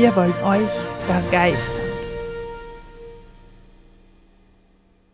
Wir 0.00 0.16
wollen 0.16 0.32
euch 0.42 0.72
begeistern. 1.06 1.76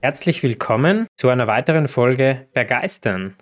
Herzlich 0.00 0.44
willkommen 0.44 1.08
zu 1.16 1.28
einer 1.28 1.48
weiteren 1.48 1.88
Folge 1.88 2.46
Begeistern. 2.54 3.34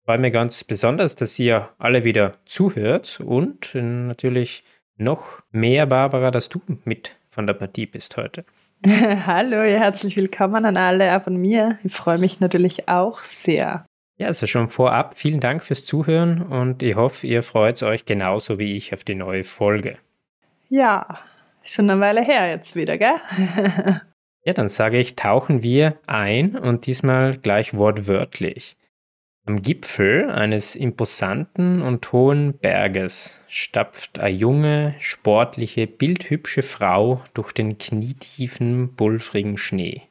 Ich 0.00 0.06
freue 0.06 0.18
mich 0.18 0.32
ganz 0.32 0.64
besonders, 0.64 1.14
dass 1.14 1.38
ihr 1.38 1.68
alle 1.78 2.02
wieder 2.02 2.38
zuhört 2.46 3.20
und 3.24 3.76
natürlich 3.76 4.64
noch 4.96 5.40
mehr, 5.52 5.86
Barbara, 5.86 6.32
dass 6.32 6.48
du 6.48 6.60
mit 6.82 7.14
von 7.30 7.46
der 7.46 7.54
Partie 7.54 7.86
bist 7.86 8.16
heute. 8.16 8.44
Hallo, 8.84 9.62
herzlich 9.62 10.16
willkommen 10.16 10.64
an 10.64 10.76
alle 10.76 11.16
auch 11.16 11.22
von 11.22 11.36
mir. 11.36 11.78
Ich 11.84 11.92
freue 11.92 12.18
mich 12.18 12.40
natürlich 12.40 12.88
auch 12.88 13.22
sehr. 13.22 13.86
Ja, 14.16 14.26
also 14.26 14.48
schon 14.48 14.68
vorab 14.68 15.16
vielen 15.16 15.38
Dank 15.38 15.62
fürs 15.62 15.84
Zuhören 15.84 16.42
und 16.42 16.82
ich 16.82 16.96
hoffe, 16.96 17.24
ihr 17.24 17.44
freut 17.44 17.84
euch 17.84 18.04
genauso 18.04 18.58
wie 18.58 18.74
ich 18.74 18.92
auf 18.92 19.04
die 19.04 19.14
neue 19.14 19.44
Folge. 19.44 19.96
Ja, 20.68 21.18
schon 21.62 21.88
eine 21.88 22.00
Weile 22.00 22.22
her 22.22 22.48
jetzt 22.48 22.76
wieder, 22.76 22.98
gell? 22.98 23.16
ja, 24.44 24.52
dann 24.52 24.68
sage 24.68 24.98
ich, 24.98 25.16
tauchen 25.16 25.62
wir 25.62 25.98
ein 26.06 26.56
und 26.56 26.86
diesmal 26.86 27.38
gleich 27.38 27.74
wortwörtlich. 27.74 28.76
Am 29.46 29.62
Gipfel 29.62 30.28
eines 30.30 30.76
imposanten 30.76 31.80
und 31.80 32.12
hohen 32.12 32.58
Berges 32.58 33.40
stapft 33.48 34.18
eine 34.18 34.36
junge, 34.36 34.94
sportliche, 34.98 35.86
bildhübsche 35.86 36.62
Frau 36.62 37.24
durch 37.32 37.52
den 37.52 37.78
knietiefen, 37.78 38.94
pulvrigen 38.94 39.56
Schnee. 39.56 40.02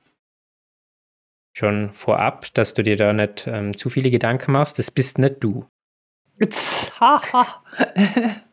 Schon 1.56 1.94
vorab, 1.94 2.52
dass 2.56 2.74
du 2.74 2.82
dir 2.82 2.96
da 2.96 3.14
nicht 3.14 3.46
ähm, 3.46 3.78
zu 3.78 3.92
viele 3.92 4.10
Gedanken 4.10 4.54
machst, 4.54 4.80
das 4.80 4.90
bist 4.90 5.20
nicht 5.20 5.36
du. 5.44 5.68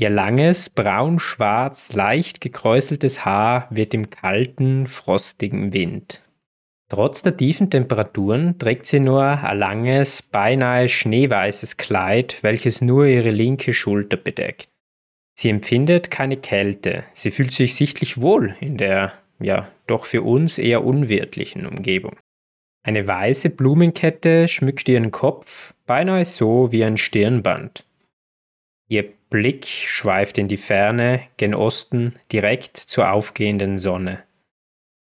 Ihr 0.00 0.08
langes, 0.08 0.70
braun-schwarz, 0.70 1.92
leicht 1.92 2.40
gekräuseltes 2.40 3.26
Haar 3.26 3.66
wird 3.68 3.92
im 3.92 4.08
kalten, 4.08 4.86
frostigen 4.86 5.74
Wind 5.74 6.22
Trotz 6.88 7.20
der 7.22 7.36
tiefen 7.36 7.68
Temperaturen 7.68 8.58
trägt 8.58 8.86
sie 8.86 8.98
nur 8.98 9.22
ein 9.22 9.58
langes, 9.58 10.22
beinahe 10.22 10.88
schneeweißes 10.88 11.76
Kleid, 11.76 12.38
welches 12.40 12.80
nur 12.80 13.04
ihre 13.04 13.28
linke 13.28 13.74
Schulter 13.74 14.16
bedeckt. 14.16 14.70
Sie 15.38 15.50
empfindet 15.50 16.10
keine 16.10 16.38
Kälte, 16.38 17.04
sie 17.12 17.30
fühlt 17.30 17.52
sich 17.52 17.74
sichtlich 17.74 18.22
wohl 18.22 18.56
in 18.58 18.78
der, 18.78 19.12
ja, 19.38 19.70
doch 19.86 20.06
für 20.06 20.22
uns 20.22 20.56
eher 20.56 20.82
unwirtlichen 20.82 21.66
Umgebung. 21.66 22.16
Eine 22.82 23.06
weiße 23.06 23.50
Blumenkette 23.50 24.48
schmückt 24.48 24.88
ihren 24.88 25.10
Kopf, 25.10 25.74
beinahe 25.84 26.24
so 26.24 26.72
wie 26.72 26.84
ein 26.84 26.96
Stirnband. 26.96 27.84
Ihr 28.88 29.12
Blick 29.30 29.66
schweift 29.66 30.38
in 30.38 30.48
die 30.48 30.56
Ferne, 30.56 31.22
gen 31.36 31.54
Osten, 31.54 32.16
direkt 32.32 32.76
zur 32.76 33.12
aufgehenden 33.12 33.78
Sonne. 33.78 34.24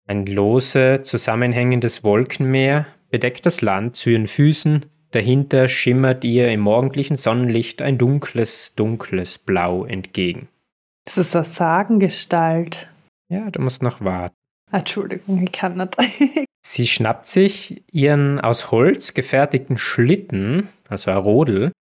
Ein 0.06 0.26
lose, 0.26 1.02
zusammenhängendes 1.02 2.02
Wolkenmeer 2.02 2.86
bedeckt 3.10 3.46
das 3.46 3.62
Land 3.62 3.94
zu 3.94 4.10
ihren 4.10 4.26
Füßen, 4.26 4.86
dahinter 5.12 5.68
schimmert 5.68 6.24
ihr 6.24 6.50
im 6.50 6.60
morgendlichen 6.60 7.16
Sonnenlicht 7.16 7.80
ein 7.80 7.96
dunkles, 7.96 8.74
dunkles 8.74 9.38
Blau 9.38 9.84
entgegen. 9.84 10.48
Das 11.04 11.16
ist 11.16 11.34
eine 11.34 11.44
Sagengestalt. 11.44 12.90
Ja, 13.28 13.50
du 13.50 13.60
musst 13.60 13.82
noch 13.82 14.00
warten. 14.00 14.34
Entschuldigung, 14.72 15.42
ich 15.42 15.52
kann 15.52 15.76
nicht. 15.76 15.96
Sie 16.62 16.86
schnappt 16.86 17.26
sich 17.26 17.82
ihren 17.90 18.40
aus 18.40 18.70
Holz 18.70 19.14
gefertigten 19.14 19.78
Schlitten, 19.78 20.68
also 20.88 21.10
ein 21.10 21.16
Rodel, 21.16 21.72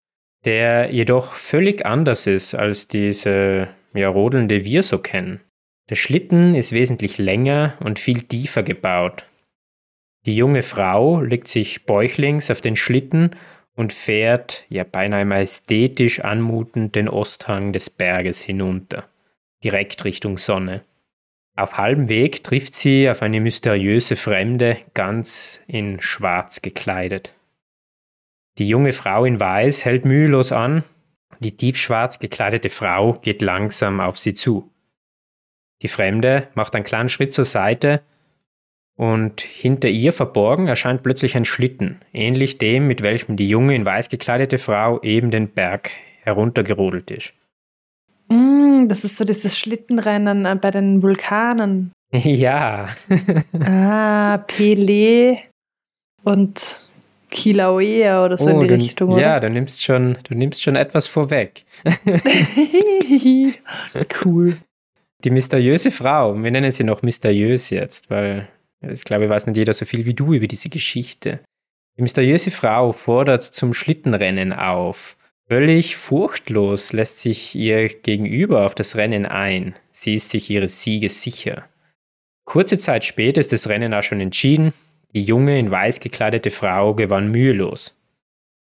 der 0.45 0.91
jedoch 0.91 1.33
völlig 1.33 1.85
anders 1.85 2.27
ist 2.27 2.55
als 2.55 2.87
diese 2.87 3.69
ja, 3.93 4.09
Rodeln, 4.09 4.47
die 4.47 4.65
wir 4.65 4.83
so 4.83 4.99
kennen. 4.99 5.41
Der 5.89 5.95
Schlitten 5.95 6.53
ist 6.53 6.71
wesentlich 6.71 7.17
länger 7.17 7.75
und 7.79 7.99
viel 7.99 8.21
tiefer 8.21 8.63
gebaut. 8.63 9.25
Die 10.25 10.35
junge 10.35 10.61
Frau 10.61 11.21
legt 11.21 11.47
sich 11.47 11.85
bäuchlings 11.85 12.51
auf 12.51 12.61
den 12.61 12.75
Schlitten 12.75 13.31
und 13.75 13.93
fährt, 13.93 14.65
ja 14.69 14.83
beinahe 14.83 15.25
majestätisch 15.25 16.19
anmutend, 16.19 16.95
den 16.95 17.09
Osthang 17.09 17.73
des 17.73 17.89
Berges 17.89 18.41
hinunter, 18.41 19.07
direkt 19.63 20.05
Richtung 20.05 20.37
Sonne. 20.37 20.83
Auf 21.55 21.77
halbem 21.77 22.07
Weg 22.09 22.43
trifft 22.43 22.73
sie 22.73 23.09
auf 23.09 23.21
eine 23.21 23.39
mysteriöse 23.39 24.15
Fremde, 24.15 24.77
ganz 24.93 25.59
in 25.67 25.99
Schwarz 26.01 26.61
gekleidet. 26.61 27.33
Die 28.59 28.67
junge 28.67 28.91
Frau 28.91 29.23
in 29.23 29.39
Weiß 29.39 29.85
hält 29.85 30.03
mühelos 30.03 30.51
an, 30.51 30.83
die 31.39 31.55
tiefschwarz 31.55 32.19
gekleidete 32.19 32.69
Frau 32.69 33.13
geht 33.13 33.41
langsam 33.41 34.01
auf 34.01 34.17
sie 34.17 34.33
zu. 34.33 34.69
Die 35.81 35.87
Fremde 35.87 36.49
macht 36.55 36.75
einen 36.75 36.83
kleinen 36.83 37.07
Schritt 37.07 37.31
zur 37.31 37.45
Seite 37.45 38.01
und 38.97 39.39
hinter 39.39 39.87
ihr 39.87 40.11
verborgen 40.11 40.67
erscheint 40.67 41.03
plötzlich 41.03 41.37
ein 41.37 41.45
Schlitten, 41.45 42.01
ähnlich 42.11 42.57
dem, 42.57 42.85
mit 42.85 43.01
welchem 43.01 43.37
die 43.37 43.47
junge 43.47 43.75
in 43.75 43.85
weiß 43.85 44.09
gekleidete 44.09 44.57
Frau 44.57 45.01
eben 45.03 45.31
den 45.31 45.47
Berg 45.47 45.91
heruntergerodelt 46.23 47.09
ist. 47.11 47.31
Mm, 48.27 48.87
das 48.89 49.05
ist 49.05 49.15
so 49.15 49.23
dieses 49.23 49.57
Schlittenrennen 49.57 50.43
äh, 50.43 50.55
bei 50.55 50.71
den 50.71 51.01
Vulkanen. 51.01 51.93
Ja. 52.11 52.89
ah, 53.63 54.39
Pelé 54.47 55.37
und 56.23 56.88
Kilauea 57.29 58.25
oder 58.25 58.37
so 58.37 58.45
oh, 58.45 58.49
in 58.49 58.59
die 58.61 58.67
du, 58.67 58.73
Richtung. 58.73 59.09
Oder? 59.09 59.21
Ja, 59.21 59.39
du 59.39 59.49
nimmst 59.49 59.83
schon, 59.83 60.17
du 60.23 60.35
nimmst 60.35 60.61
schon 60.61 60.75
etwas 60.75 61.07
vorweg. 61.07 61.63
cool. 64.25 64.57
Die 65.23 65.31
mysteriöse 65.31 65.91
Frau, 65.91 66.41
wir 66.41 66.51
nennen 66.51 66.71
sie 66.71 66.83
noch 66.83 67.01
mysteriös 67.01 67.71
jetzt, 67.71 68.09
weil 68.09 68.47
ich 68.81 69.03
glaube, 69.03 69.29
weiß 69.29 69.47
nicht 69.47 69.57
jeder 69.57 69.73
so 69.73 69.85
viel 69.85 70.05
wie 70.05 70.13
du 70.13 70.33
über 70.33 70.47
diese 70.47 70.69
Geschichte. 70.69 71.41
Die 71.97 72.01
mysteriöse 72.01 72.51
Frau 72.51 72.93
fordert 72.93 73.43
zum 73.43 73.73
Schlittenrennen 73.73 74.53
auf. 74.53 75.17
Völlig 75.49 75.97
furchtlos 75.97 76.93
lässt 76.93 77.19
sich 77.19 77.55
ihr 77.55 77.89
gegenüber 77.89 78.65
auf 78.65 78.75
das 78.75 78.95
Rennen 78.95 79.25
ein. 79.25 79.73
Sie 79.89 80.15
ist 80.15 80.29
sich 80.29 80.49
ihres 80.49 80.81
Sieges 80.81 81.21
sicher. 81.21 81.67
Kurze 82.45 82.77
Zeit 82.77 83.03
später 83.03 83.41
ist 83.41 83.51
das 83.51 83.67
Rennen 83.67 83.93
auch 83.93 84.03
schon 84.03 84.21
entschieden. 84.21 84.73
Die 85.13 85.23
junge, 85.23 85.57
in 85.57 85.71
weiß 85.71 85.99
gekleidete 85.99 86.51
Frau 86.51 86.93
gewann 86.93 87.31
mühelos. 87.31 87.95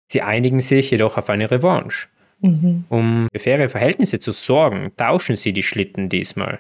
Sie 0.08 0.22
einigen 0.22 0.60
sich 0.60 0.92
jedoch 0.92 1.18
auf 1.18 1.30
eine 1.30 1.52
Revanche. 1.52 2.08
Mhm. 2.42 2.86
Um 2.90 3.28
für 3.34 3.40
faire 3.40 3.70
Verhältnisse 3.70 4.20
zu 4.20 4.32
sorgen, 4.32 4.92
tauschen 4.96 5.36
sie 5.36 5.54
die 5.54 5.64
Schlitten 5.64 6.10
diesmal. 6.10 6.60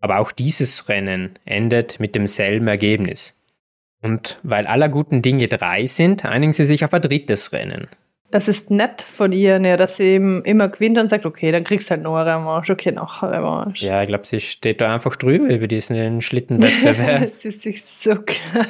Aber 0.00 0.20
auch 0.20 0.32
dieses 0.32 0.88
Rennen 0.88 1.30
endet 1.44 2.00
mit 2.00 2.14
demselben 2.14 2.68
Ergebnis. 2.68 3.34
Und 4.00 4.38
weil 4.42 4.66
aller 4.66 4.88
guten 4.88 5.22
Dinge 5.22 5.48
drei 5.48 5.86
sind, 5.86 6.24
einigen 6.24 6.52
sie 6.52 6.64
sich 6.64 6.84
auf 6.84 6.92
ein 6.92 7.02
drittes 7.02 7.52
Rennen. 7.52 7.88
Das 8.32 8.48
ist 8.48 8.70
nett 8.70 9.02
von 9.02 9.30
ihr, 9.30 9.58
ne, 9.58 9.76
dass 9.76 9.98
sie 9.98 10.04
eben 10.04 10.42
immer 10.44 10.68
gewinnt 10.68 10.98
und 10.98 11.08
sagt, 11.08 11.26
okay, 11.26 11.52
dann 11.52 11.64
kriegst 11.64 11.88
du 11.88 11.90
halt 11.92 12.02
noch 12.02 12.16
eine 12.16 12.40
Revanche, 12.40 12.72
okay, 12.72 12.90
noch 12.90 13.22
eine 13.22 13.36
Revanche. 13.36 13.84
Ja, 13.84 14.02
ich 14.02 14.08
glaube, 14.08 14.26
sie 14.26 14.40
steht 14.40 14.80
da 14.80 14.94
einfach 14.94 15.16
drüber 15.16 15.48
über 15.48 15.66
diesen 15.66 16.22
Schlittenwettbewerb. 16.22 17.32
sie 17.36 17.48
ist 17.48 17.62
sich 17.62 17.84
so 17.84 18.16
klar. 18.16 18.66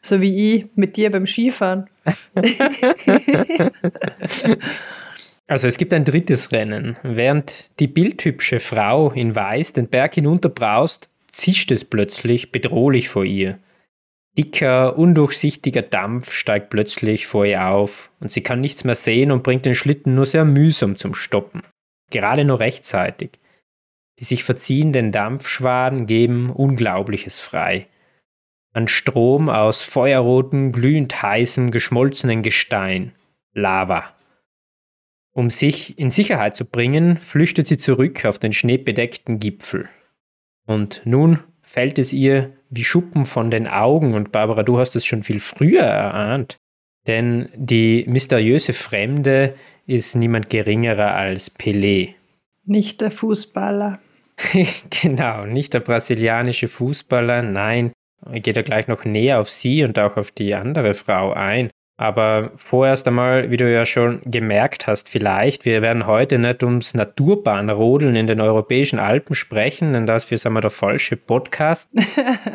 So 0.00 0.20
wie 0.20 0.54
ich 0.54 0.66
mit 0.74 0.96
dir 0.96 1.10
beim 1.10 1.26
Skifahren. 1.26 1.88
Also 5.50 5.66
es 5.66 5.78
gibt 5.78 5.94
ein 5.94 6.04
drittes 6.04 6.52
Rennen. 6.52 6.98
Während 7.02 7.70
die 7.80 7.86
bildhübsche 7.86 8.60
Frau 8.60 9.10
in 9.10 9.34
Weiß 9.34 9.72
den 9.72 9.88
Berg 9.88 10.14
hinunterbraust, 10.14 11.08
zischt 11.32 11.72
es 11.72 11.86
plötzlich 11.86 12.52
bedrohlich 12.52 13.08
vor 13.08 13.24
ihr. 13.24 13.58
Dicker, 14.36 14.98
undurchsichtiger 14.98 15.82
Dampf 15.82 16.32
steigt 16.32 16.68
plötzlich 16.68 17.26
vor 17.26 17.46
ihr 17.46 17.66
auf 17.66 18.10
und 18.20 18.30
sie 18.30 18.42
kann 18.42 18.60
nichts 18.60 18.84
mehr 18.84 18.94
sehen 18.94 19.32
und 19.32 19.42
bringt 19.42 19.64
den 19.64 19.74
Schlitten 19.74 20.14
nur 20.14 20.26
sehr 20.26 20.44
mühsam 20.44 20.96
zum 20.96 21.14
Stoppen. 21.14 21.62
Gerade 22.10 22.44
nur 22.44 22.60
rechtzeitig. 22.60 23.30
Die 24.20 24.24
sich 24.24 24.44
verziehenden 24.44 25.12
Dampfschwaden 25.12 26.06
geben 26.06 26.50
Unglaubliches 26.50 27.40
frei. 27.40 27.86
Ein 28.72 28.88
Strom 28.88 29.48
aus 29.48 29.82
feuerrotem, 29.82 30.72
glühend 30.72 31.22
heißem, 31.22 31.70
geschmolzenen 31.70 32.42
Gestein. 32.42 33.12
Lava 33.54 34.14
Um 35.32 35.50
sich 35.50 35.98
in 35.98 36.10
Sicherheit 36.10 36.54
zu 36.54 36.64
bringen, 36.64 37.18
flüchtet 37.18 37.66
sie 37.66 37.78
zurück 37.78 38.24
auf 38.24 38.38
den 38.38 38.52
schneebedeckten 38.52 39.40
Gipfel. 39.40 39.88
Und 40.66 41.02
nun 41.04 41.40
fällt 41.62 41.98
es 41.98 42.12
ihr 42.12 42.52
wie 42.70 42.84
Schuppen 42.84 43.24
von 43.24 43.50
den 43.50 43.66
Augen 43.66 44.14
und 44.14 44.32
Barbara, 44.32 44.62
du 44.62 44.78
hast 44.78 44.94
es 44.96 45.06
schon 45.06 45.22
viel 45.22 45.40
früher 45.40 45.82
erahnt, 45.82 46.56
denn 47.06 47.48
die 47.54 48.04
mysteriöse 48.06 48.74
Fremde 48.74 49.54
ist 49.86 50.14
niemand 50.14 50.50
geringerer 50.50 51.14
als 51.14 51.56
Pelé. 51.58 52.14
Nicht 52.64 53.00
der 53.00 53.10
Fußballer. 53.10 53.98
genau, 54.90 55.46
nicht 55.46 55.72
der 55.72 55.80
brasilianische 55.80 56.68
Fußballer, 56.68 57.42
nein, 57.42 57.92
geht 58.32 58.56
er 58.56 58.62
gleich 58.62 58.88
noch 58.88 59.04
näher 59.04 59.40
auf 59.40 59.50
sie 59.50 59.84
und 59.84 59.98
auch 59.98 60.16
auf 60.16 60.30
die 60.30 60.54
andere 60.54 60.94
Frau 60.94 61.32
ein. 61.32 61.70
Aber 62.00 62.52
vorerst 62.54 63.08
einmal, 63.08 63.50
wie 63.50 63.56
du 63.56 63.70
ja 63.70 63.84
schon 63.84 64.20
gemerkt 64.24 64.86
hast, 64.86 65.08
vielleicht, 65.08 65.64
wir 65.64 65.82
werden 65.82 66.06
heute 66.06 66.38
nicht 66.38 66.62
ums 66.62 66.94
Naturbahnrodeln 66.94 68.14
in 68.14 68.28
den 68.28 68.40
europäischen 68.40 69.00
Alpen 69.00 69.34
sprechen, 69.34 69.92
denn 69.92 70.06
dafür 70.06 70.38
sind 70.38 70.52
wir 70.52 70.60
der 70.60 70.70
falsche 70.70 71.16
Podcast. 71.16 71.90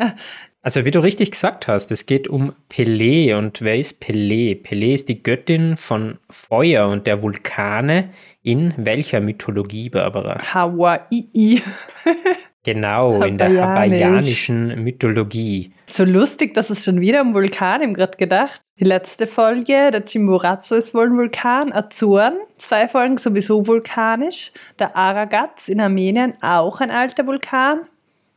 also 0.62 0.86
wie 0.86 0.90
du 0.90 1.02
richtig 1.02 1.32
gesagt 1.32 1.68
hast, 1.68 1.92
es 1.92 2.06
geht 2.06 2.26
um 2.26 2.54
Pelé. 2.70 3.36
Und 3.36 3.60
wer 3.60 3.76
ist 3.76 4.02
Pelé? 4.02 4.62
Pelé 4.62 4.94
ist 4.94 5.10
die 5.10 5.22
Göttin 5.22 5.76
von 5.76 6.16
Feuer 6.30 6.88
und 6.88 7.06
der 7.06 7.20
Vulkane 7.20 8.08
in 8.42 8.72
welcher 8.78 9.20
Mythologie, 9.20 9.90
Barbara? 9.90 10.38
Hawaii. 10.54 11.60
Genau, 12.64 13.22
in 13.22 13.36
der 13.36 13.50
hawaiianischen 13.50 14.82
Mythologie. 14.82 15.72
So 15.86 16.04
lustig, 16.04 16.54
dass 16.54 16.70
es 16.70 16.84
schon 16.84 17.00
wieder 17.00 17.20
um 17.20 17.34
Vulkan 17.34 17.82
im 17.82 17.92
gerade 17.92 18.16
gedacht. 18.16 18.62
Die 18.80 18.84
letzte 18.84 19.26
Folge, 19.26 19.90
der 19.92 20.04
Chimborazo 20.04 20.74
ist 20.74 20.94
wohl 20.94 21.06
ein 21.06 21.16
Vulkan, 21.16 21.72
Azuren, 21.72 22.34
zwei 22.56 22.88
Folgen 22.88 23.18
sowieso 23.18 23.66
vulkanisch. 23.66 24.50
Der 24.78 24.96
Aragats 24.96 25.68
in 25.68 25.80
Armenien, 25.80 26.34
auch 26.40 26.80
ein 26.80 26.90
alter 26.90 27.26
Vulkan. 27.26 27.80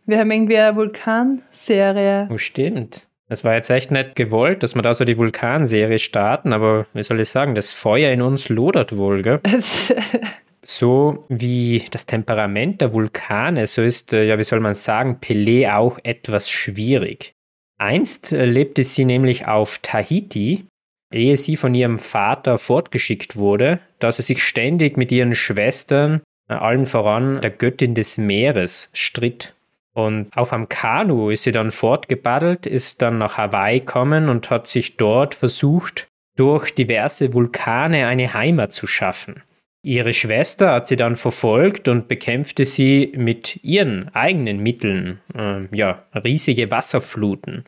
Wir 0.06 0.20
haben 0.20 0.30
irgendwie 0.30 0.58
eine 0.58 0.76
Vulkanserie. 0.76 2.30
Oh, 2.32 2.38
stimmt. 2.38 3.08
Das 3.30 3.44
war 3.44 3.56
jetzt 3.56 3.70
echt 3.70 3.92
nicht 3.92 4.16
gewollt, 4.16 4.62
dass 4.64 4.76
wir 4.76 4.82
da 4.82 4.94
so 4.94 5.06
die 5.06 5.18
Vulkanserie 5.18 6.00
starten, 6.00 6.54
aber 6.54 6.86
wie 6.94 7.04
soll 7.04 7.20
ich 7.20 7.30
sagen, 7.30 7.56
das 7.56 7.74
Feuer 7.74 8.12
in 8.12 8.22
uns 8.22 8.48
lodert 8.50 8.96
wohl, 8.96 9.22
gell? 9.22 9.40
so 10.68 11.26
wie 11.30 11.86
das 11.92 12.06
Temperament 12.06 12.82
der 12.82 12.92
Vulkane, 12.92 13.68
so 13.68 13.82
ist, 13.82 14.12
äh, 14.12 14.26
ja, 14.26 14.38
wie 14.38 14.44
soll 14.44 14.60
man 14.60 14.74
sagen, 14.74 15.20
Pelé 15.22 15.74
auch 15.74 15.98
etwas 16.04 16.50
schwierig. 16.50 17.34
Einst 17.78 18.34
äh, 18.34 18.46
lebte 18.46 18.84
sie 18.84 19.06
nämlich 19.06 19.48
auf 19.48 19.80
Tahiti, 19.82 20.66
ehe 21.12 21.38
sie 21.38 21.56
von 21.56 21.74
ihrem 21.74 22.00
Vater 22.00 22.58
fortgeschickt 22.58 23.38
wurde, 23.38 23.80
da 24.00 24.12
sie 24.12 24.24
sich 24.24 24.44
ständig 24.44 24.98
mit 24.98 25.12
ihren 25.12 25.36
Schwestern, 25.36 26.22
äh, 26.50 26.56
allen 26.56 26.86
voran 26.86 27.40
der 27.40 27.52
Göttin 27.52 27.96
des 27.96 28.18
Meeres, 28.18 28.90
stritt. 28.94 29.54
Und 29.94 30.36
auf 30.36 30.52
einem 30.52 30.68
Kanu 30.68 31.30
ist 31.30 31.44
sie 31.44 31.54
dann 31.54 31.72
fortgebaddelt, 31.72 32.66
ist 32.66 33.02
dann 33.02 33.18
nach 33.18 33.38
Hawaii 33.38 33.80
gekommen 33.80 34.28
und 34.28 34.50
hat 34.50 34.68
sich 34.68 34.98
dort 34.98 35.34
versucht, 35.34 36.08
durch 36.36 36.76
diverse 36.76 37.34
Vulkane 37.34 38.06
eine 38.06 38.34
Heimat 38.34 38.74
zu 38.74 38.86
schaffen. 38.86 39.42
Ihre 39.84 40.14
Schwester 40.14 40.72
hat 40.72 40.88
sie 40.88 40.96
dann 40.96 41.16
verfolgt 41.16 41.88
und 41.88 42.08
bekämpfte 42.08 42.66
sie 42.66 43.14
mit 43.16 43.64
ihren 43.64 44.14
eigenen 44.14 44.62
Mitteln, 44.62 45.22
äh, 45.34 45.74
ja, 45.76 46.06
riesige 46.14 46.72
Wasserfluten. 46.72 47.66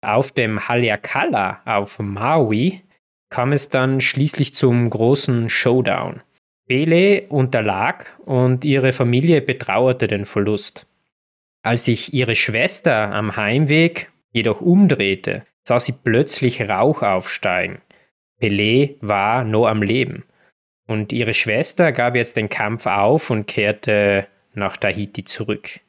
Auf 0.00 0.30
dem 0.30 0.68
Haleakala 0.68 1.62
auf 1.64 1.98
Maui 1.98 2.82
kam 3.30 3.52
es 3.52 3.68
dann 3.68 4.00
schließlich 4.00 4.54
zum 4.54 4.88
großen 4.88 5.48
Showdown. 5.48 6.22
Bele 6.66 7.22
unterlag 7.28 8.06
und 8.24 8.64
ihre 8.64 8.92
Familie 8.92 9.40
betrauerte 9.40 10.06
den 10.06 10.26
Verlust. 10.26 10.86
Als 11.62 11.86
sich 11.86 12.14
ihre 12.14 12.34
Schwester 12.34 13.12
am 13.12 13.36
Heimweg 13.36 14.12
jedoch 14.32 14.60
umdrehte, 14.60 15.44
sah 15.66 15.80
sie 15.80 15.92
plötzlich 15.92 16.62
Rauch 16.62 17.02
aufsteigen. 17.02 17.80
Pelé 18.40 18.96
war 19.00 19.44
noch 19.44 19.66
am 19.66 19.82
Leben. 19.82 20.24
Und 20.88 21.12
ihre 21.12 21.34
Schwester 21.34 21.92
gab 21.92 22.16
jetzt 22.16 22.36
den 22.36 22.48
Kampf 22.48 22.86
auf 22.86 23.30
und 23.30 23.46
kehrte 23.46 24.26
nach 24.54 24.76
Tahiti 24.78 25.22
zurück. 25.22 25.80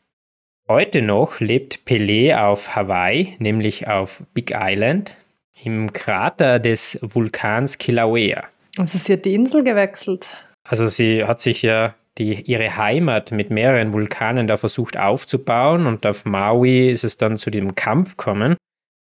Heute 0.67 1.01
noch 1.01 1.39
lebt 1.39 1.79
Pelé 1.87 2.37
auf 2.37 2.75
Hawaii, 2.75 3.35
nämlich 3.39 3.87
auf 3.87 4.21
Big 4.33 4.51
Island, 4.53 5.15
im 5.63 5.93
Krater 5.93 6.59
des 6.59 6.99
Vulkans 7.01 7.77
Kilauea. 7.77 8.43
Also 8.77 8.97
sie 8.97 9.13
hat 9.13 9.25
die 9.25 9.33
Insel 9.33 9.63
gewechselt. 9.63 10.29
Also 10.63 10.87
sie 10.87 11.23
hat 11.25 11.41
sich 11.41 11.61
ja 11.61 11.95
die, 12.17 12.41
ihre 12.41 12.77
Heimat 12.77 13.31
mit 13.31 13.49
mehreren 13.49 13.93
Vulkanen 13.93 14.47
da 14.47 14.57
versucht 14.57 14.97
aufzubauen 14.97 15.87
und 15.87 16.05
auf 16.05 16.25
Maui 16.25 16.89
ist 16.91 17.05
es 17.05 17.17
dann 17.17 17.37
zu 17.37 17.49
dem 17.49 17.75
Kampf 17.75 18.17
gekommen, 18.17 18.57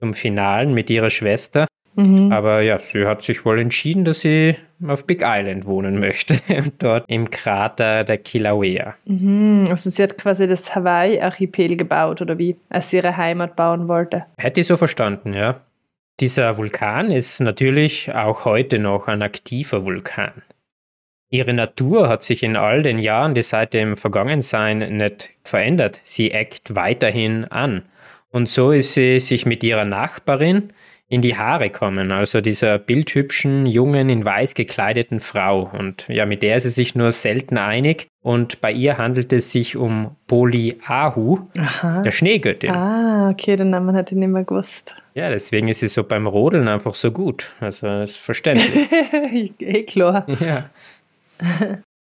zum 0.00 0.14
Finalen 0.14 0.72
mit 0.72 0.88
ihrer 0.88 1.10
Schwester. 1.10 1.66
Mhm. 1.94 2.32
Aber 2.32 2.60
ja, 2.60 2.78
sie 2.78 3.06
hat 3.06 3.22
sich 3.22 3.44
wohl 3.44 3.60
entschieden, 3.60 4.04
dass 4.04 4.20
sie 4.20 4.56
auf 4.86 5.06
Big 5.06 5.22
Island 5.24 5.66
wohnen 5.66 5.98
möchte, 6.00 6.38
dort 6.78 7.04
im 7.08 7.30
Krater 7.30 8.04
der 8.04 8.18
Kilauea. 8.18 8.94
Mhm. 9.04 9.66
Also 9.68 9.90
sie 9.90 10.02
hat 10.02 10.16
quasi 10.18 10.46
das 10.46 10.74
Hawaii-Archipel 10.74 11.76
gebaut, 11.76 12.22
oder 12.22 12.38
wie? 12.38 12.56
Als 12.68 12.90
sie 12.90 12.96
ihre 12.96 13.16
Heimat 13.16 13.56
bauen 13.56 13.88
wollte. 13.88 14.24
Hätte 14.38 14.60
ich 14.60 14.66
so 14.66 14.76
verstanden, 14.76 15.34
ja. 15.34 15.60
Dieser 16.20 16.58
Vulkan 16.58 17.10
ist 17.10 17.40
natürlich 17.40 18.14
auch 18.14 18.44
heute 18.44 18.78
noch 18.78 19.08
ein 19.08 19.22
aktiver 19.22 19.84
Vulkan. 19.84 20.42
Ihre 21.30 21.54
Natur 21.54 22.08
hat 22.08 22.24
sich 22.24 22.42
in 22.42 22.56
all 22.56 22.82
den 22.82 22.98
Jahren, 22.98 23.34
die 23.34 23.42
seit 23.42 23.72
dem 23.72 23.96
Vergangensein 23.96 24.96
nicht 24.96 25.30
verändert. 25.44 26.00
Sie 26.02 26.32
eckt 26.32 26.74
weiterhin 26.74 27.44
an. 27.44 27.82
Und 28.30 28.48
so 28.48 28.72
ist 28.72 28.94
sie 28.94 29.20
sich 29.20 29.46
mit 29.46 29.62
ihrer 29.62 29.84
Nachbarin, 29.84 30.72
in 31.10 31.22
die 31.22 31.36
Haare 31.36 31.70
kommen, 31.70 32.12
also 32.12 32.40
dieser 32.40 32.78
bildhübschen, 32.78 33.66
jungen, 33.66 34.08
in 34.08 34.24
weiß 34.24 34.54
gekleideten 34.54 35.18
Frau. 35.18 35.68
Und 35.76 36.06
ja, 36.08 36.24
mit 36.24 36.44
der 36.44 36.56
ist 36.56 36.62
sie 36.62 36.68
sich 36.68 36.94
nur 36.94 37.10
selten 37.10 37.58
einig. 37.58 38.06
Und 38.22 38.60
bei 38.60 38.70
ihr 38.70 38.96
handelt 38.96 39.32
es 39.32 39.50
sich 39.50 39.76
um 39.76 40.16
Boli 40.28 40.78
Ahu, 40.86 41.40
Aha. 41.58 42.02
der 42.02 42.12
Schneegöttin. 42.12 42.70
Ah, 42.70 43.28
okay, 43.30 43.56
den 43.56 43.70
Namen 43.70 43.96
hätte 43.96 44.14
ich 44.14 44.20
nicht 44.20 44.28
mehr 44.28 44.44
gewusst. 44.44 44.94
Ja, 45.14 45.28
deswegen 45.28 45.66
ist 45.66 45.80
sie 45.80 45.88
so 45.88 46.04
beim 46.04 46.28
Rodeln 46.28 46.68
einfach 46.68 46.94
so 46.94 47.10
gut. 47.10 47.52
Also 47.58 47.88
ist 48.02 48.16
verständlich. 48.16 48.88
eh 49.58 49.82
klar. 49.82 50.26
Ja. 50.38 50.70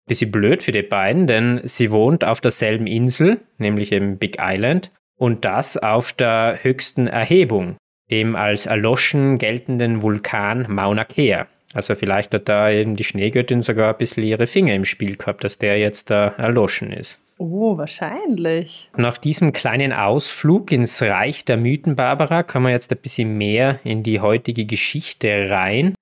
Bisschen 0.05 0.31
blöd 0.31 0.63
für 0.63 0.73
die 0.73 0.83
beiden, 0.83 1.27
denn 1.27 1.61
sie 1.63 1.91
wohnt 1.91 2.25
auf 2.25 2.41
derselben 2.41 2.87
Insel, 2.87 3.39
nämlich 3.57 3.93
im 3.93 4.17
Big 4.17 4.37
Island, 4.41 4.91
und 5.17 5.45
das 5.45 5.77
auf 5.77 6.11
der 6.11 6.59
höchsten 6.61 7.07
Erhebung 7.07 7.77
dem 8.11 8.35
als 8.35 8.65
erloschen 8.65 9.37
geltenden 9.37 10.01
Vulkan 10.01 10.65
Mauna 10.69 11.03
Kea. 11.03 11.47
Also 11.73 11.95
vielleicht 11.95 12.33
hat 12.33 12.47
da 12.47 12.71
eben 12.71 12.95
die 12.95 13.03
Schneegöttin 13.03 13.61
sogar 13.61 13.89
ein 13.89 13.97
bisschen 13.97 14.23
ihre 14.23 14.47
Finger 14.47 14.73
im 14.73 14.85
Spiel 14.85 15.17
gehabt, 15.17 15.43
dass 15.43 15.57
der 15.57 15.77
jetzt 15.77 16.09
da 16.09 16.29
erloschen 16.37 16.91
ist. 16.91 17.19
Oh, 17.37 17.77
wahrscheinlich. 17.77 18.89
Nach 18.97 19.17
diesem 19.17 19.53
kleinen 19.53 19.93
Ausflug 19.93 20.71
ins 20.71 21.01
Reich 21.03 21.45
der 21.45 21.57
Mythen 21.57 21.95
Barbara 21.95 22.41
kommen 22.41 22.65
wir 22.65 22.71
jetzt 22.71 22.91
ein 22.91 22.97
bisschen 22.97 23.37
mehr 23.37 23.79
in 23.83 24.01
die 24.01 24.21
heutige 24.21 24.65
Geschichte 24.65 25.49
rein. 25.49 25.93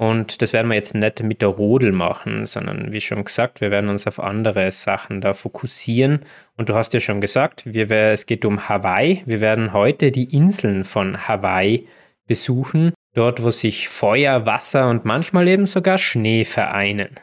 Und 0.00 0.40
das 0.40 0.54
werden 0.54 0.68
wir 0.68 0.76
jetzt 0.76 0.94
nicht 0.94 1.22
mit 1.22 1.42
der 1.42 1.50
Rodel 1.50 1.92
machen, 1.92 2.46
sondern 2.46 2.90
wie 2.90 3.02
schon 3.02 3.22
gesagt, 3.22 3.60
wir 3.60 3.70
werden 3.70 3.90
uns 3.90 4.06
auf 4.06 4.18
andere 4.18 4.72
Sachen 4.72 5.20
da 5.20 5.34
fokussieren. 5.34 6.20
Und 6.56 6.70
du 6.70 6.74
hast 6.74 6.94
ja 6.94 7.00
schon 7.00 7.20
gesagt, 7.20 7.64
wir, 7.66 7.90
es 7.90 8.24
geht 8.24 8.46
um 8.46 8.66
Hawaii. 8.66 9.22
Wir 9.26 9.40
werden 9.40 9.74
heute 9.74 10.10
die 10.10 10.34
Inseln 10.34 10.84
von 10.84 11.28
Hawaii 11.28 11.86
besuchen, 12.26 12.94
dort 13.12 13.42
wo 13.42 13.50
sich 13.50 13.90
Feuer, 13.90 14.46
Wasser 14.46 14.88
und 14.88 15.04
manchmal 15.04 15.46
eben 15.48 15.66
sogar 15.66 15.98
Schnee 15.98 16.46
vereinen. 16.46 17.20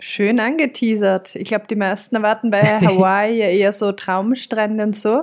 Schön 0.00 0.40
angeteasert. 0.40 1.36
Ich 1.36 1.44
glaube, 1.50 1.68
die 1.68 1.76
meisten 1.76 2.16
erwarten 2.16 2.50
bei 2.50 2.62
Hawaii 2.80 3.38
ja 3.38 3.46
eher 3.46 3.72
so 3.72 3.92
Traumstrände 3.92 4.82
und 4.82 4.96
so. 4.96 5.22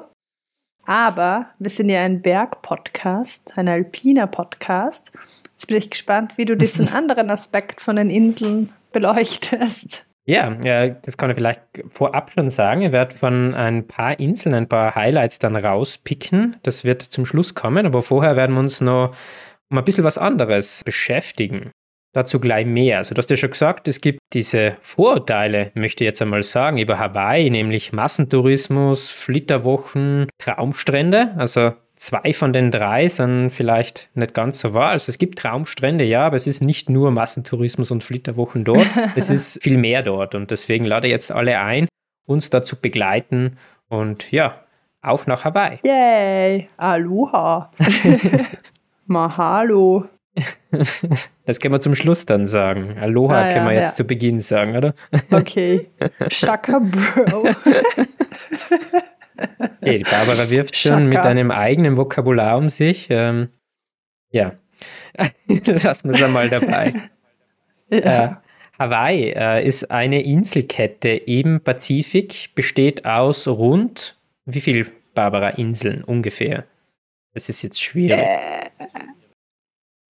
Aber 0.85 1.47
wir 1.59 1.69
sind 1.69 1.89
ja 1.89 2.03
ein 2.03 2.21
Berg-Podcast, 2.21 3.57
ein 3.57 3.67
alpiner 3.67 4.27
Podcast. 4.27 5.11
Jetzt 5.55 5.67
bin 5.67 5.77
ich 5.77 5.89
gespannt, 5.89 6.38
wie 6.38 6.45
du 6.45 6.57
diesen 6.57 6.88
anderen 6.93 7.29
Aspekt 7.29 7.79
von 7.79 7.95
den 7.95 8.09
Inseln 8.09 8.74
beleuchtest. 8.91 10.05
Ja, 10.27 10.57
ja, 10.63 10.89
das 10.89 11.17
kann 11.17 11.29
ich 11.29 11.35
vielleicht 11.35 11.62
vorab 11.91 12.31
schon 12.31 12.50
sagen. 12.50 12.81
Ich 12.81 12.91
werde 12.91 13.15
von 13.15 13.53
ein 13.53 13.88
paar 13.88 14.19
Inseln 14.19 14.55
ein 14.55 14.67
paar 14.67 14.95
Highlights 14.95 15.39
dann 15.39 15.55
rauspicken. 15.55 16.57
Das 16.63 16.83
wird 16.83 17.03
zum 17.03 17.25
Schluss 17.25 17.53
kommen, 17.53 17.85
aber 17.85 18.01
vorher 18.01 18.35
werden 18.35 18.55
wir 18.55 18.59
uns 18.59 18.81
noch 18.81 19.15
um 19.69 19.77
ein 19.77 19.85
bisschen 19.85 20.03
was 20.03 20.17
anderes 20.17 20.81
beschäftigen. 20.83 21.71
Dazu 22.13 22.39
gleich 22.39 22.65
mehr. 22.65 22.97
Also, 22.97 23.13
du 23.13 23.19
hast 23.19 23.29
ja 23.29 23.35
schon 23.35 23.51
gesagt, 23.51 23.88
es 23.88 24.01
gibt 24.01 24.19
diese 24.33 24.77
Vorurteile, 24.79 25.71
möchte 25.75 26.03
ich 26.03 26.07
jetzt 26.07 26.21
einmal 26.21 26.43
sagen, 26.43 26.77
über 26.77 26.97
Hawaii, 26.97 27.50
nämlich 27.50 27.93
Massentourismus, 27.93 29.12
Flitterwochen, 29.12 30.27
Traumstrände. 30.38 31.33
Also, 31.38 31.74
zwei 31.95 32.33
von 32.33 32.53
den 32.53 32.71
drei 32.71 33.07
sind 33.07 33.49
vielleicht 33.49 34.09
nicht 34.13 34.33
ganz 34.33 34.59
so 34.59 34.73
wahr. 34.73 34.91
Also 34.91 35.09
es 35.09 35.17
gibt 35.17 35.39
Traumstrände, 35.39 36.03
ja, 36.03 36.25
aber 36.25 36.35
es 36.35 36.47
ist 36.47 36.63
nicht 36.63 36.89
nur 36.89 37.11
Massentourismus 37.11 37.91
und 37.91 38.03
Flitterwochen 38.03 38.63
dort. 38.63 38.87
es 39.15 39.29
ist 39.29 39.61
viel 39.61 39.77
mehr 39.77 40.03
dort. 40.03 40.35
Und 40.35 40.51
deswegen 40.51 40.85
lade 40.85 41.07
ich 41.07 41.11
jetzt 41.11 41.31
alle 41.31 41.59
ein, 41.59 41.87
uns 42.25 42.49
da 42.49 42.63
zu 42.63 42.75
begleiten. 42.75 43.57
Und 43.87 44.31
ja, 44.31 44.61
auf 45.01 45.27
nach 45.27 45.45
Hawaii. 45.45 45.79
Yay! 45.83 46.69
Aloha! 46.77 47.71
Mahalo! 49.05 50.05
Das 51.45 51.59
können 51.59 51.73
wir 51.73 51.79
zum 51.79 51.95
Schluss 51.95 52.25
dann 52.25 52.45
sagen. 52.47 52.97
Aloha 52.99 53.39
ah, 53.39 53.53
können 53.53 53.67
wir 53.67 53.75
jetzt 53.75 53.91
ja. 53.91 53.95
zu 53.95 54.03
Beginn 54.03 54.41
sagen, 54.41 54.75
oder? 54.75 54.93
Okay. 55.31 55.89
Shaka 56.29 56.79
Bro. 56.79 57.45
hey, 59.82 60.04
Barbara 60.04 60.50
wirft 60.50 60.77
schon 60.77 61.10
mit 61.10 61.18
einem 61.18 61.51
eigenen 61.51 61.98
Vokabular 61.98 62.58
um 62.58 62.70
sich. 62.70 63.08
Ähm, 63.10 63.50
ja. 64.32 64.54
Lassen 65.48 66.10
wir 66.10 66.15
es 66.15 66.24
einmal 66.24 66.50
dabei. 66.50 66.94
Ja. 67.88 68.25
Äh, 68.25 68.36
Hawaii 68.80 69.30
äh, 69.36 69.63
ist 69.63 69.92
eine 69.92 70.24
Inselkette 70.24 71.10
im 71.10 71.62
Pazifik, 71.62 72.50
besteht 72.56 73.06
aus 73.06 73.48
rund, 73.48 74.18
wie 74.46 74.60
viel, 74.60 74.92
Barbara, 75.13 75.50
Inseln 75.50 76.04
ungefähr? 76.04 76.65
Das 77.36 77.48
ist 77.48 77.62
jetzt 77.62 77.80
schwierig. 77.80 78.18
Äh, 78.18 78.72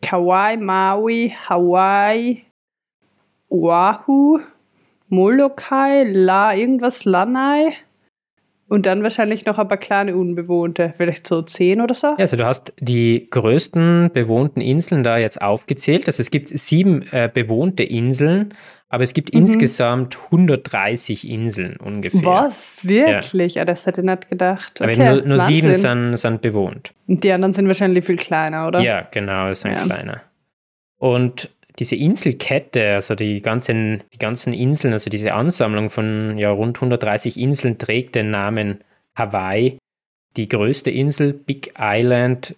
Kauai, 0.01 0.55
Maui, 0.55 1.35
Hawaii, 1.49 2.45
Oahu, 3.49 4.39
Molokai, 5.09 6.03
La, 6.03 6.55
irgendwas, 6.55 7.05
Lanai. 7.05 7.73
Und 8.67 8.87
dann 8.87 9.03
wahrscheinlich 9.03 9.45
noch 9.45 9.59
ein 9.59 9.67
paar 9.67 9.77
kleine 9.77 10.15
unbewohnte, 10.15 10.91
vielleicht 10.95 11.27
so 11.27 11.43
zehn 11.43 11.81
oder 11.81 11.93
so. 11.93 12.07
Ja, 12.07 12.15
also 12.17 12.35
du 12.35 12.45
hast 12.45 12.73
die 12.79 13.27
größten 13.29 14.09
bewohnten 14.11 14.59
Inseln 14.59 15.03
da 15.03 15.17
jetzt 15.17 15.39
aufgezählt. 15.39 16.07
Also 16.07 16.21
es 16.21 16.31
gibt 16.31 16.49
sieben 16.49 17.03
äh, 17.11 17.29
bewohnte 17.31 17.83
Inseln, 17.83 18.55
aber 18.89 19.03
es 19.03 19.13
gibt 19.13 19.33
mhm. 19.33 19.41
insgesamt 19.41 20.17
130 20.31 21.29
Inseln 21.29 21.77
ungefähr. 21.77 22.25
Was? 22.25 22.79
Wirklich? 22.83 23.55
Ja. 23.55 23.61
Ah, 23.61 23.65
das 23.65 23.85
hätte 23.85 24.01
ich 24.01 24.07
nicht 24.07 24.29
gedacht. 24.29 24.81
Okay, 24.81 24.99
aber 24.99 25.15
nur, 25.17 25.25
nur 25.27 25.39
sieben 25.39 25.73
sind, 25.73 26.17
sind 26.17 26.41
bewohnt. 26.41 26.91
Und 27.07 27.23
die 27.23 27.31
anderen 27.31 27.53
sind 27.53 27.67
wahrscheinlich 27.67 28.03
viel 28.03 28.17
kleiner, 28.17 28.67
oder? 28.67 28.79
Ja, 28.79 29.07
genau, 29.11 29.53
sind 29.53 29.73
ja. 29.73 29.83
kleiner. 29.83 30.21
Und 30.97 31.51
diese 31.79 31.95
Inselkette, 31.95 32.95
also 32.95 33.15
die 33.15 33.41
ganzen, 33.41 34.03
die 34.13 34.17
ganzen 34.17 34.53
Inseln, 34.53 34.93
also 34.93 35.09
diese 35.09 35.33
Ansammlung 35.33 35.89
von 35.89 36.37
ja, 36.37 36.51
rund 36.51 36.77
130 36.77 37.39
Inseln 37.39 37.77
trägt 37.77 38.15
den 38.15 38.29
Namen 38.29 38.79
Hawaii. 39.15 39.77
Die 40.37 40.49
größte 40.49 40.91
Insel, 40.91 41.33
Big 41.33 41.73
Island, 41.77 42.55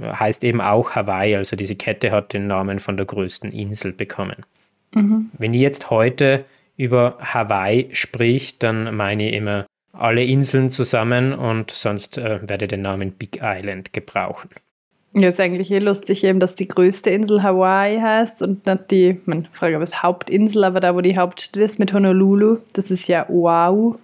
heißt 0.00 0.44
eben 0.44 0.60
auch 0.60 0.92
Hawaii, 0.94 1.36
also 1.36 1.56
diese 1.56 1.76
Kette 1.76 2.10
hat 2.10 2.32
den 2.32 2.46
Namen 2.46 2.78
von 2.78 2.96
der 2.96 3.06
größten 3.06 3.52
Insel 3.52 3.92
bekommen. 3.92 4.44
Mhm. 4.94 5.30
Wenn 5.36 5.54
ich 5.54 5.60
jetzt 5.60 5.90
heute 5.90 6.44
über 6.76 7.18
Hawaii 7.20 7.88
spricht, 7.92 8.62
dann 8.62 8.94
meine 8.94 9.28
ich 9.28 9.34
immer 9.34 9.66
alle 9.92 10.22
Inseln 10.24 10.70
zusammen 10.70 11.32
und 11.32 11.70
sonst 11.70 12.18
äh, 12.18 12.40
werde 12.48 12.66
ich 12.66 12.68
den 12.68 12.82
Namen 12.82 13.12
Big 13.12 13.40
Island 13.42 13.92
gebrauchen. 13.92 14.50
Ja, 15.18 15.30
ist 15.30 15.40
eigentlich 15.40 15.70
eh 15.72 15.80
lustig, 15.80 16.22
eben, 16.22 16.38
dass 16.38 16.54
die 16.54 16.68
größte 16.68 17.10
Insel 17.10 17.42
Hawaii 17.42 17.98
heißt 17.98 18.40
und 18.42 18.66
nicht 18.66 18.90
die, 18.92 19.20
man 19.24 19.48
frage 19.50 19.80
was 19.80 20.02
Hauptinsel, 20.02 20.62
aber 20.62 20.78
da, 20.78 20.94
wo 20.94 21.00
die 21.00 21.16
Hauptstadt 21.16 21.60
ist 21.60 21.80
mit 21.80 21.92
Honolulu, 21.92 22.58
das 22.74 22.92
ist 22.92 23.08
ja 23.08 23.28
Oahu. 23.28 23.96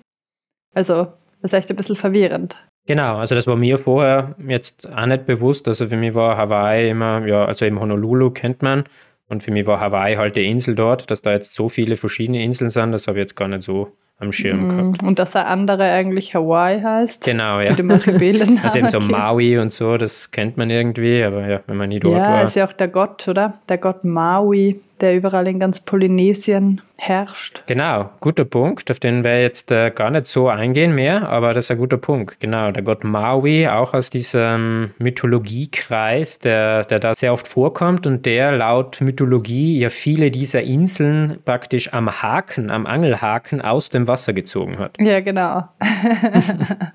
Also, 0.75 1.05
das 1.41 1.53
ist 1.53 1.55
echt 1.55 1.71
ein 1.71 1.77
bisschen 1.77 1.95
verwirrend. 1.95 2.57
Genau, 2.87 3.17
also 3.17 3.35
das 3.35 3.47
war 3.47 3.57
mir 3.57 3.79
vorher 3.79 4.35
jetzt 4.47 4.91
auch 4.91 5.07
nicht 5.07 5.25
bewusst. 5.25 5.69
Also 5.69 5.89
für 5.89 5.97
mich 5.97 6.15
war 6.15 6.37
Hawaii 6.37 6.91
immer, 6.91 7.25
ja, 7.27 7.45
also 7.45 7.65
eben 7.65 7.81
Honolulu 7.81 8.31
kennt 8.31 8.61
man. 8.63 8.85
Und 9.29 9.43
für 9.43 9.53
mich 9.53 9.67
war 9.67 9.81
Hawaii 9.81 10.17
halt 10.17 10.37
die 10.37 10.47
Insel 10.47 10.75
dort, 10.75 11.11
dass 11.11 11.23
da 11.23 11.33
jetzt 11.33 11.55
so 11.55 11.69
viele 11.69 11.97
verschiedene 11.97 12.43
Inseln 12.43 12.71
sind, 12.71 12.93
das 12.93 13.07
habe 13.07 13.19
ich 13.19 13.23
jetzt 13.23 13.37
gar 13.37 13.49
nicht 13.49 13.63
so 13.63 13.93
am 14.19 14.33
Schirm 14.33 14.65
mhm. 14.65 14.69
gehabt. 14.69 15.03
Und 15.03 15.19
dass 15.19 15.33
der 15.33 15.49
andere 15.49 15.85
eigentlich 15.85 16.35
Hawaii 16.35 16.81
heißt. 16.81 17.25
Genau, 17.25 17.61
ja. 17.61 17.71
also 18.63 18.79
eben 18.79 18.89
so 18.89 19.01
Maui 19.01 19.59
und 19.59 19.73
so, 19.73 19.97
das 19.97 20.31
kennt 20.31 20.57
man 20.57 20.71
irgendwie, 20.71 21.23
aber 21.23 21.47
ja, 21.47 21.61
wenn 21.67 21.77
man 21.77 21.89
nie 21.89 22.01
dort 22.01 22.19
ja, 22.19 22.25
war. 22.25 22.39
Ja, 22.39 22.43
ist 22.43 22.57
ja 22.57 22.67
auch 22.67 22.73
der 22.73 22.89
Gott, 22.89 23.27
oder? 23.29 23.55
Der 23.69 23.79
Gott 23.79 24.05
Maui, 24.05 24.81
der 25.01 25.17
überall 25.17 25.49
in 25.49 25.59
ganz 25.59 25.81
Polynesien 25.81 26.81
herrscht. 26.97 27.65
Genau, 27.67 28.11
guter 28.21 28.45
Punkt, 28.45 28.91
auf 28.91 29.01
den 29.01 29.25
wir 29.25 29.43
jetzt 29.43 29.73
äh, 29.73 29.91
gar 29.91 30.11
nicht 30.11 30.27
so 30.27 30.49
eingehen 30.49 30.95
mehr, 30.95 31.29
aber 31.29 31.53
das 31.53 31.67
ist 31.67 31.71
ein 31.73 31.79
guter 31.79 31.97
Punkt. 31.97 32.39
Genau, 32.41 32.71
der 32.71 32.83
Gott 32.83 33.05
Maui, 33.05 33.67
auch 33.69 33.93
aus 33.93 34.11
diesem 34.11 34.93
Mythologiekreis, 34.99 36.39
der, 36.39 36.85
der 36.85 37.01
da 37.01 37.15
sehr 37.15 37.33
oft 37.33 37.49
vorkommt 37.49 38.07
und 38.07 38.25
der 38.25 38.53
laut 38.53 39.01
Mythologie 39.01 39.79
ja 39.79 39.89
viele 39.89 40.31
dieser 40.31 40.63
Inseln 40.63 41.39
praktisch 41.45 41.93
am 41.93 42.23
Haken, 42.23 42.71
am 42.71 42.87
Angelhaken 42.87 43.61
aus 43.61 43.91
dem 43.91 44.04
Wasser 44.07 44.33
gezogen 44.33 44.79
hat. 44.79 44.97
Ja, 45.01 45.21
genau. 45.21 45.69
das 45.79 46.93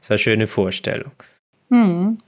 ist 0.00 0.10
eine 0.10 0.18
schöne 0.18 0.46
Vorstellung. 0.46 1.12
Hm. 1.70 2.18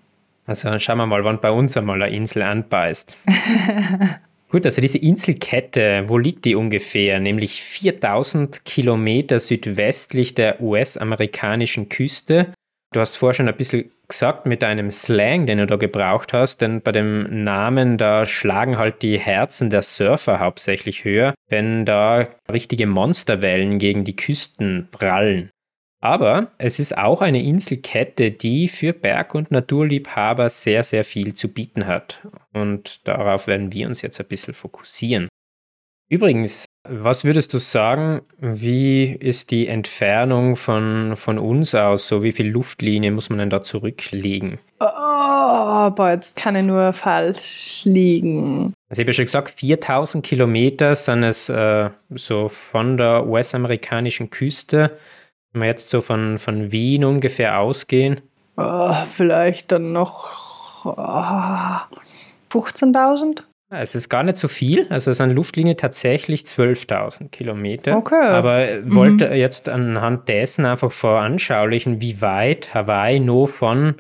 Also 0.46 0.78
schauen 0.78 0.98
wir 0.98 1.06
mal, 1.06 1.24
wann 1.24 1.40
bei 1.40 1.50
uns 1.50 1.76
einmal 1.76 2.02
eine 2.02 2.14
Insel 2.14 2.42
anbeißt. 2.42 3.16
Gut, 4.50 4.66
also 4.66 4.82
diese 4.82 4.98
Inselkette, 4.98 6.04
wo 6.08 6.18
liegt 6.18 6.44
die 6.44 6.54
ungefähr? 6.54 7.20
Nämlich 7.20 7.62
4000 7.62 8.64
Kilometer 8.66 9.40
südwestlich 9.40 10.34
der 10.34 10.60
US-amerikanischen 10.60 11.88
Küste. 11.88 12.52
Du 12.92 13.00
hast 13.00 13.16
vorher 13.16 13.34
schon 13.34 13.48
ein 13.48 13.56
bisschen 13.56 13.90
gesagt 14.06 14.44
mit 14.44 14.60
deinem 14.60 14.90
Slang, 14.90 15.46
den 15.46 15.58
du 15.58 15.66
da 15.66 15.76
gebraucht 15.76 16.34
hast, 16.34 16.60
denn 16.60 16.82
bei 16.82 16.92
dem 16.92 17.42
Namen, 17.42 17.96
da 17.96 18.26
schlagen 18.26 18.76
halt 18.76 19.00
die 19.02 19.18
Herzen 19.18 19.70
der 19.70 19.80
Surfer 19.80 20.40
hauptsächlich 20.40 21.04
höher, 21.04 21.34
wenn 21.48 21.86
da 21.86 22.28
richtige 22.50 22.86
Monsterwellen 22.86 23.78
gegen 23.78 24.04
die 24.04 24.14
Küsten 24.14 24.88
prallen. 24.90 25.50
Aber 26.02 26.52
es 26.58 26.80
ist 26.80 26.98
auch 26.98 27.22
eine 27.22 27.42
Inselkette, 27.42 28.32
die 28.32 28.68
für 28.68 28.92
Berg- 28.92 29.34
und 29.34 29.50
Naturliebhaber 29.50 30.50
sehr, 30.50 30.82
sehr 30.82 31.04
viel 31.04 31.32
zu 31.32 31.48
bieten 31.48 31.86
hat. 31.86 32.20
Und 32.52 33.06
darauf 33.06 33.46
werden 33.46 33.72
wir 33.72 33.86
uns 33.86 34.02
jetzt 34.02 34.20
ein 34.20 34.26
bisschen 34.26 34.52
fokussieren. 34.52 35.28
Übrigens, 36.12 36.66
was 36.88 37.24
würdest 37.24 37.54
du 37.54 37.58
sagen, 37.58 38.20
wie 38.38 39.04
ist 39.12 39.50
die 39.50 39.66
Entfernung 39.66 40.56
von, 40.56 41.16
von 41.16 41.38
uns 41.38 41.74
aus? 41.74 42.06
So 42.06 42.22
wie 42.22 42.32
viel 42.32 42.48
Luftlinie 42.48 43.10
muss 43.10 43.30
man 43.30 43.38
denn 43.38 43.50
da 43.50 43.62
zurücklegen? 43.62 44.58
Oh, 44.80 45.90
boah, 45.90 46.10
jetzt 46.10 46.36
kann 46.36 46.56
ich 46.56 46.64
nur 46.64 46.92
falsch 46.92 47.82
liegen. 47.84 48.74
Also 48.90 49.00
ich 49.00 49.04
habe 49.04 49.10
ja 49.10 49.12
schon 49.14 49.24
gesagt, 49.24 49.50
4000 49.52 50.24
Kilometer 50.24 50.94
sind 50.94 51.22
es 51.22 51.48
äh, 51.48 51.88
so 52.14 52.48
von 52.48 52.98
der 52.98 53.26
US-amerikanischen 53.26 54.28
Küste 54.28 54.98
wenn 55.52 55.62
wir 55.62 55.68
jetzt 55.68 55.90
so 55.90 56.00
von, 56.00 56.38
von 56.38 56.72
Wien 56.72 57.04
ungefähr 57.04 57.58
ausgehen. 57.58 58.20
Oh, 58.56 58.92
vielleicht 59.04 59.72
dann 59.72 59.92
noch 59.92 60.84
oh, 60.84 61.96
15.000? 62.50 63.42
Es 63.74 63.94
ist 63.94 64.10
gar 64.10 64.22
nicht 64.22 64.36
so 64.36 64.48
viel. 64.48 64.80
Also 64.90 65.10
es 65.10 65.16
ist 65.16 65.20
eine 65.22 65.32
Luftlinie 65.32 65.76
tatsächlich 65.76 66.42
12.000 66.42 67.30
Kilometer. 67.30 67.96
Okay. 67.96 68.14
Aber 68.14 68.66
mhm. 68.66 68.94
wollte 68.94 69.26
jetzt 69.26 69.68
anhand 69.68 70.28
dessen 70.28 70.66
einfach 70.66 70.92
veranschaulichen, 70.92 72.00
wie 72.00 72.20
weit 72.20 72.74
Hawaii 72.74 73.18
nur 73.18 73.48
von 73.48 73.96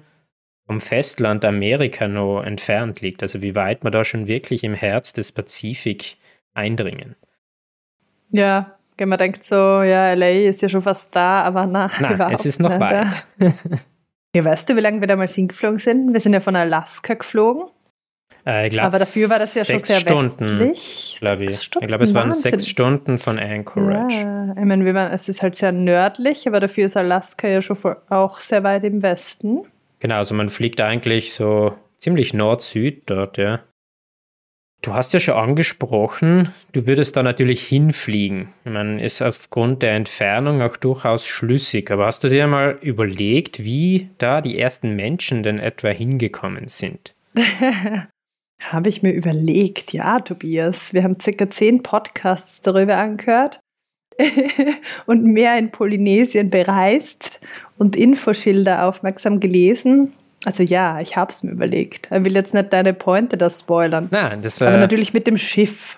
vom 0.66 0.78
Festland 0.78 1.44
Amerika 1.44 2.06
noch 2.06 2.42
entfernt 2.42 3.00
liegt. 3.00 3.22
Also 3.22 3.42
wie 3.42 3.54
weit 3.54 3.82
man 3.82 3.92
da 3.92 4.04
schon 4.04 4.28
wirklich 4.28 4.62
im 4.62 4.74
Herz 4.74 5.12
des 5.12 5.32
Pazifik 5.32 6.16
eindringen. 6.54 7.16
Ja, 8.32 8.76
man 9.00 9.18
denkt 9.18 9.42
so, 9.42 9.54
ja, 9.54 10.12
LA 10.12 10.48
ist 10.48 10.62
ja 10.62 10.68
schon 10.68 10.82
fast 10.82 11.14
da, 11.16 11.42
aber 11.42 11.66
na, 11.66 11.90
Nein, 11.98 12.20
es 12.32 12.46
ist 12.46 12.60
noch 12.60 12.78
weit. 12.78 13.06
ja, 14.36 14.44
weißt 14.44 14.68
du, 14.68 14.76
wie 14.76 14.80
lange 14.80 15.00
wir 15.00 15.08
damals 15.08 15.34
hingeflogen 15.34 15.78
sind? 15.78 16.12
Wir 16.12 16.20
sind 16.20 16.34
ja 16.34 16.40
von 16.40 16.54
Alaska 16.54 17.14
geflogen. 17.14 17.64
Äh, 18.44 18.68
glaub, 18.68 18.86
aber 18.86 18.98
dafür 18.98 19.30
war 19.30 19.38
das 19.38 19.54
ja 19.54 19.64
schon 19.64 19.78
sehr 19.78 20.00
Stunden, 20.00 20.58
westlich. 20.58 21.16
Glaube 21.20 21.44
ich. 21.44 21.54
ich 21.54 21.70
glaube, 21.70 22.04
es 22.04 22.14
waren 22.14 22.30
Wahnsinn. 22.30 22.50
sechs 22.50 22.68
Stunden 22.68 23.18
von 23.18 23.38
Anchorage. 23.38 24.16
Ja, 24.16 24.54
ich 24.58 24.64
meine, 24.64 24.94
waren, 24.94 25.12
es 25.12 25.28
ist 25.28 25.42
halt 25.42 25.54
sehr 25.54 25.72
nördlich, 25.72 26.46
aber 26.48 26.60
dafür 26.60 26.86
ist 26.86 26.96
Alaska 26.96 27.48
ja 27.48 27.62
schon 27.62 27.76
auch 28.08 28.40
sehr 28.40 28.64
weit 28.64 28.84
im 28.84 29.02
Westen. 29.02 29.62
Genau, 30.00 30.16
also 30.16 30.34
man 30.34 30.48
fliegt 30.48 30.80
eigentlich 30.80 31.32
so 31.34 31.74
ziemlich 31.98 32.34
Nord-Süd 32.34 33.02
dort, 33.06 33.38
ja. 33.38 33.60
Du 34.82 34.94
hast 34.94 35.14
ja 35.14 35.20
schon 35.20 35.34
angesprochen, 35.34 36.52
du 36.72 36.88
würdest 36.88 37.16
da 37.16 37.22
natürlich 37.22 37.64
hinfliegen. 37.64 38.48
Man 38.64 38.98
ist 38.98 39.22
aufgrund 39.22 39.80
der 39.80 39.92
Entfernung 39.92 40.60
auch 40.60 40.76
durchaus 40.76 41.24
schlüssig. 41.24 41.92
Aber 41.92 42.06
hast 42.06 42.24
du 42.24 42.28
dir 42.28 42.48
mal 42.48 42.78
überlegt, 42.80 43.62
wie 43.62 44.10
da 44.18 44.40
die 44.40 44.58
ersten 44.58 44.96
Menschen 44.96 45.44
denn 45.44 45.60
etwa 45.60 45.90
hingekommen 45.90 46.66
sind? 46.66 47.14
Habe 48.70 48.88
ich 48.88 49.02
mir 49.02 49.12
überlegt, 49.12 49.92
ja, 49.92 50.20
Tobias. 50.20 50.94
Wir 50.94 51.02
haben 51.02 51.18
circa 51.20 51.48
zehn 51.50 51.82
Podcasts 51.82 52.60
darüber 52.60 52.96
angehört 52.98 53.60
und 55.06 55.24
mehr 55.24 55.58
in 55.58 55.70
Polynesien 55.70 56.50
bereist 56.50 57.40
und 57.78 57.96
Infoschilder 57.96 58.86
aufmerksam 58.86 59.40
gelesen 59.40 60.12
Also 60.44 60.62
ja, 60.62 61.00
ich 61.00 61.16
habe 61.16 61.32
es 61.32 61.42
mir 61.42 61.52
überlegt. 61.52 62.08
Ich 62.12 62.24
will 62.24 62.34
jetzt 62.34 62.54
nicht 62.54 62.72
deine 62.72 62.94
Pointe 62.94 63.36
das 63.36 63.60
spoilern. 63.60 64.08
Nein, 64.10 64.42
das 64.42 64.60
war. 64.60 64.68
Aber 64.68 64.78
natürlich 64.78 65.14
mit 65.14 65.26
dem 65.26 65.36
Schiff. 65.36 65.96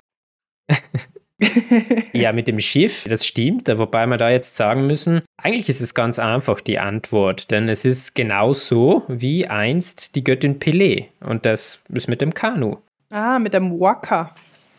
ja, 2.13 2.33
mit 2.33 2.49
dem 2.49 2.61
Schiff, 2.61 3.05
das 3.09 3.27
stimmt, 3.27 3.69
wobei 3.69 4.07
wir 4.07 4.17
da 4.17 4.31
jetzt 4.31 4.57
sagen 4.57 4.87
müssen, 4.87 5.23
eigentlich 5.37 5.69
ist 5.69 5.81
es 5.81 5.95
ganz 5.95 6.19
einfach 6.19 6.61
die 6.61 6.79
Antwort, 6.79 7.51
denn 7.51 7.69
es 7.69 7.85
ist 7.85 8.15
genauso 8.15 9.03
wie 9.09 9.47
einst 9.47 10.15
die 10.15 10.25
Göttin 10.25 10.59
Pelé 10.59 11.07
und 11.21 11.45
das 11.45 11.81
ist 11.89 12.09
mit 12.09 12.21
dem 12.21 12.35
Kanu. 12.35 12.77
Ah, 13.11 13.39
mit 13.39 13.55
dem 13.55 13.81
Waka. 13.81 14.33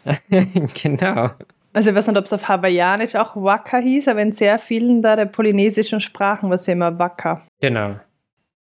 genau. 0.84 1.31
Also 1.74 1.89
ich 1.89 1.95
weiß 1.95 2.07
nicht, 2.07 2.17
ob 2.17 2.25
es 2.25 2.34
auf 2.34 2.48
Hawaiianisch 2.48 3.15
auch 3.15 3.36
Waka 3.36 3.77
hieß, 3.77 4.07
aber 4.07 4.22
in 4.22 4.31
sehr 4.31 4.60
vielen 4.60 5.01
da 5.01 5.15
der 5.15 5.25
polynesischen 5.25 6.00
Sprachen 6.00 6.50
war 6.50 6.55
es 6.55 6.67
immer 6.67 6.98
Waka. 6.98 7.45
Genau. 7.60 7.95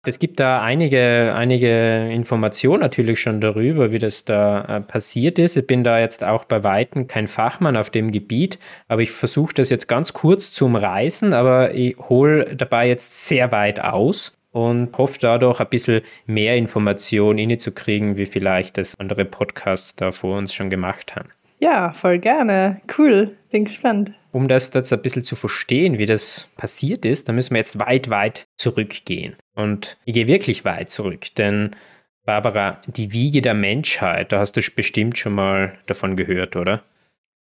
Es 0.09 0.21
gibt 0.21 0.39
da 0.39 0.63
einige, 0.63 1.35
einige 1.35 2.09
Informationen 2.13 2.81
natürlich 2.81 3.21
schon 3.21 3.41
darüber, 3.41 3.91
wie 3.91 3.99
das 3.99 4.25
da 4.25 4.65
äh, 4.65 4.81
passiert 4.81 5.39
ist. 5.39 5.57
Ich 5.57 5.67
bin 5.67 5.83
da 5.83 5.99
jetzt 5.99 6.23
auch 6.23 6.45
bei 6.45 6.63
Weitem 6.63 7.09
kein 7.09 7.27
Fachmann 7.27 7.77
auf 7.77 7.91
dem 7.91 8.13
Gebiet, 8.13 8.61
aber 8.87 9.03
ich 9.03 9.11
versuche 9.11 9.55
das 9.55 9.69
jetzt 9.71 9.89
ganz 9.89 10.13
kurz 10.13 10.53
zu 10.53 10.67
umreißen, 10.67 11.33
aber 11.33 11.75
ich 11.75 11.97
hole 11.99 12.55
dabei 12.55 12.87
jetzt 12.87 13.27
sehr 13.27 13.51
weit 13.51 13.81
aus 13.81 14.37
und 14.53 14.97
hoffe 14.97 15.19
dadurch 15.21 15.59
ein 15.59 15.69
bisschen 15.69 16.03
mehr 16.27 16.57
Informationen 16.57 17.39
innezukriegen, 17.39 18.17
wie 18.17 18.27
vielleicht 18.27 18.79
das 18.79 18.95
andere 18.99 19.25
Podcasts 19.25 19.97
da 19.97 20.13
vor 20.13 20.39
uns 20.39 20.55
schon 20.55 20.71
gemacht 20.71 21.17
haben. 21.17 21.31
Ja, 21.59 21.93
voll 21.93 22.19
gerne. 22.19 22.81
Cool. 22.97 23.37
Bin 23.51 23.65
gespannt. 23.65 24.13
Um 24.31 24.47
das 24.47 24.71
jetzt 24.73 24.93
ein 24.93 25.03
bisschen 25.03 25.25
zu 25.25 25.35
verstehen, 25.35 25.99
wie 25.99 26.07
das 26.07 26.49
passiert 26.57 27.05
ist, 27.05 27.29
da 27.29 27.33
müssen 27.33 27.55
wir 27.55 27.59
jetzt 27.59 27.81
weit, 27.81 28.11
weit 28.11 28.45
zurückgehen. 28.57 29.37
Und 29.57 29.97
ich 30.05 30.15
gehe 30.15 30.29
wirklich 30.29 30.65
weit 30.65 30.91
zurück, 30.91 31.35
denn 31.37 31.75
Barbara, 32.25 32.83
die 32.87 33.13
Wiege 33.13 33.43
der 33.43 33.55
Menschheit, 33.55 34.33
da 34.33 34.41
hast 34.41 34.57
du 34.57 34.61
bestimmt 34.75 35.17
schon 35.17 35.33
mal 35.33 35.79
davon 35.87 36.17
gehört, 36.17 36.57
oder? 36.57 36.83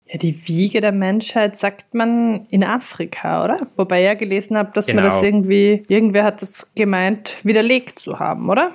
Ja, 0.07 0.17
die 0.17 0.47
Wiege 0.47 0.81
der 0.81 0.91
Menschheit 0.91 1.55
sagt 1.55 1.93
man 1.93 2.45
in 2.49 2.63
Afrika, 2.63 3.43
oder? 3.45 3.67
Wobei 3.77 4.01
ich 4.01 4.05
ja 4.07 4.13
gelesen 4.15 4.57
habe, 4.57 4.71
dass 4.73 4.87
genau. 4.87 5.01
man 5.01 5.09
das 5.09 5.23
irgendwie, 5.23 5.83
irgendwer 5.87 6.23
hat 6.23 6.41
das 6.41 6.65
gemeint, 6.75 7.37
widerlegt 7.43 7.99
zu 7.99 8.19
haben, 8.19 8.49
oder? 8.49 8.71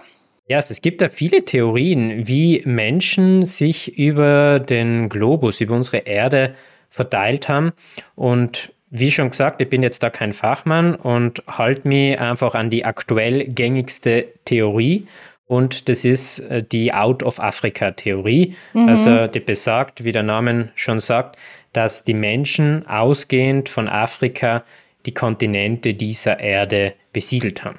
Ja, 0.48 0.58
es 0.58 0.80
gibt 0.80 1.02
da 1.02 1.08
viele 1.08 1.44
Theorien, 1.44 2.26
wie 2.28 2.62
Menschen 2.64 3.44
sich 3.44 3.98
über 3.98 4.60
den 4.60 5.08
Globus, 5.08 5.60
über 5.60 5.74
unsere 5.74 5.98
Erde 5.98 6.54
verteilt 6.88 7.48
haben. 7.48 7.72
Und 8.14 8.72
wie 8.90 9.10
schon 9.10 9.30
gesagt, 9.30 9.60
ich 9.60 9.68
bin 9.68 9.82
jetzt 9.82 10.02
da 10.02 10.10
kein 10.10 10.32
Fachmann 10.32 10.94
und 10.94 11.42
halte 11.46 11.88
mich 11.88 12.18
einfach 12.20 12.54
an 12.54 12.70
die 12.70 12.84
aktuell 12.84 13.44
gängigste 13.46 14.28
Theorie. 14.44 15.06
Und 15.46 15.88
das 15.88 16.04
ist 16.04 16.40
äh, 16.40 16.62
die 16.62 16.92
Out 16.92 17.22
of 17.22 17.40
Africa 17.40 17.92
Theorie. 17.92 18.54
Mhm. 18.74 18.88
Also 18.88 19.26
die 19.26 19.40
besagt, 19.40 20.04
wie 20.04 20.12
der 20.12 20.22
Name 20.22 20.70
schon 20.74 21.00
sagt, 21.00 21.36
dass 21.72 22.04
die 22.04 22.14
Menschen 22.14 22.86
ausgehend 22.86 23.68
von 23.68 23.88
Afrika 23.88 24.64
die 25.04 25.14
Kontinente 25.14 25.94
dieser 25.94 26.40
Erde 26.40 26.94
besiedelt 27.12 27.64
haben. 27.64 27.78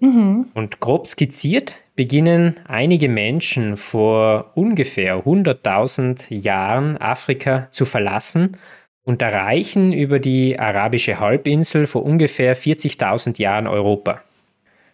Mhm. 0.00 0.46
Und 0.54 0.80
grob 0.80 1.06
skizziert 1.06 1.76
beginnen 1.96 2.58
einige 2.66 3.10
Menschen 3.10 3.76
vor 3.76 4.52
ungefähr 4.54 5.24
100.000 5.24 6.32
Jahren 6.34 6.96
Afrika 6.96 7.68
zu 7.72 7.84
verlassen 7.84 8.56
und 9.04 9.22
erreichen 9.22 9.92
über 9.92 10.18
die 10.18 10.58
arabische 10.58 11.18
Halbinsel 11.18 11.86
vor 11.86 12.04
ungefähr 12.04 12.56
40.000 12.56 13.40
Jahren 13.40 13.66
Europa. 13.66 14.22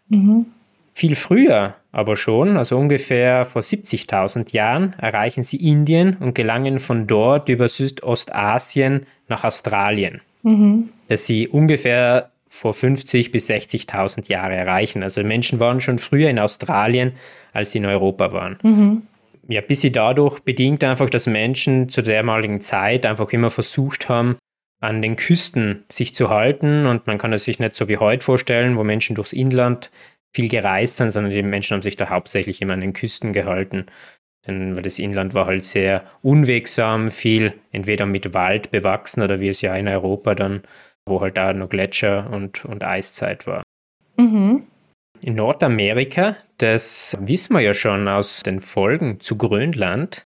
Mhm. 0.09 0.47
Viel 0.95 1.15
früher 1.15 1.75
aber 1.93 2.17
schon, 2.17 2.59
also 2.59 2.77
ungefähr 2.77 3.47
vor 3.47 3.63
70.000 3.63 4.53
Jahren, 4.53 4.95
erreichen 4.99 5.43
sie 5.43 5.57
Indien 5.57 6.17
und 6.21 6.35
gelangen 6.35 6.79
von 6.79 7.07
dort 7.07 7.49
über 7.49 7.69
Südostasien 7.69 9.07
nach 9.29 9.45
Australien. 9.45 10.21
Mhm. 10.43 10.91
Dass 11.09 11.27
sie 11.27 11.49
ungefähr 11.49 12.31
vor 12.49 12.75
50 12.75 13.33
bis 13.33 13.49
60.000 13.49 14.29
Jahre 14.31 14.55
erreichen. 14.57 15.03
Also 15.03 15.23
Menschen 15.23 15.59
waren 15.59 15.81
schon 15.81 15.99
früher 15.99 16.31
in 16.31 16.39
Australien, 16.39 17.13
als 17.53 17.73
sie 17.73 17.79
in 17.79 17.87
Europa 17.87 18.33
waren. 18.33 18.59
Mhm. 18.63 19.03
Ja, 19.49 19.61
bis 19.61 19.81
sie 19.81 19.93
dadurch 19.93 20.41
bedingt 20.41 20.83
einfach, 20.83 21.09
dass 21.09 21.27
Menschen 21.27 21.89
zu 21.89 22.03
der 22.03 22.19
damaligen 22.19 22.61
Zeit 22.61 23.07
einfach 23.07 23.33
immer 23.33 23.51
versucht 23.51 24.09
haben, 24.09 24.37
an 24.81 25.03
den 25.03 25.17
Küsten 25.17 25.85
sich 25.91 26.15
zu 26.15 26.31
halten. 26.31 26.87
Und 26.87 27.07
man 27.07 27.19
kann 27.19 27.33
es 27.33 27.45
sich 27.45 27.59
nicht 27.59 27.75
so 27.75 27.89
wie 27.89 27.99
heute 27.99 28.25
vorstellen, 28.25 28.77
wo 28.77 28.85
Menschen 28.85 29.15
durchs 29.15 29.33
Inland 29.33 29.91
viel 30.35 30.49
gereist 30.49 30.97
sind, 30.97 31.11
sondern 31.11 31.33
die 31.33 31.43
Menschen 31.43 31.75
haben 31.75 31.83
sich 31.83 31.97
da 31.97 32.11
hauptsächlich 32.11 32.61
immer 32.61 32.75
an 32.75 32.81
den 32.81 32.93
Küsten 32.93 33.33
gehalten. 33.33 33.87
Denn 34.47 34.77
weil 34.77 34.83
das 34.83 34.99
Inland 34.99 35.35
war 35.35 35.47
halt 35.47 35.65
sehr 35.65 36.05
unwegsam, 36.23 37.11
viel 37.11 37.55
entweder 37.73 38.07
mit 38.07 38.35
Wald 38.35 38.71
bewachsen 38.71 39.23
oder 39.23 39.41
wie 39.41 39.49
es 39.49 39.61
ja 39.61 39.75
in 39.77 39.89
Europa 39.89 40.35
dann 40.35 40.63
wo 41.07 41.21
halt 41.21 41.37
da 41.37 41.53
noch 41.53 41.69
Gletscher 41.69 42.29
und, 42.31 42.65
und 42.65 42.83
Eiszeit 42.83 43.47
war. 43.47 43.63
Mhm. 44.17 44.65
In 45.23 45.35
Nordamerika, 45.35 46.37
das 46.59 47.17
wissen 47.21 47.55
wir 47.55 47.61
ja 47.61 47.75
schon 47.75 48.09
aus 48.09 48.43
den 48.43 48.61
Folgen 48.61 49.21
zu 49.21 49.37
Grönland, 49.37 50.27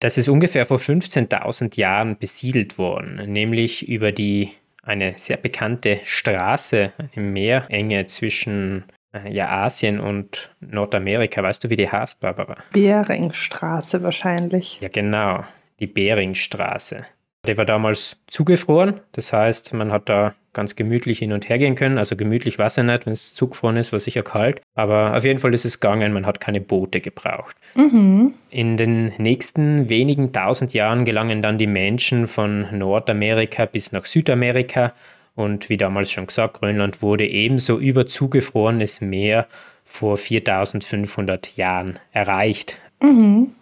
das 0.00 0.16
ist 0.16 0.28
ungefähr 0.28 0.64
vor 0.64 0.78
15.000 0.78 1.76
Jahren 1.78 2.16
besiedelt 2.18 2.78
worden, 2.78 3.30
nämlich 3.30 3.86
über 3.86 4.12
die 4.12 4.50
eine 4.82 5.16
sehr 5.16 5.36
bekannte 5.36 6.00
Straße, 6.04 6.92
eine 6.96 7.24
Meerenge 7.26 8.06
zwischen 8.06 8.84
äh, 9.12 9.30
ja, 9.30 9.48
Asien 9.50 10.00
und 10.00 10.50
Nordamerika. 10.60 11.42
Weißt 11.42 11.62
du, 11.62 11.70
wie 11.70 11.76
die 11.76 11.90
heißt, 11.90 12.18
Barbara? 12.18 12.56
Beringstraße 12.72 14.02
wahrscheinlich. 14.02 14.80
Ja, 14.80 14.88
genau, 14.88 15.44
die 15.80 15.86
Beringstraße. 15.86 17.04
Der 17.46 17.56
war 17.56 17.64
damals 17.64 18.16
zugefroren, 18.28 19.00
das 19.12 19.32
heißt, 19.32 19.72
man 19.72 19.92
hat 19.92 20.08
da 20.08 20.34
ganz 20.52 20.76
gemütlich 20.76 21.20
hin 21.20 21.32
und 21.32 21.48
her 21.48 21.58
gehen 21.58 21.74
können. 21.74 21.98
Also 21.98 22.16
gemütlich 22.16 22.58
war 22.58 22.66
es 22.66 22.76
ja 22.76 22.82
nicht, 22.82 23.06
wenn 23.06 23.12
es 23.12 23.34
zugefroren 23.34 23.76
ist, 23.76 23.92
war 23.92 24.00
sicher 24.00 24.22
kalt. 24.22 24.60
Aber 24.74 25.16
auf 25.16 25.24
jeden 25.24 25.38
Fall 25.38 25.54
ist 25.54 25.64
es 25.64 25.80
gegangen, 25.80 26.12
man 26.12 26.26
hat 26.26 26.40
keine 26.40 26.60
Boote 26.60 27.00
gebraucht. 27.00 27.56
Mhm. 27.74 28.34
In 28.50 28.76
den 28.76 29.12
nächsten 29.18 29.88
wenigen 29.88 30.32
tausend 30.32 30.74
Jahren 30.74 31.04
gelangen 31.04 31.42
dann 31.42 31.58
die 31.58 31.66
Menschen 31.66 32.26
von 32.26 32.66
Nordamerika 32.76 33.66
bis 33.66 33.92
nach 33.92 34.04
Südamerika. 34.04 34.92
Und 35.36 35.68
wie 35.68 35.76
damals 35.76 36.10
schon 36.10 36.26
gesagt, 36.26 36.58
Grönland 36.60 37.00
wurde 37.02 37.26
ebenso 37.26 37.78
über 37.78 38.06
zugefrorenes 38.06 39.00
Meer 39.00 39.46
vor 39.84 40.16
4500 40.16 41.56
Jahren 41.56 41.98
erreicht. 42.12 42.78
Mhm. 43.00 43.52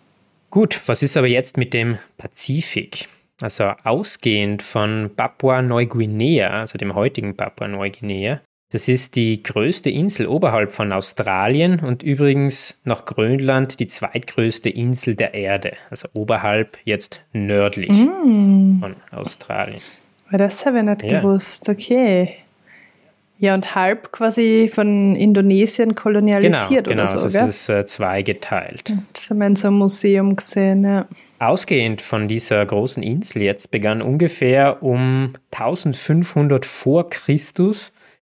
Gut, 0.51 0.81
was 0.87 1.03
ist 1.03 1.17
aber 1.19 1.27
jetzt 1.27 1.59
mit 1.59 1.75
dem 1.75 1.99
Pazifik? 2.17 3.09
Also 3.40 3.72
ausgehend 3.85 4.62
von 4.62 5.11
Papua-Neuguinea, 5.16 6.61
also 6.61 6.77
dem 6.77 6.94
heutigen 6.94 7.37
Papua-Neuguinea. 7.37 8.40
Das 8.70 8.87
ist 8.87 9.16
die 9.16 9.42
größte 9.42 9.88
Insel 9.88 10.27
oberhalb 10.27 10.72
von 10.72 10.92
Australien 10.92 11.81
und 11.81 12.03
übrigens 12.03 12.74
nach 12.85 13.07
Grönland 13.07 13.81
die 13.81 13.87
zweitgrößte 13.87 14.68
Insel 14.68 15.16
der 15.16 15.33
Erde, 15.33 15.72
also 15.88 16.09
oberhalb 16.12 16.77
jetzt 16.85 17.22
nördlich 17.33 17.88
mm. 17.88 18.81
von 18.81 18.96
Australien. 19.11 19.81
Das 20.31 20.66
habe 20.66 20.79
ich 20.79 20.85
nicht 20.85 21.03
ja. 21.05 21.20
gewusst, 21.20 21.70
okay. 21.70 22.35
Ja, 23.38 23.55
und 23.55 23.74
halb 23.74 24.12
quasi 24.12 24.68
von 24.70 25.16
Indonesien 25.16 25.94
kolonialisiert 25.94 26.88
genau, 26.88 27.05
oder 27.05 27.07
genau, 27.07 27.18
so, 27.18 27.24
also 27.24 27.38
gell? 27.38 27.48
es 27.48 27.61
ist 27.61 27.68
äh, 27.70 27.87
zweigeteilt. 27.87 28.92
Das 29.14 29.31
haben 29.31 29.38
wir 29.38 29.46
in 29.46 29.57
so 29.57 29.68
einem 29.68 29.79
Museum 29.79 30.37
gesehen, 30.37 30.85
ja. 30.85 31.07
Ausgehend 31.40 32.03
von 32.03 32.27
dieser 32.27 32.64
großen 32.66 33.03
Insel 33.03 33.42
jetzt 33.42 33.70
begann 33.70 34.03
ungefähr 34.03 34.83
um 34.83 35.35
1500 35.53 36.66
vor 36.66 37.09
Christus 37.11 37.92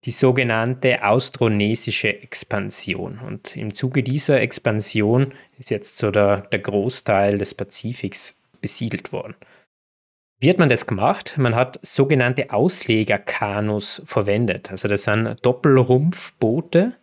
die 0.05 0.11
sogenannte 0.11 1.05
austronesische 1.05 2.23
Expansion. 2.23 3.19
Und 3.19 3.57
im 3.57 3.75
Zuge 3.75 4.03
dieser 4.03 4.41
Expansion 4.41 5.33
ist 5.59 5.71
jetzt 5.71 5.99
so 5.99 6.11
der, 6.11 6.43
der 6.53 6.59
Großteil 6.59 7.39
des 7.39 7.55
Pazifiks 7.55 8.35
besiedelt 8.61 9.13
worden. 9.13 9.35
Wie 10.39 10.49
hat 10.49 10.59
man 10.59 10.71
das 10.71 10.87
gemacht? 10.87 11.35
Man 11.37 11.55
hat 11.55 11.79
sogenannte 11.83 12.51
Auslegerkanus 12.51 14.01
verwendet. 14.07 14.71
Also 14.71 14.89
das 14.89 15.05
sind 15.05 15.37
Doppelrumpfboote, 15.43 16.97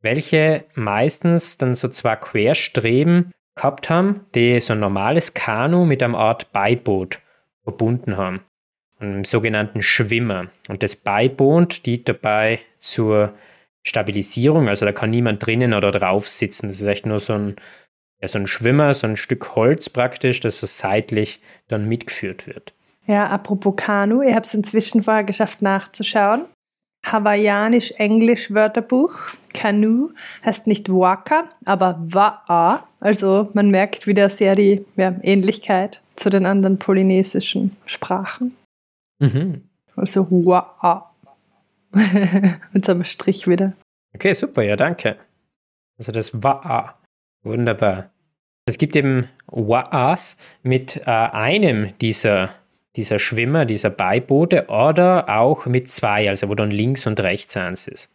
welche 0.00 0.64
meistens 0.74 1.58
dann 1.58 1.74
so 1.74 1.88
zwei 1.88 2.14
Querstreben 2.14 3.32
gehabt 3.54 3.88
haben, 3.90 4.26
die 4.34 4.60
so 4.60 4.72
ein 4.72 4.80
normales 4.80 5.34
Kanu 5.34 5.84
mit 5.84 6.02
einer 6.02 6.18
Art 6.18 6.52
Beiboot 6.52 7.20
verbunden 7.62 8.16
haben, 8.16 8.40
einem 8.98 9.24
sogenannten 9.24 9.82
Schwimmer. 9.82 10.48
Und 10.68 10.82
das 10.82 10.96
Beiboot 10.96 11.86
dient 11.86 12.08
dabei 12.08 12.60
zur 12.78 13.34
Stabilisierung, 13.82 14.68
also 14.68 14.86
da 14.86 14.92
kann 14.92 15.10
niemand 15.10 15.44
drinnen 15.44 15.74
oder 15.74 15.90
drauf 15.90 16.28
sitzen. 16.28 16.68
Das 16.68 16.80
ist 16.80 16.86
echt 16.86 17.06
nur 17.06 17.20
so 17.20 17.34
ein, 17.34 17.56
ja, 18.20 18.28
so 18.28 18.38
ein 18.38 18.46
Schwimmer, 18.46 18.94
so 18.94 19.06
ein 19.06 19.16
Stück 19.16 19.54
Holz 19.54 19.90
praktisch, 19.90 20.40
das 20.40 20.58
so 20.58 20.66
seitlich 20.66 21.40
dann 21.68 21.86
mitgeführt 21.88 22.46
wird. 22.46 22.72
Ja, 23.06 23.26
apropos 23.26 23.74
Kanu, 23.76 24.22
ihr 24.22 24.34
habt 24.34 24.46
es 24.46 24.54
inzwischen 24.54 25.02
vorher 25.02 25.24
geschafft 25.24 25.60
nachzuschauen. 25.60 26.46
Hawaiianisch-Englisch-Wörterbuch. 27.04 29.14
Canoe 29.52 30.10
heißt 30.44 30.66
nicht 30.66 30.88
Waka, 30.88 31.44
aber 31.64 32.00
Wa'a. 32.08 32.80
Also 33.00 33.50
man 33.54 33.70
merkt 33.70 34.06
wieder 34.06 34.30
sehr 34.30 34.54
die 34.54 34.84
ja, 34.96 35.14
Ähnlichkeit 35.22 36.00
zu 36.16 36.30
den 36.30 36.46
anderen 36.46 36.78
polynesischen 36.78 37.76
Sprachen. 37.86 38.56
Mhm. 39.20 39.62
Also 39.96 40.22
Wa'a. 40.22 41.02
Mit 42.72 42.84
so 42.84 42.92
einem 42.92 43.04
Strich 43.04 43.46
wieder. 43.46 43.74
Okay, 44.14 44.34
super, 44.34 44.62
ja, 44.62 44.76
danke. 44.76 45.16
Also 45.98 46.10
das 46.10 46.34
Wa'a. 46.34 46.94
Wunderbar. 47.44 48.10
Es 48.66 48.78
gibt 48.78 48.96
eben 48.96 49.28
Wa'as 49.46 50.36
mit 50.62 50.96
äh, 50.96 51.10
einem 51.10 51.96
dieser 51.98 52.54
dieser 52.96 53.18
Schwimmer, 53.18 53.64
dieser 53.64 53.90
Beiboote 53.90 54.66
oder 54.68 55.28
auch 55.28 55.66
mit 55.66 55.88
zwei, 55.88 56.28
also 56.28 56.48
wo 56.48 56.54
dann 56.54 56.70
links 56.70 57.06
und 57.06 57.20
rechts 57.20 57.56
eins 57.56 57.88
ist. 57.88 58.10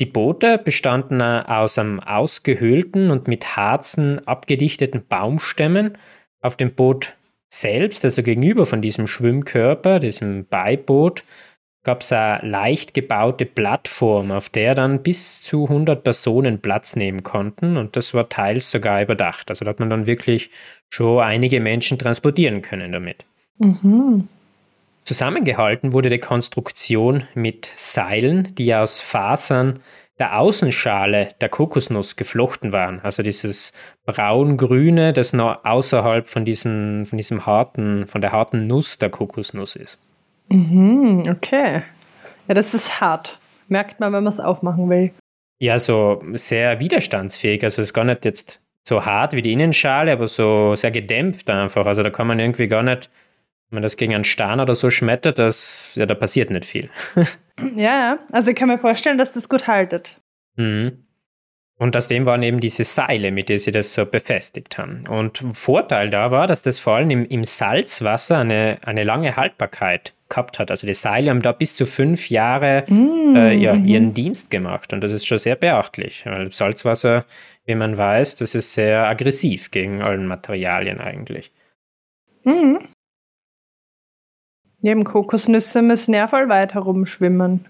Die 0.00 0.06
Boote 0.06 0.58
bestanden 0.58 1.20
äh, 1.20 1.42
aus 1.46 1.78
einem 1.78 2.00
ausgehöhlten 2.00 3.10
und 3.10 3.28
mit 3.28 3.56
Harzen 3.56 4.26
abgedichteten 4.26 5.06
Baumstämmen. 5.06 5.96
Auf 6.42 6.56
dem 6.56 6.74
Boot 6.74 7.14
selbst, 7.48 8.04
also 8.04 8.22
gegenüber 8.22 8.66
von 8.66 8.82
diesem 8.82 9.06
Schwimmkörper, 9.06 9.98
diesem 9.98 10.46
Beiboot, 10.46 11.24
gab 11.82 12.02
es 12.02 12.12
eine 12.12 12.46
leicht 12.46 12.94
gebaute 12.94 13.46
Plattform, 13.46 14.32
auf 14.32 14.48
der 14.48 14.74
dann 14.74 15.02
bis 15.02 15.40
zu 15.40 15.64
100 15.64 16.02
Personen 16.02 16.60
Platz 16.60 16.96
nehmen 16.96 17.22
konnten 17.22 17.76
und 17.76 17.96
das 17.96 18.12
war 18.12 18.28
teils 18.28 18.70
sogar 18.70 19.00
überdacht. 19.00 19.48
Also 19.50 19.64
da 19.64 19.70
hat 19.70 19.78
man 19.80 19.88
dann 19.88 20.06
wirklich 20.06 20.50
schon 20.90 21.20
einige 21.20 21.60
Menschen 21.60 21.96
transportieren 21.98 22.60
können 22.60 22.90
damit. 22.90 23.24
Mhm. 23.58 24.28
Zusammengehalten 25.04 25.92
wurde 25.92 26.10
die 26.10 26.18
Konstruktion 26.18 27.24
mit 27.34 27.66
Seilen, 27.66 28.54
die 28.56 28.74
aus 28.74 29.00
Fasern 29.00 29.80
der 30.18 30.38
Außenschale 30.38 31.28
der 31.40 31.48
Kokosnuss 31.48 32.16
geflochten 32.16 32.72
waren. 32.72 33.00
Also 33.02 33.22
dieses 33.22 33.72
braun-grüne, 34.06 35.12
das 35.12 35.32
noch 35.32 35.64
außerhalb 35.64 36.26
von, 36.26 36.44
diesen, 36.44 37.04
von 37.06 37.18
diesem 37.18 37.46
harten, 37.46 38.06
von 38.06 38.20
der 38.20 38.32
harten 38.32 38.66
Nuss 38.66 38.98
der 38.98 39.10
Kokosnuss 39.10 39.76
ist. 39.76 39.98
Mhm, 40.48 41.24
okay. 41.28 41.82
Ja, 42.48 42.54
das 42.54 42.74
ist 42.74 43.00
hart. 43.00 43.38
Merkt 43.68 44.00
man, 44.00 44.12
wenn 44.12 44.24
man 44.24 44.32
es 44.32 44.40
aufmachen 44.40 44.88
will. 44.88 45.12
Ja, 45.58 45.78
so 45.78 46.22
sehr 46.34 46.80
widerstandsfähig. 46.80 47.62
Also 47.62 47.82
es 47.82 47.88
ist 47.88 47.94
gar 47.94 48.04
nicht 48.04 48.24
jetzt 48.24 48.60
so 48.84 49.04
hart 49.04 49.32
wie 49.32 49.42
die 49.42 49.52
Innenschale, 49.52 50.12
aber 50.12 50.28
so 50.28 50.74
sehr 50.76 50.92
gedämpft 50.92 51.50
einfach. 51.50 51.86
Also 51.86 52.02
da 52.02 52.10
kann 52.10 52.26
man 52.26 52.38
irgendwie 52.38 52.68
gar 52.68 52.82
nicht 52.82 53.10
wenn 53.70 53.76
man 53.76 53.82
das 53.82 53.96
gegen 53.96 54.14
einen 54.14 54.24
Stern 54.24 54.60
oder 54.60 54.74
so 54.74 54.90
schmettert, 54.90 55.38
das, 55.38 55.90
ja, 55.94 56.06
da 56.06 56.14
passiert 56.14 56.50
nicht 56.50 56.64
viel. 56.64 56.88
ja, 57.76 58.18
also 58.30 58.50
ich 58.50 58.56
kann 58.56 58.68
mir 58.68 58.78
vorstellen, 58.78 59.18
dass 59.18 59.32
das 59.32 59.48
gut 59.48 59.66
haltet. 59.66 60.20
Mhm. 60.56 61.06
Und 61.78 61.94
aus 61.94 62.08
dem 62.08 62.24
waren 62.24 62.42
eben 62.42 62.60
diese 62.60 62.84
Seile, 62.84 63.30
mit 63.30 63.50
denen 63.50 63.58
sie 63.58 63.70
das 63.70 63.92
so 63.92 64.06
befestigt 64.06 64.78
haben. 64.78 65.04
Und 65.08 65.44
Vorteil 65.52 66.08
da 66.08 66.30
war, 66.30 66.46
dass 66.46 66.62
das 66.62 66.78
vor 66.78 66.94
allem 66.94 67.10
im, 67.10 67.26
im 67.26 67.44
Salzwasser 67.44 68.38
eine, 68.38 68.78
eine 68.82 69.04
lange 69.04 69.36
Haltbarkeit 69.36 70.14
gehabt 70.30 70.58
hat. 70.58 70.70
Also 70.70 70.86
die 70.86 70.94
Seile 70.94 71.30
haben 71.30 71.42
da 71.42 71.52
bis 71.52 71.76
zu 71.76 71.84
fünf 71.84 72.30
Jahre 72.30 72.84
mm, 72.88 73.36
äh, 73.36 73.52
ja, 73.52 73.74
mhm. 73.74 73.84
ihren 73.84 74.14
Dienst 74.14 74.50
gemacht. 74.50 74.94
Und 74.94 75.02
das 75.02 75.12
ist 75.12 75.26
schon 75.26 75.38
sehr 75.38 75.56
beachtlich. 75.56 76.24
Weil 76.24 76.50
Salzwasser, 76.50 77.26
wie 77.66 77.74
man 77.74 77.96
weiß, 77.96 78.36
das 78.36 78.54
ist 78.54 78.72
sehr 78.72 79.06
aggressiv 79.06 79.70
gegen 79.70 80.00
allen 80.00 80.26
Materialien 80.26 80.98
eigentlich. 80.98 81.52
Mhm. 82.44 82.88
Neben 84.86 85.02
Kokosnüsse 85.02 85.82
müssen 85.82 86.14
ja 86.14 86.28
voll 86.28 86.48
weiter 86.48 86.78
rumschwimmen. 86.78 87.64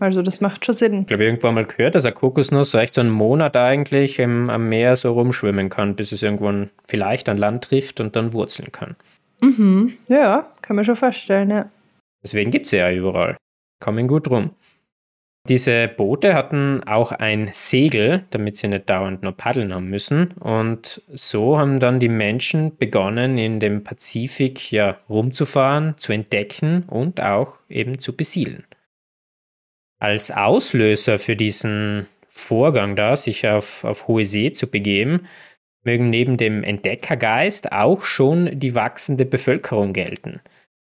Also 0.00 0.20
das 0.20 0.40
macht 0.40 0.64
schon 0.64 0.74
Sinn. 0.74 1.00
Ich 1.02 1.06
glaube, 1.06 1.22
irgendwann 1.22 1.54
mal 1.54 1.64
gehört, 1.64 1.94
dass 1.94 2.04
eine 2.04 2.12
Kokosnuss 2.12 2.72
so 2.72 2.78
echt 2.78 2.94
so 2.94 3.02
einen 3.02 3.10
Monat 3.10 3.56
eigentlich 3.56 4.18
im, 4.18 4.50
am 4.50 4.68
Meer 4.68 4.96
so 4.96 5.12
rumschwimmen 5.12 5.68
kann, 5.68 5.94
bis 5.94 6.10
es 6.10 6.24
irgendwann 6.24 6.70
vielleicht 6.88 7.28
an 7.28 7.38
Land 7.38 7.62
trifft 7.62 8.00
und 8.00 8.16
dann 8.16 8.32
wurzeln 8.32 8.72
kann. 8.72 8.96
Mhm. 9.42 9.92
Ja, 10.08 10.50
kann 10.60 10.74
man 10.74 10.84
schon 10.84 10.96
vorstellen, 10.96 11.50
ja. 11.50 11.70
Deswegen 12.24 12.50
gibt 12.50 12.64
es 12.64 12.70
sie 12.70 12.78
ja 12.78 12.90
überall. 12.90 13.36
Kommen 13.80 14.08
gut 14.08 14.28
rum. 14.28 14.50
Diese 15.48 15.86
Boote 15.88 16.34
hatten 16.34 16.82
auch 16.84 17.12
ein 17.12 17.50
Segel, 17.52 18.24
damit 18.30 18.56
sie 18.56 18.68
nicht 18.68 18.90
dauernd 18.90 19.22
nur 19.22 19.32
paddeln 19.32 19.72
haben 19.72 19.88
müssen. 19.88 20.32
Und 20.32 21.02
so 21.08 21.58
haben 21.58 21.78
dann 21.78 22.00
die 22.00 22.08
Menschen 22.08 22.76
begonnen, 22.76 23.38
in 23.38 23.60
dem 23.60 23.84
Pazifik 23.84 24.72
ja 24.72 24.98
rumzufahren, 25.08 25.94
zu 25.98 26.12
entdecken 26.12 26.84
und 26.88 27.20
auch 27.22 27.54
eben 27.68 28.00
zu 28.00 28.16
besiedeln. 28.16 28.64
Als 29.98 30.30
Auslöser 30.30 31.18
für 31.18 31.36
diesen 31.36 32.06
Vorgang 32.28 32.96
da, 32.96 33.16
sich 33.16 33.46
auf, 33.46 33.84
auf 33.84 34.08
hohe 34.08 34.24
See 34.24 34.52
zu 34.52 34.66
begeben, 34.66 35.26
mögen 35.84 36.10
neben 36.10 36.36
dem 36.36 36.64
Entdeckergeist 36.64 37.72
auch 37.72 38.02
schon 38.02 38.58
die 38.58 38.74
wachsende 38.74 39.24
Bevölkerung 39.24 39.92
gelten. 39.92 40.40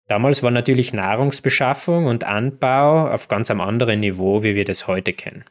Damals 0.09 0.41
war 0.41 0.49
natürlich 0.49 0.91
Nahrungsbeschaffung 0.91 2.07
und 2.07 2.23
Anbau 2.23 3.07
auf 3.07 3.27
ganz 3.27 3.51
einem 3.51 3.61
anderen 3.61 3.99
Niveau, 3.99 4.41
wie 4.41 4.55
wir 4.55 4.65
das 4.65 4.87
heute 4.87 5.13
kennen. 5.13 5.45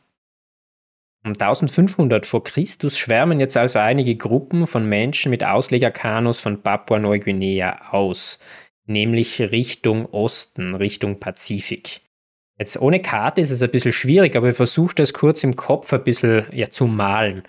Um 1.24 1.34
1500 1.34 2.26
vor 2.26 2.42
Christus 2.42 2.98
schwärmen 2.98 3.38
jetzt 3.38 3.56
also 3.56 3.78
einige 3.78 4.16
Gruppen 4.16 4.66
von 4.66 4.88
Menschen 4.88 5.30
mit 5.30 5.44
Auslegerkanus 5.44 6.40
von 6.40 6.60
Papua-Neuguinea 6.60 7.92
aus, 7.92 8.40
nämlich 8.84 9.40
Richtung 9.40 10.06
Osten, 10.06 10.74
Richtung 10.74 11.20
Pazifik. 11.20 12.00
Jetzt 12.58 12.80
ohne 12.80 13.00
Karte 13.00 13.40
ist 13.40 13.52
es 13.52 13.62
ein 13.62 13.70
bisschen 13.70 13.92
schwierig, 13.92 14.34
aber 14.34 14.48
ich 14.48 14.56
versuche 14.56 14.96
das 14.96 15.12
kurz 15.12 15.44
im 15.44 15.54
Kopf 15.54 15.92
ein 15.92 16.02
bisschen 16.02 16.46
ja, 16.50 16.68
zu 16.68 16.88
malen. 16.88 17.44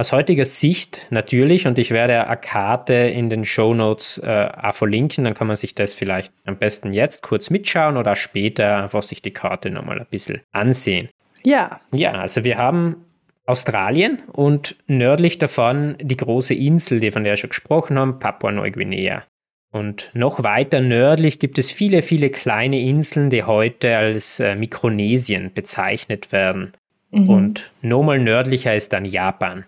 Aus 0.00 0.12
heutiger 0.12 0.46
Sicht 0.46 1.08
natürlich, 1.10 1.66
und 1.66 1.76
ich 1.76 1.90
werde 1.90 2.26
eine 2.26 2.38
Karte 2.38 2.94
in 2.94 3.28
den 3.28 3.44
Show 3.44 3.74
Notes 3.74 4.16
äh, 4.16 4.48
auch 4.50 4.72
verlinken, 4.72 5.24
dann 5.24 5.34
kann 5.34 5.46
man 5.46 5.56
sich 5.56 5.74
das 5.74 5.92
vielleicht 5.92 6.32
am 6.46 6.56
besten 6.56 6.94
jetzt 6.94 7.22
kurz 7.22 7.50
mitschauen 7.50 7.98
oder 7.98 8.16
später 8.16 8.82
einfach 8.82 9.02
sich 9.02 9.20
die 9.20 9.32
Karte 9.32 9.68
nochmal 9.68 10.00
ein 10.00 10.06
bisschen 10.10 10.40
ansehen. 10.52 11.10
Ja. 11.44 11.80
Ja, 11.92 12.12
also 12.12 12.44
wir 12.44 12.56
haben 12.56 13.04
Australien 13.44 14.22
und 14.32 14.74
nördlich 14.86 15.36
davon 15.36 15.96
die 16.00 16.16
große 16.16 16.54
Insel, 16.54 16.98
die 17.00 17.10
von 17.10 17.22
der 17.22 17.34
wir 17.34 17.36
schon 17.36 17.50
gesprochen 17.50 17.98
haben, 17.98 18.20
Papua-Neuguinea. 18.20 19.24
Und 19.70 20.10
noch 20.14 20.42
weiter 20.42 20.80
nördlich 20.80 21.38
gibt 21.40 21.58
es 21.58 21.70
viele, 21.70 22.00
viele 22.00 22.30
kleine 22.30 22.80
Inseln, 22.80 23.28
die 23.28 23.42
heute 23.42 23.98
als 23.98 24.40
äh, 24.40 24.54
Mikronesien 24.54 25.52
bezeichnet 25.52 26.32
werden. 26.32 26.72
Mhm. 27.10 27.28
Und 27.28 27.72
nochmal 27.82 28.18
nördlicher 28.18 28.74
ist 28.74 28.94
dann 28.94 29.04
Japan. 29.04 29.66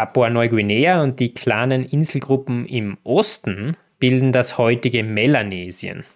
Papua-Neuguinea 0.00 1.02
und 1.02 1.20
die 1.20 1.34
kleinen 1.34 1.84
Inselgruppen 1.84 2.64
im 2.64 2.96
Osten 3.04 3.76
bilden 3.98 4.32
das 4.32 4.56
heutige 4.56 5.02
Melanesien. 5.02 6.06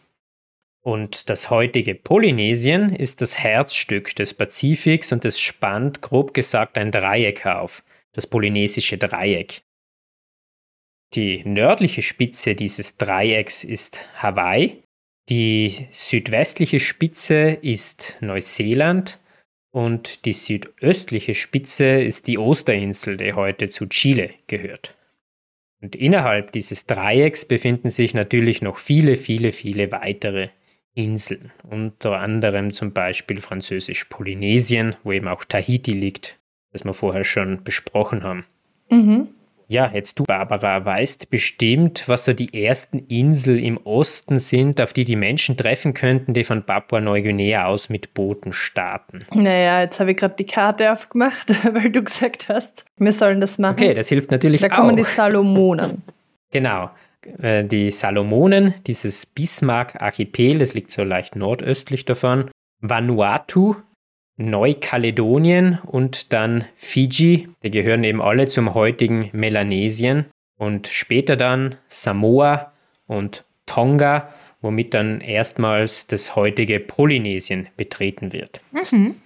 Und 0.80 1.28
das 1.28 1.50
heutige 1.50 1.94
Polynesien 1.94 2.94
ist 2.94 3.20
das 3.20 3.38
Herzstück 3.38 4.16
des 4.16 4.32
Pazifiks 4.32 5.12
und 5.12 5.26
es 5.26 5.38
spannt 5.38 6.00
grob 6.00 6.32
gesagt 6.32 6.78
ein 6.78 6.92
Dreieck 6.92 7.44
auf, 7.44 7.82
das 8.14 8.26
polynesische 8.26 8.96
Dreieck. 8.96 9.60
Die 11.12 11.44
nördliche 11.44 12.00
Spitze 12.00 12.54
dieses 12.54 12.96
Dreiecks 12.96 13.64
ist 13.64 14.08
Hawaii, 14.14 14.82
die 15.28 15.88
südwestliche 15.90 16.80
Spitze 16.80 17.50
ist 17.60 18.16
Neuseeland 18.20 19.18
und 19.74 20.24
die 20.24 20.32
südöstliche 20.32 21.34
Spitze 21.34 22.00
ist 22.00 22.28
die 22.28 22.38
Osterinsel, 22.38 23.16
die 23.16 23.32
heute 23.32 23.68
zu 23.68 23.86
Chile 23.86 24.30
gehört. 24.46 24.94
Und 25.80 25.96
innerhalb 25.96 26.52
dieses 26.52 26.86
Dreiecks 26.86 27.44
befinden 27.44 27.90
sich 27.90 28.14
natürlich 28.14 28.62
noch 28.62 28.78
viele, 28.78 29.16
viele, 29.16 29.50
viele 29.50 29.90
weitere 29.90 30.50
Inseln, 30.94 31.50
unter 31.68 32.20
anderem 32.20 32.72
zum 32.72 32.92
Beispiel 32.92 33.40
Französisch-Polynesien, 33.40 34.94
wo 35.02 35.10
eben 35.10 35.26
auch 35.26 35.42
Tahiti 35.42 35.90
liegt, 35.90 36.38
das 36.70 36.84
wir 36.84 36.94
vorher 36.94 37.24
schon 37.24 37.64
besprochen 37.64 38.22
haben. 38.22 38.44
Mhm. 38.90 39.26
Ja, 39.66 39.90
jetzt 39.92 40.18
du, 40.18 40.24
Barbara, 40.24 40.84
weißt 40.84 41.30
bestimmt, 41.30 42.04
was 42.06 42.26
so 42.26 42.32
die 42.32 42.64
ersten 42.64 42.98
Inseln 43.08 43.62
im 43.62 43.78
Osten 43.84 44.38
sind, 44.38 44.80
auf 44.80 44.92
die 44.92 45.04
die 45.04 45.16
Menschen 45.16 45.56
treffen 45.56 45.94
könnten, 45.94 46.34
die 46.34 46.44
von 46.44 46.64
Papua-Neuguinea 46.64 47.66
aus 47.66 47.88
mit 47.88 48.14
Booten 48.14 48.52
starten. 48.52 49.24
Naja, 49.34 49.80
jetzt 49.80 50.00
habe 50.00 50.10
ich 50.10 50.16
gerade 50.16 50.34
die 50.38 50.46
Karte 50.46 50.92
aufgemacht, 50.92 51.50
weil 51.74 51.90
du 51.90 52.02
gesagt 52.02 52.48
hast, 52.48 52.84
wir 52.98 53.12
sollen 53.12 53.40
das 53.40 53.58
machen. 53.58 53.74
Okay, 53.74 53.94
das 53.94 54.08
hilft 54.08 54.30
natürlich 54.30 54.60
da 54.60 54.66
auch. 54.66 54.70
Da 54.70 54.76
kommen 54.76 54.96
die 54.96 55.04
Salomonen. 55.04 56.02
genau. 56.50 56.90
Äh, 57.40 57.64
die 57.64 57.90
Salomonen, 57.90 58.74
dieses 58.86 59.26
Bismarck-Archipel, 59.26 60.58
das 60.58 60.74
liegt 60.74 60.90
so 60.90 61.04
leicht 61.04 61.36
nordöstlich 61.36 62.04
davon. 62.04 62.50
Vanuatu, 62.80 63.76
Neukaledonien 64.36 65.78
und 65.84 66.32
dann 66.32 66.64
Fiji. 66.76 67.48
Die 67.62 67.70
gehören 67.70 68.04
eben 68.04 68.20
alle 68.20 68.48
zum 68.48 68.74
heutigen 68.74 69.30
Melanesien. 69.32 70.26
Und 70.56 70.86
später 70.86 71.36
dann 71.36 71.76
Samoa 71.88 72.72
und 73.06 73.44
Tonga, 73.66 74.32
womit 74.60 74.94
dann 74.94 75.20
erstmals 75.20 76.06
das 76.06 76.36
heutige 76.36 76.80
Polynesien 76.80 77.68
betreten 77.76 78.32
wird. 78.32 78.60
Mhm. 78.72 79.16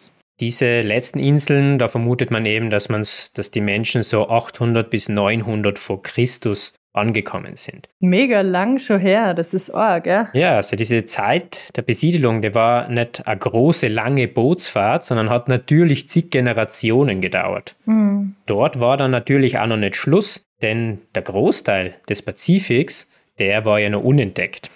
Diese 0.41 0.81
letzten 0.81 1.19
Inseln, 1.19 1.79
da 1.79 1.89
vermutet 1.89 2.31
man 2.31 2.47
eben, 2.47 2.71
dass, 2.71 2.89
man's, 2.89 3.33
dass 3.33 3.51
die 3.51 3.61
Menschen 3.61 4.05
so 4.05 4.29
800 4.29 4.89
bis 4.89 5.09
900 5.09 5.79
vor 5.79 6.03
Christus 6.03 6.75
angekommen 6.93 7.57
sind. 7.57 7.89
Mega 8.01 8.41
lang 8.41 8.79
schon 8.79 8.99
her, 8.99 9.35
das 9.35 9.55
ist 9.55 9.71
arg, 9.71 10.07
ja? 10.07 10.29
Ja, 10.33 10.57
also 10.57 10.77
diese 10.77 11.05
Zeit 11.05 11.77
der 11.77 11.83
Besiedelung, 11.83 12.43
die 12.43 12.55
war 12.55 12.89
nicht 12.89 13.27
eine 13.27 13.39
große, 13.39 13.89
lange 13.89 14.27
Bootsfahrt, 14.29 15.05
sondern 15.05 15.31
hat 15.31 15.49
natürlich 15.49 16.09
zig 16.09 16.31
Generationen 16.31 17.21
gedauert. 17.21 17.77
Mhm. 17.85 18.35
Dort 18.47 18.81
war 18.81 18.97
dann 18.97 19.11
natürlich 19.11 19.59
auch 19.59 19.67
noch 19.67 19.77
nicht 19.77 19.97
Schluss, 19.97 20.45
denn 20.63 20.99
der 21.15 21.23
Großteil 21.23 21.95
des 22.09 22.23
Pazifiks, 22.23 23.07
der 23.39 23.65
war 23.65 23.79
ja 23.79 23.91
noch 23.91 24.03
unentdeckt. 24.03 24.71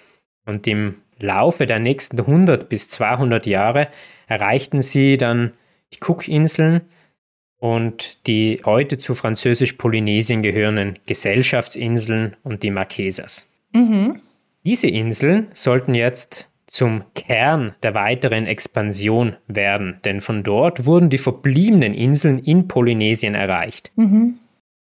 Und 0.45 0.67
im 0.67 0.95
Laufe 1.19 1.65
der 1.65 1.79
nächsten 1.79 2.19
100 2.19 2.69
bis 2.69 2.87
200 2.89 3.45
Jahre 3.45 3.87
erreichten 4.27 4.81
sie 4.81 5.17
dann 5.17 5.53
die 5.93 5.99
Cookinseln 6.07 6.81
und 7.63 8.17
die 8.27 8.59
heute 8.65 8.97
zu 8.97 9.15
Französisch-Polynesien 9.15 10.43
gehörenden 10.43 10.99
Gesellschaftsinseln 11.05 12.35
und 12.43 12.61
die 12.61 12.71
Marquesas. 12.71 13.47
Mhm. 13.71 14.19
Diese 14.65 14.87
Inseln 14.87 15.47
sollten 15.53 15.95
jetzt 15.95 16.49
zum 16.67 17.03
Kern 17.15 17.73
der 17.81 17.93
weiteren 17.93 18.47
Expansion 18.47 19.37
werden, 19.47 19.99
denn 20.03 20.19
von 20.19 20.43
dort 20.43 20.85
wurden 20.85 21.09
die 21.09 21.17
verbliebenen 21.17 21.93
Inseln 21.93 22.37
in 22.37 22.67
Polynesien 22.67 23.33
erreicht. 23.33 23.93
Mhm. 23.95 24.39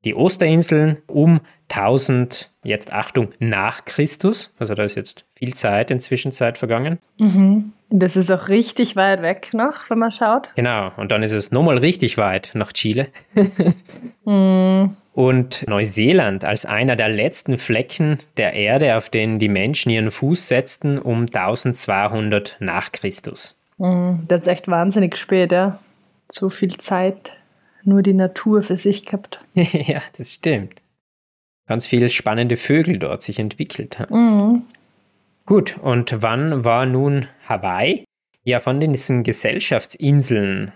Die 0.04 0.14
Osterinseln 0.14 0.98
um 1.06 1.40
1000, 1.70 2.52
jetzt 2.62 2.92
Achtung, 2.92 3.30
nach 3.38 3.86
Christus, 3.86 4.52
also 4.58 4.74
da 4.74 4.84
ist 4.84 4.96
jetzt 4.96 5.24
viel 5.34 5.54
Zeit 5.54 5.90
inzwischen 5.90 6.30
Zeit 6.30 6.58
vergangen. 6.58 6.98
Mhm. 7.18 7.72
Das 7.88 8.16
ist 8.16 8.32
auch 8.32 8.48
richtig 8.48 8.96
weit 8.96 9.22
weg 9.22 9.50
noch, 9.52 9.88
wenn 9.90 9.98
man 9.98 10.10
schaut. 10.10 10.50
Genau, 10.56 10.90
und 10.96 11.12
dann 11.12 11.22
ist 11.22 11.32
es 11.32 11.52
nochmal 11.52 11.78
richtig 11.78 12.18
weit 12.18 12.50
nach 12.54 12.72
Chile. 12.72 13.08
mm. 14.24 14.96
Und 15.12 15.64
Neuseeland 15.66 16.44
als 16.44 16.66
einer 16.66 16.96
der 16.96 17.08
letzten 17.08 17.56
Flecken 17.56 18.18
der 18.36 18.52
Erde, 18.52 18.96
auf 18.96 19.08
denen 19.08 19.38
die 19.38 19.48
Menschen 19.48 19.90
ihren 19.90 20.10
Fuß 20.10 20.48
setzten, 20.48 20.98
um 20.98 21.22
1200 21.22 22.56
nach 22.58 22.92
Christus. 22.92 23.56
Mm, 23.78 24.26
das 24.26 24.42
ist 24.42 24.48
echt 24.48 24.68
wahnsinnig 24.68 25.16
spät, 25.16 25.52
ja. 25.52 25.78
So 26.28 26.50
viel 26.50 26.76
Zeit 26.76 27.36
nur 27.84 28.02
die 28.02 28.14
Natur 28.14 28.62
für 28.62 28.76
sich 28.76 29.06
gehabt. 29.06 29.40
ja, 29.54 30.02
das 30.18 30.34
stimmt. 30.34 30.82
Ganz 31.66 31.86
viele 31.86 32.10
spannende 32.10 32.56
Vögel 32.56 32.98
dort 32.98 33.22
sich 33.22 33.38
entwickelt 33.38 33.98
haben. 33.98 34.14
Mm. 34.14 34.62
Gut, 35.46 35.78
und 35.80 36.22
wann 36.22 36.64
war 36.64 36.86
nun 36.86 37.28
Hawaii? 37.48 38.04
Ja, 38.42 38.58
von 38.58 38.80
diesen 38.80 39.22
Gesellschaftsinseln, 39.22 40.72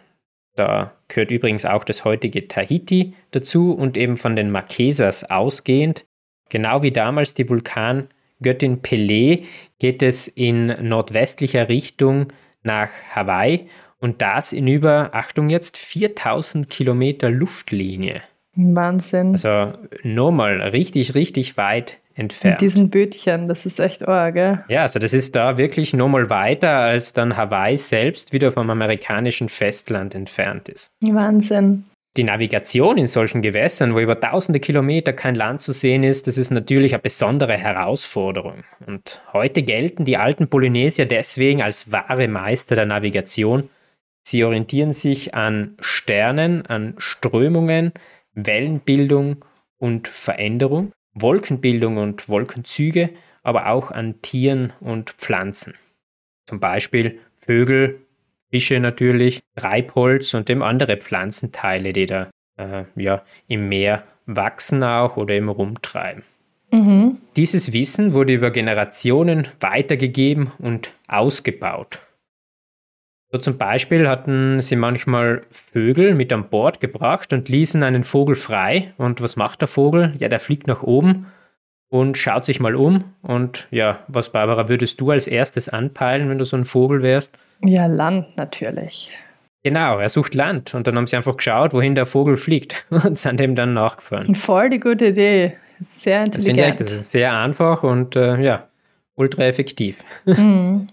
da 0.54 0.94
gehört 1.08 1.32
übrigens 1.32 1.64
auch 1.64 1.82
das 1.82 2.04
heutige 2.04 2.46
Tahiti 2.46 3.14
dazu 3.32 3.72
und 3.72 3.96
eben 3.96 4.16
von 4.16 4.36
den 4.36 4.52
Marquesas 4.52 5.24
ausgehend, 5.24 6.04
genau 6.50 6.82
wie 6.82 6.92
damals 6.92 7.34
die 7.34 7.48
Vulkangöttin 7.48 8.80
Pelé, 8.80 9.44
geht 9.80 10.04
es 10.04 10.28
in 10.28 10.66
nordwestlicher 10.88 11.68
Richtung 11.68 12.32
nach 12.62 12.90
Hawaii 13.10 13.68
und 13.98 14.22
das 14.22 14.52
in 14.52 14.68
über, 14.68 15.10
Achtung 15.14 15.50
jetzt, 15.50 15.78
4000 15.78 16.70
Kilometer 16.70 17.28
Luftlinie. 17.28 18.22
Wahnsinn. 18.74 19.32
Also 19.32 19.72
nochmal 20.02 20.60
richtig, 20.60 21.14
richtig 21.14 21.56
weit 21.56 21.98
entfernt. 22.14 22.54
Mit 22.54 22.60
diesen 22.60 22.90
Bötchen, 22.90 23.48
das 23.48 23.66
ist 23.66 23.80
echt 23.80 24.06
arg, 24.06 24.34
gell? 24.34 24.64
Ja, 24.68 24.82
also 24.82 24.98
das 24.98 25.12
ist 25.12 25.34
da 25.34 25.58
wirklich 25.58 25.94
nochmal 25.94 26.30
weiter, 26.30 26.70
als 26.70 27.12
dann 27.12 27.36
Hawaii 27.36 27.76
selbst 27.76 28.32
wieder 28.32 28.52
vom 28.52 28.70
amerikanischen 28.70 29.48
Festland 29.48 30.14
entfernt 30.14 30.68
ist. 30.68 30.92
Wahnsinn. 31.00 31.84
Die 32.16 32.24
Navigation 32.24 32.98
in 32.98 33.06
solchen 33.06 33.40
Gewässern, 33.40 33.94
wo 33.94 34.00
über 34.00 34.18
tausende 34.18 34.58
Kilometer 34.58 35.12
kein 35.12 35.36
Land 35.36 35.60
zu 35.60 35.72
sehen 35.72 36.02
ist, 36.02 36.26
das 36.26 36.38
ist 36.38 36.50
natürlich 36.50 36.92
eine 36.92 37.02
besondere 37.02 37.56
Herausforderung. 37.56 38.64
Und 38.84 39.22
heute 39.32 39.62
gelten 39.62 40.04
die 40.04 40.16
alten 40.16 40.48
Polynesier 40.48 41.06
deswegen 41.06 41.62
als 41.62 41.92
wahre 41.92 42.26
Meister 42.26 42.74
der 42.74 42.86
Navigation. 42.86 43.70
Sie 44.22 44.42
orientieren 44.42 44.92
sich 44.92 45.34
an 45.34 45.76
Sternen, 45.80 46.66
an 46.66 46.94
Strömungen, 46.98 47.92
Wellenbildung 48.46 49.44
und 49.78 50.08
Veränderung 50.08 50.92
Wolkenbildung 51.14 51.96
und 51.96 52.28
Wolkenzüge, 52.28 53.10
aber 53.42 53.68
auch 53.68 53.90
an 53.90 54.20
Tieren 54.22 54.72
und 54.80 55.10
Pflanzen. 55.10 55.74
Zum 56.46 56.60
Beispiel 56.60 57.20
Vögel, 57.40 58.00
Fische 58.50 58.80
natürlich, 58.80 59.40
Treibholz 59.56 60.34
und 60.34 60.50
eben 60.50 60.62
andere 60.62 60.96
Pflanzenteile, 60.96 61.92
die 61.92 62.06
da 62.06 62.30
äh, 62.56 62.84
ja, 62.96 63.22
im 63.46 63.68
Meer 63.68 64.04
wachsen 64.26 64.82
auch 64.82 65.16
oder 65.16 65.34
eben 65.34 65.48
rumtreiben. 65.48 66.24
Mhm. 66.72 67.18
Dieses 67.36 67.72
Wissen 67.72 68.14
wurde 68.14 68.32
über 68.32 68.50
Generationen 68.50 69.48
weitergegeben 69.58 70.52
und 70.58 70.92
ausgebaut. 71.08 71.98
So 73.32 73.38
zum 73.38 73.58
Beispiel 73.58 74.08
hatten 74.08 74.60
sie 74.60 74.74
manchmal 74.74 75.42
Vögel 75.50 76.14
mit 76.14 76.32
an 76.32 76.48
Bord 76.48 76.80
gebracht 76.80 77.32
und 77.32 77.48
ließen 77.48 77.82
einen 77.82 78.02
Vogel 78.02 78.34
frei. 78.34 78.92
Und 78.96 79.22
was 79.22 79.36
macht 79.36 79.60
der 79.60 79.68
Vogel? 79.68 80.14
Ja, 80.18 80.28
der 80.28 80.40
fliegt 80.40 80.66
nach 80.66 80.82
oben 80.82 81.26
und 81.90 82.18
schaut 82.18 82.44
sich 82.44 82.58
mal 82.58 82.74
um. 82.74 83.04
Und 83.22 83.68
ja, 83.70 84.00
was, 84.08 84.32
Barbara, 84.32 84.68
würdest 84.68 85.00
du 85.00 85.10
als 85.10 85.28
erstes 85.28 85.68
anpeilen, 85.68 86.28
wenn 86.28 86.38
du 86.38 86.44
so 86.44 86.56
ein 86.56 86.64
Vogel 86.64 87.02
wärst? 87.02 87.38
Ja, 87.62 87.86
Land 87.86 88.36
natürlich. 88.36 89.12
Genau, 89.62 89.98
er 89.98 90.08
sucht 90.08 90.34
Land. 90.34 90.74
Und 90.74 90.88
dann 90.88 90.96
haben 90.96 91.06
sie 91.06 91.16
einfach 91.16 91.36
geschaut, 91.36 91.72
wohin 91.72 91.94
der 91.94 92.06
Vogel 92.06 92.36
fliegt 92.36 92.84
und 92.90 93.16
sind 93.16 93.38
dem 93.38 93.54
dann 93.54 93.74
nachgefahren. 93.74 94.34
Voll 94.34 94.70
die 94.70 94.80
gute 94.80 95.06
Idee. 95.06 95.56
Sehr 95.80 96.24
intelligent. 96.24 96.80
Das 96.80 96.88
ich, 96.90 96.96
das 96.96 97.06
ist 97.06 97.12
sehr 97.12 97.36
einfach 97.36 97.82
und 97.84 98.16
äh, 98.16 98.40
ja, 98.40 98.68
ultra 99.14 99.44
effektiv. 99.44 99.98
Mhm. 100.26 100.88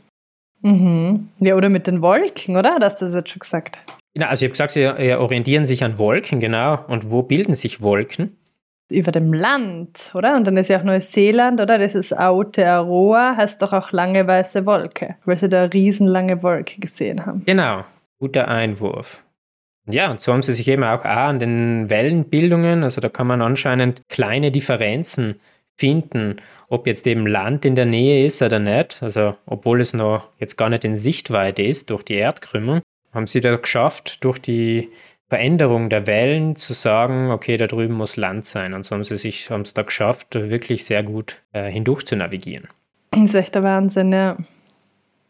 Mhm. 0.61 1.29
Ja, 1.39 1.55
oder 1.55 1.69
mit 1.69 1.87
den 1.87 2.01
Wolken, 2.01 2.57
oder? 2.57 2.77
Hast 2.81 3.01
du 3.01 3.05
das 3.05 3.15
jetzt 3.15 3.29
schon 3.29 3.39
gesagt? 3.39 3.79
Genau, 4.13 4.27
also 4.27 4.45
ich 4.45 4.49
habe 4.49 4.53
gesagt, 4.53 4.71
sie 4.71 4.87
orientieren 5.15 5.65
sich 5.65 5.83
an 5.83 5.97
Wolken, 5.97 6.39
genau. 6.39 6.79
Und 6.87 7.11
wo 7.11 7.21
bilden 7.21 7.53
sich 7.53 7.81
Wolken? 7.81 8.35
Über 8.89 9.11
dem 9.11 9.33
Land, 9.33 10.11
oder? 10.15 10.35
Und 10.35 10.47
dann 10.47 10.57
ist 10.57 10.69
ja 10.69 10.79
auch 10.79 10.83
Neuseeland, 10.83 11.59
oder? 11.59 11.77
Das 11.77 11.93
ist 11.93 12.17
Aotearoa, 12.17 13.35
heißt 13.35 13.61
doch 13.61 13.73
auch 13.73 13.91
lange 13.91 14.25
weiße 14.25 14.65
Wolke, 14.65 15.17
weil 15.25 15.37
sie 15.37 15.49
da 15.49 15.65
riesenlange 15.65 16.41
Wolke 16.41 16.79
gesehen 16.79 17.25
haben. 17.25 17.43
Genau, 17.45 17.83
guter 18.17 18.47
Einwurf. 18.47 19.21
Ja, 19.89 20.09
und 20.09 20.21
so 20.21 20.33
haben 20.33 20.41
sie 20.41 20.53
sich 20.53 20.67
eben 20.67 20.83
auch 20.83 21.05
an 21.05 21.39
den 21.39 21.89
Wellenbildungen, 21.89 22.83
also 22.83 22.99
da 22.99 23.09
kann 23.09 23.27
man 23.27 23.41
anscheinend 23.41 24.01
kleine 24.09 24.51
Differenzen 24.51 25.39
finden 25.77 26.41
ob 26.69 26.87
jetzt 26.87 27.07
eben 27.07 27.25
Land 27.25 27.65
in 27.65 27.75
der 27.75 27.85
Nähe 27.85 28.25
ist 28.25 28.41
oder 28.41 28.59
nicht, 28.59 29.01
also 29.01 29.35
obwohl 29.45 29.81
es 29.81 29.93
noch 29.93 30.27
jetzt 30.37 30.57
gar 30.57 30.69
nicht 30.69 30.83
in 30.83 30.95
Sichtweite 30.95 31.63
ist 31.63 31.89
durch 31.89 32.03
die 32.03 32.15
Erdkrümmung, 32.15 32.81
haben 33.13 33.27
sie 33.27 33.39
da 33.39 33.55
geschafft, 33.55 34.23
durch 34.23 34.39
die 34.39 34.89
Veränderung 35.29 35.89
der 35.89 36.07
Wellen 36.07 36.55
zu 36.55 36.73
sagen, 36.73 37.31
okay, 37.31 37.57
da 37.57 37.67
drüben 37.67 37.95
muss 37.95 38.15
Land 38.15 38.47
sein. 38.47 38.73
Und 38.73 38.85
so 38.85 38.95
haben 38.95 39.03
sie 39.03 39.17
sich, 39.17 39.49
haben 39.49 39.61
es 39.61 39.73
da 39.73 39.81
geschafft, 39.81 40.35
wirklich 40.35 40.85
sehr 40.85 41.03
gut 41.03 41.41
äh, 41.51 41.69
hindurch 41.69 42.05
zu 42.05 42.15
navigieren. 42.15 42.67
Das 43.11 43.23
ist 43.23 43.35
echt 43.35 43.55
der 43.55 43.63
Wahnsinn, 43.63 44.11
ja. 44.11 44.37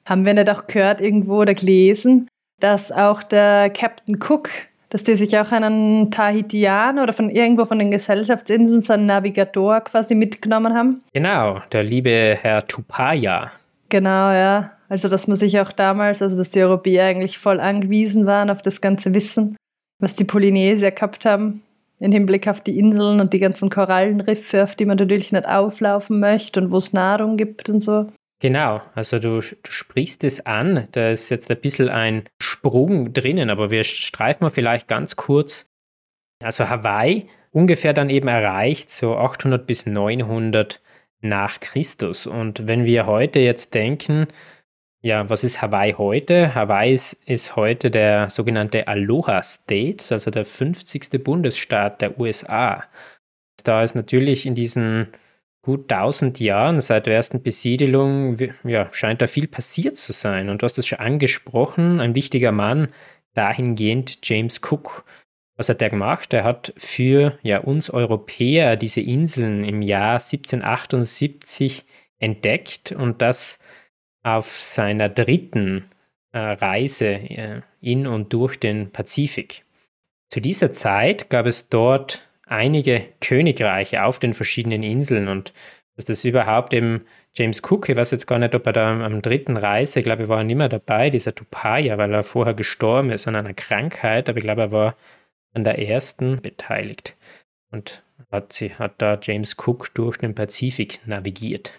Haben 0.06 0.26
wir 0.26 0.34
nicht 0.34 0.50
auch 0.50 0.68
gehört 0.68 1.02
irgendwo 1.02 1.42
oder 1.42 1.54
gelesen, 1.54 2.28
dass 2.60 2.92
auch 2.92 3.24
der 3.24 3.70
Captain 3.70 4.18
Cook 4.22 4.50
dass 4.90 5.04
die 5.04 5.16
sich 5.16 5.38
auch 5.38 5.52
einen 5.52 6.12
Tahitianer 6.12 7.04
oder 7.04 7.14
von 7.14 7.30
irgendwo 7.30 7.66
von 7.66 7.80
den 7.80 7.92
Gesellschaftsinseln 7.92 8.82
so 8.82 8.94
einen 8.94 9.06
Navigator 9.06 9.82
quasi 9.82 10.16
mitgenommen 10.16 10.74
haben. 10.74 11.02
Genau, 11.14 11.62
der 11.72 11.84
liebe 11.84 12.38
Herr 12.42 12.66
Tupaya. 12.66 13.52
Genau, 13.90 14.32
ja. 14.32 14.72
Also, 14.90 15.10
dass 15.10 15.28
man 15.28 15.36
sich 15.36 15.60
auch 15.60 15.72
damals, 15.72 16.22
also 16.22 16.38
dass 16.38 16.52
die 16.52 16.62
Europäer 16.62 17.06
eigentlich 17.06 17.38
voll 17.38 17.60
angewiesen 17.60 18.26
waren 18.26 18.50
auf 18.50 18.62
das 18.62 18.80
ganze 18.80 19.14
Wissen, 19.14 19.58
was 20.00 20.16
die 20.16 20.24
Polynesier 20.24 20.92
gehabt 20.92 21.26
haben, 21.26 21.62
im 22.00 22.12
Hinblick 22.12 22.48
auf 22.48 22.62
die 22.62 22.80
Inseln 22.80 23.20
und 23.20 23.34
die 23.34 23.40
ganzen 23.40 23.70
Korallenriffe, 23.70 24.64
auf 24.64 24.76
die 24.76 24.86
man 24.86 24.98
natürlich 24.98 25.32
nicht 25.32 25.48
auflaufen 25.48 26.20
möchte 26.20 26.62
und 26.62 26.72
wo 26.72 26.78
es 26.78 26.94
Nahrung 26.94 27.36
gibt 27.36 27.70
und 27.70 27.82
so. 27.82 28.08
Genau, 28.40 28.82
also 28.94 29.18
du, 29.18 29.40
du, 29.40 29.72
sprichst 29.72 30.24
es 30.24 30.46
an, 30.46 30.88
da 30.92 31.10
ist 31.10 31.30
jetzt 31.32 31.50
ein 31.50 31.60
bisschen 31.60 31.90
ein 31.90 32.24
Sprung 32.40 33.12
drinnen, 33.12 33.50
aber 33.50 33.72
wir 33.72 33.84
streifen 33.84 34.44
mal 34.44 34.52
vielleicht 34.52 34.88
ganz 34.88 35.16
kurz. 35.16 35.72
Also 36.44 36.70
Hawaii 36.70 37.28
ungefähr 37.52 37.94
dann 37.94 38.12
eben 38.12 38.28
erreicht, 38.28 38.92
so 38.92 39.18
800 39.18 39.66
bis 39.66 39.88
900 39.88 40.82
nach 41.22 41.60
Christus. 41.60 42.28
Und 42.28 42.68
wenn 42.68 42.86
wir 42.86 43.08
heute 43.08 43.40
jetzt 43.40 43.74
denken, 43.74 44.28
ja, 45.02 45.30
was 45.30 45.44
ist 45.44 45.62
Hawaii 45.62 45.94
heute? 45.94 46.54
Hawaii 46.54 46.94
ist, 46.94 47.14
ist 47.26 47.56
heute 47.56 47.90
der 47.90 48.30
sogenannte 48.30 48.88
Aloha 48.88 49.42
State, 49.42 50.14
also 50.14 50.30
der 50.30 50.46
50. 50.46 51.24
Bundesstaat 51.24 52.02
der 52.02 52.20
USA. 52.20 52.84
Da 53.64 53.84
ist 53.84 53.96
natürlich 53.96 54.46
in 54.46 54.54
diesen 54.54 55.08
gut 55.68 55.92
1000 55.92 56.40
Jahren, 56.40 56.80
seit 56.80 57.08
der 57.08 57.16
ersten 57.16 57.44
Besiedelung, 57.44 58.38
ja, 58.64 58.88
scheint 58.94 59.22
da 59.22 59.28
viel 59.28 59.50
passiert 59.50 59.98
zu 59.98 60.14
sein. 60.14 60.48
Und 60.48 60.62
du 60.62 60.64
hast 60.64 60.78
es 60.78 60.88
schon 60.88 61.00
angesprochen, 61.00 62.00
ein 62.00 62.16
wichtiger 62.16 62.54
Mann 62.54 62.88
dahingehend 63.34 64.20
James 64.24 64.62
Cook. 64.64 65.04
Was 65.58 65.68
hat 65.68 65.82
der 65.82 65.90
gemacht? 65.90 66.32
Er 66.32 66.46
hat 66.46 66.74
für 66.78 67.38
ja, 67.44 67.58
uns 67.58 67.90
Europäer 67.90 68.78
diese 68.78 69.02
Inseln 69.02 69.66
im 69.66 69.82
Jahr 69.82 70.22
1778 70.22 71.84
entdeckt 72.18 72.94
und 72.94 73.22
das 73.22 73.60
auf 74.24 74.50
seiner 74.50 75.10
dritten 75.10 75.84
äh, 76.32 76.38
Reise 76.40 77.08
äh, 77.08 77.62
in 77.82 78.08
und 78.08 78.32
durch 78.32 78.58
den 78.58 78.90
Pazifik. 78.92 79.66
Zu 80.30 80.40
dieser 80.40 80.72
Zeit 80.72 81.30
gab 81.30 81.46
es 81.46 81.68
dort 81.68 82.27
einige 82.48 83.06
Königreiche 83.22 84.04
auf 84.04 84.20
den 84.20 84.34
verschiedenen 84.34 84.84
Inseln 84.84 85.28
und 85.28 85.54
dass 85.96 86.06
das 86.06 86.26
überhaupt 86.26 86.74
eben 86.74 87.06
James 87.36 87.62
Cook, 87.64 87.90
ich 87.90 87.96
weiß 87.96 88.12
jetzt 88.12 88.28
gar 88.28 88.40
nicht, 88.40 88.56
ob 88.56 88.66
er 88.66 88.74
da 88.74 89.06
am 89.06 89.22
dritten 89.22 89.58
Reise, 89.58 90.00
ich 90.00 90.06
glaube, 90.06 90.24
er 90.24 90.30
war 90.30 90.44
nicht 90.44 90.56
mehr 90.56 90.70
dabei, 90.70 91.10
dieser 91.10 91.36
Tupaya, 91.36 91.98
weil 91.98 92.14
er 92.14 92.24
vorher 92.24 92.54
gestorben 92.54 93.12
ist 93.12 93.28
an 93.28 93.36
einer 93.36 93.54
Krankheit, 93.54 94.30
aber 94.30 94.38
ich 94.38 94.44
glaube, 94.44 94.62
er 94.62 94.72
war 94.72 94.96
an 95.54 95.64
der 95.64 95.80
ersten 95.80 96.42
beteiligt 96.42 97.16
und 97.72 98.04
hat, 98.32 98.60
hat 98.78 98.94
da 99.02 99.20
James 99.22 99.56
Cook 99.58 99.94
durch 99.94 100.18
den 100.18 100.36
Pazifik 100.36 101.00
navigiert. 101.06 101.74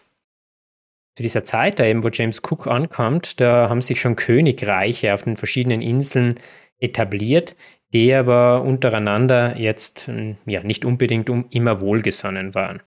Zu 1.16 1.22
dieser 1.22 1.44
Zeit, 1.44 1.78
da 1.78 1.84
eben, 1.84 2.04
wo 2.04 2.08
James 2.08 2.40
Cook 2.42 2.66
ankommt, 2.66 3.40
da 3.40 3.68
haben 3.68 3.82
sich 3.82 4.00
schon 4.00 4.14
Königreiche 4.16 5.14
auf 5.14 5.22
den 5.22 5.36
verschiedenen 5.36 5.82
Inseln 5.82 6.38
etabliert, 6.78 7.56
die 7.92 8.12
aber 8.14 8.62
untereinander 8.62 9.56
jetzt 9.58 10.06
hm, 10.06 10.36
ja, 10.46 10.62
nicht 10.62 10.84
unbedingt 10.84 11.30
immer 11.50 11.80
wohlgesonnen 11.80 12.54
waren. 12.54 12.82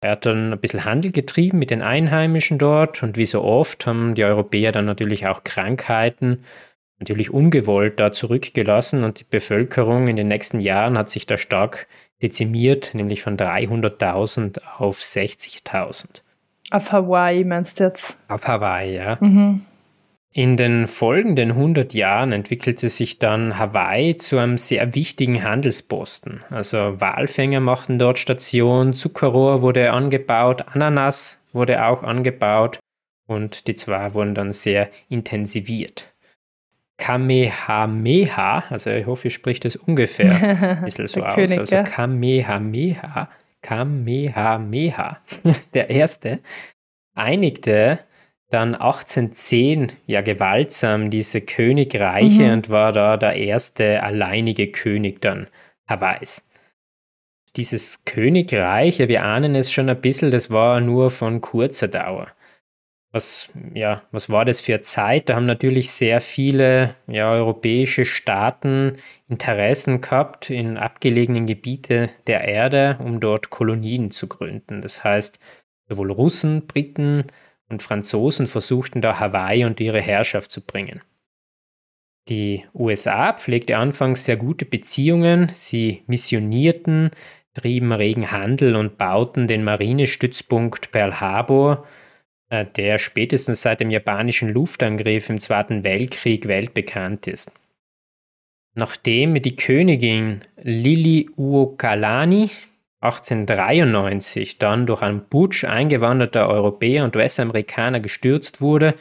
Er 0.00 0.12
hat 0.12 0.26
dann 0.26 0.52
ein 0.52 0.58
bisschen 0.58 0.84
Handel 0.84 1.12
getrieben 1.12 1.60
mit 1.60 1.70
den 1.70 1.80
Einheimischen 1.80 2.58
dort 2.58 3.02
und 3.04 3.16
wie 3.16 3.26
so 3.26 3.42
oft 3.42 3.86
haben 3.86 4.16
die 4.16 4.24
Europäer 4.24 4.72
dann 4.72 4.84
natürlich 4.84 5.28
auch 5.28 5.44
Krankheiten, 5.44 6.44
natürlich 6.98 7.30
ungewollt 7.30 8.00
da 8.00 8.12
zurückgelassen 8.12 9.04
und 9.04 9.20
die 9.20 9.24
Bevölkerung 9.24 10.08
in 10.08 10.16
den 10.16 10.26
nächsten 10.26 10.60
Jahren 10.60 10.98
hat 10.98 11.08
sich 11.08 11.26
da 11.26 11.38
stark 11.38 11.86
dezimiert, 12.20 12.94
nämlich 12.94 13.22
von 13.22 13.36
300.000 13.36 14.60
auf 14.78 15.00
60.000. 15.00 16.22
Auf 16.72 16.90
Hawaii 16.90 17.44
meinst 17.44 17.78
du 17.78 17.84
jetzt? 17.84 18.18
Auf 18.28 18.48
Hawaii, 18.48 18.96
ja. 18.96 19.18
Mhm. 19.20 19.66
In 20.34 20.56
den 20.56 20.86
folgenden 20.86 21.50
100 21.50 21.92
Jahren 21.92 22.32
entwickelte 22.32 22.88
sich 22.88 23.18
dann 23.18 23.58
Hawaii 23.58 24.16
zu 24.16 24.38
einem 24.38 24.56
sehr 24.56 24.94
wichtigen 24.94 25.44
Handelsposten. 25.44 26.42
Also 26.48 26.98
Walfänger 26.98 27.60
machten 27.60 27.98
dort 27.98 28.18
Station, 28.18 28.94
Zuckerrohr 28.94 29.60
wurde 29.60 29.92
angebaut, 29.92 30.64
Ananas 30.68 31.38
wurde 31.52 31.84
auch 31.84 32.02
angebaut 32.02 32.78
und 33.26 33.66
die 33.66 33.74
zwei 33.74 34.14
wurden 34.14 34.34
dann 34.34 34.52
sehr 34.52 34.88
intensiviert. 35.10 36.06
Kamehameha, 36.96 38.64
also 38.70 38.88
ich 38.88 39.04
hoffe, 39.04 39.28
ich 39.28 39.34
spricht 39.34 39.66
das 39.66 39.76
ungefähr 39.76 40.32
ein 40.78 40.84
bisschen 40.84 41.08
so 41.08 41.22
aus. 41.22 41.34
König, 41.34 41.58
also 41.58 41.82
Kamehameha, 41.84 43.28
Kamehameha, 43.60 45.18
der 45.74 45.90
erste, 45.90 46.38
einigte 47.14 47.98
dann 48.52 48.74
1810 48.74 49.92
ja 50.06 50.20
gewaltsam 50.20 51.10
diese 51.10 51.40
Königreiche 51.40 52.44
mhm. 52.44 52.52
und 52.52 52.70
war 52.70 52.92
da 52.92 53.16
der 53.16 53.36
erste 53.36 54.02
alleinige 54.02 54.70
König 54.70 55.20
dann 55.20 55.48
Hawaiis. 55.88 56.48
Dieses 57.56 58.04
Königreich, 58.04 58.98
ja, 58.98 59.08
wir 59.08 59.24
ahnen 59.24 59.54
es 59.54 59.72
schon 59.72 59.88
ein 59.88 60.00
bisschen, 60.00 60.30
das 60.30 60.50
war 60.50 60.80
nur 60.80 61.10
von 61.10 61.40
kurzer 61.40 61.88
Dauer. 61.88 62.28
Was, 63.14 63.50
ja, 63.74 64.02
was 64.10 64.30
war 64.30 64.46
das 64.46 64.62
für 64.62 64.72
eine 64.72 64.80
Zeit? 64.80 65.28
Da 65.28 65.34
haben 65.34 65.44
natürlich 65.44 65.90
sehr 65.90 66.22
viele 66.22 66.94
ja, 67.06 67.30
europäische 67.30 68.06
Staaten 68.06 68.96
Interessen 69.28 70.00
gehabt 70.00 70.48
in 70.48 70.78
abgelegenen 70.78 71.46
Gebiete 71.46 72.08
der 72.26 72.44
Erde, 72.44 72.98
um 73.00 73.20
dort 73.20 73.50
Kolonien 73.50 74.10
zu 74.10 74.28
gründen. 74.28 74.80
Das 74.80 75.04
heißt, 75.04 75.38
sowohl 75.90 76.10
Russen, 76.10 76.66
Briten, 76.66 77.24
und 77.72 77.82
Franzosen 77.82 78.46
versuchten 78.46 79.00
da 79.00 79.18
Hawaii 79.18 79.64
und 79.64 79.80
ihre 79.80 80.00
Herrschaft 80.00 80.52
zu 80.52 80.60
bringen. 80.60 81.00
Die 82.28 82.64
USA 82.72 83.32
pflegte 83.32 83.76
anfangs 83.76 84.24
sehr 84.24 84.36
gute 84.36 84.64
Beziehungen, 84.64 85.50
sie 85.52 86.02
missionierten, 86.06 87.10
trieben 87.54 87.92
regen 87.92 88.30
Handel 88.30 88.76
und 88.76 88.96
bauten 88.96 89.48
den 89.48 89.64
Marinestützpunkt 89.64 90.92
Pearl 90.92 91.20
Harbor, 91.20 91.86
äh, 92.48 92.64
der 92.64 92.98
spätestens 92.98 93.62
seit 93.62 93.80
dem 93.80 93.90
japanischen 93.90 94.50
Luftangriff 94.50 95.28
im 95.30 95.40
Zweiten 95.40 95.82
Weltkrieg 95.82 96.46
weltbekannt 96.46 97.26
ist. 97.26 97.50
Nachdem 98.74 99.42
die 99.42 99.56
Königin 99.56 100.42
Lili 100.62 101.28
Uokalani 101.36 102.50
1893 103.02 104.58
dann 104.58 104.86
durch 104.86 105.02
einen 105.02 105.28
Putsch 105.28 105.64
eingewanderter 105.64 106.48
Europäer 106.48 107.04
und 107.04 107.14
US-Amerikaner 107.16 108.00
gestürzt 108.00 108.60
wurde, 108.60 108.94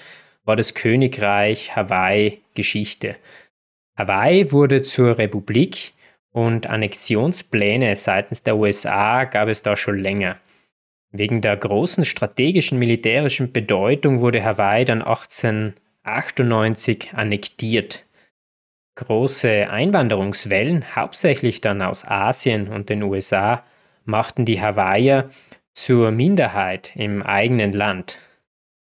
war 0.43 0.55
das 0.55 0.73
Königreich 0.73 1.75
Hawaii 1.75 2.41
Geschichte. 2.55 3.15
Hawaii 3.95 4.51
wurde 4.51 4.81
zur 4.81 5.19
Republik 5.19 5.93
und 6.31 6.65
Annexionspläne 6.67 7.95
seitens 7.95 8.41
der 8.41 8.57
USA 8.57 9.25
gab 9.25 9.49
es 9.49 9.61
da 9.61 9.77
schon 9.77 9.99
länger. 9.99 10.37
Wegen 11.11 11.41
der 11.41 11.55
großen 11.57 12.05
strategischen 12.05 12.79
militärischen 12.79 13.51
Bedeutung 13.51 14.21
wurde 14.21 14.43
Hawaii 14.43 14.83
dann 14.85 15.03
1898 15.03 17.13
annektiert. 17.13 18.03
Große 18.95 19.69
Einwanderungswellen, 19.69 20.95
hauptsächlich 20.95 21.61
dann 21.61 21.83
aus 21.83 22.03
Asien 22.05 22.69
und 22.69 22.89
den 22.89 23.03
USA, 23.03 23.63
machten 24.05 24.45
die 24.45 24.61
Hawaiier 24.61 25.29
zur 25.73 26.11
Minderheit 26.11 26.91
im 26.95 27.23
eigenen 27.23 27.71
Land. 27.71 28.17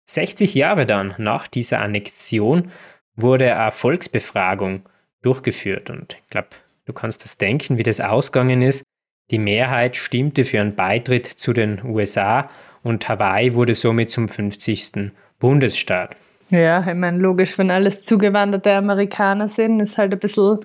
60 0.06 0.56
Jahre 0.56 0.86
dann 0.86 1.14
nach 1.18 1.48
dieser 1.48 1.80
Annexion 1.80 2.72
wurde 3.16 3.56
eine 3.56 3.72
Volksbefragung 3.72 4.82
durchgeführt 5.22 5.90
und 5.90 6.16
ich 6.20 6.30
glaube, 6.30 6.50
du 6.86 6.94
kannst 6.94 7.24
das 7.24 7.38
denken, 7.38 7.78
wie 7.78 7.84
das 7.84 8.00
ausgegangen 8.00 8.62
ist. 8.62 8.84
Die 9.30 9.38
Mehrheit 9.38 9.96
stimmte 9.96 10.44
für 10.44 10.60
einen 10.60 10.76
Beitritt 10.76 11.28
zu 11.28 11.54
den 11.54 11.84
USA 11.84 12.50
und 12.82 13.08
Hawaii 13.08 13.54
wurde 13.54 13.76
somit 13.76 14.10
zum 14.10 14.28
50. 14.28 15.12
Bundesstaat. 15.38 16.16
Ja, 16.50 16.80
ich 16.80 16.96
meine, 16.96 17.20
logisch, 17.20 17.58
wenn 17.60 17.70
alles 17.70 18.04
zugewanderte 18.04 18.74
Amerikaner 18.74 19.48
sind, 19.48 19.80
ist 19.82 20.00
halt 20.00 20.14
ein 20.14 20.20
bisschen 20.20 20.60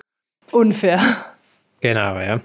unfair. 0.50 1.00
Genau, 1.80 2.18
ja 2.18 2.40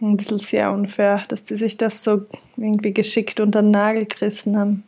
ein 0.00 0.16
bisschen 0.16 0.38
sehr 0.38 0.72
unfair, 0.72 1.24
dass 1.28 1.44
die 1.44 1.56
sich 1.56 1.76
das 1.76 2.04
so 2.04 2.22
irgendwie 2.56 2.92
geschickt 2.92 3.40
unter 3.40 3.62
den 3.62 3.70
Nagel 3.70 4.06
gerissen 4.06 4.56
haben. 4.56 4.84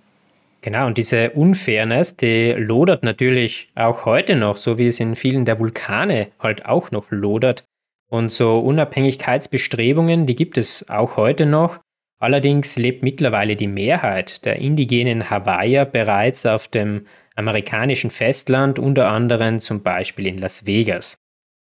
Genau, 0.63 0.87
und 0.87 0.97
diese 0.97 1.31
Unfairness, 1.31 2.17
die 2.17 2.53
lodert 2.53 3.03
natürlich 3.03 3.69
auch 3.75 4.05
heute 4.05 4.37
noch, 4.37 4.57
so 4.57 4.79
wie 4.79 4.87
es 4.87 5.01
in 5.01 5.17
vielen 5.17 5.45
der 5.45 5.59
Vulkane 5.59 6.29
halt 6.39 6.67
auch 6.67 6.93
noch 6.93 7.11
lodert. 7.11 7.65
Und 8.09 8.31
so 8.31 8.61
Unabhängigkeitsbestrebungen, 8.61 10.27
die 10.27 10.37
gibt 10.37 10.57
es 10.57 10.89
auch 10.89 11.17
heute 11.17 11.47
noch. 11.47 11.81
Allerdings 12.21 12.77
lebt 12.77 13.03
mittlerweile 13.03 13.57
die 13.57 13.67
Mehrheit 13.67 14.45
der 14.45 14.57
indigenen 14.57 15.31
Hawaiier 15.31 15.85
bereits 15.85 16.47
auf 16.47 16.69
dem 16.69 17.07
amerikanischen 17.35 18.11
Festland, 18.11 18.79
unter 18.79 19.09
anderem 19.09 19.59
zum 19.59 19.83
Beispiel 19.83 20.29
in 20.29 20.39
Las 20.39 20.65
Vegas. 20.65 21.17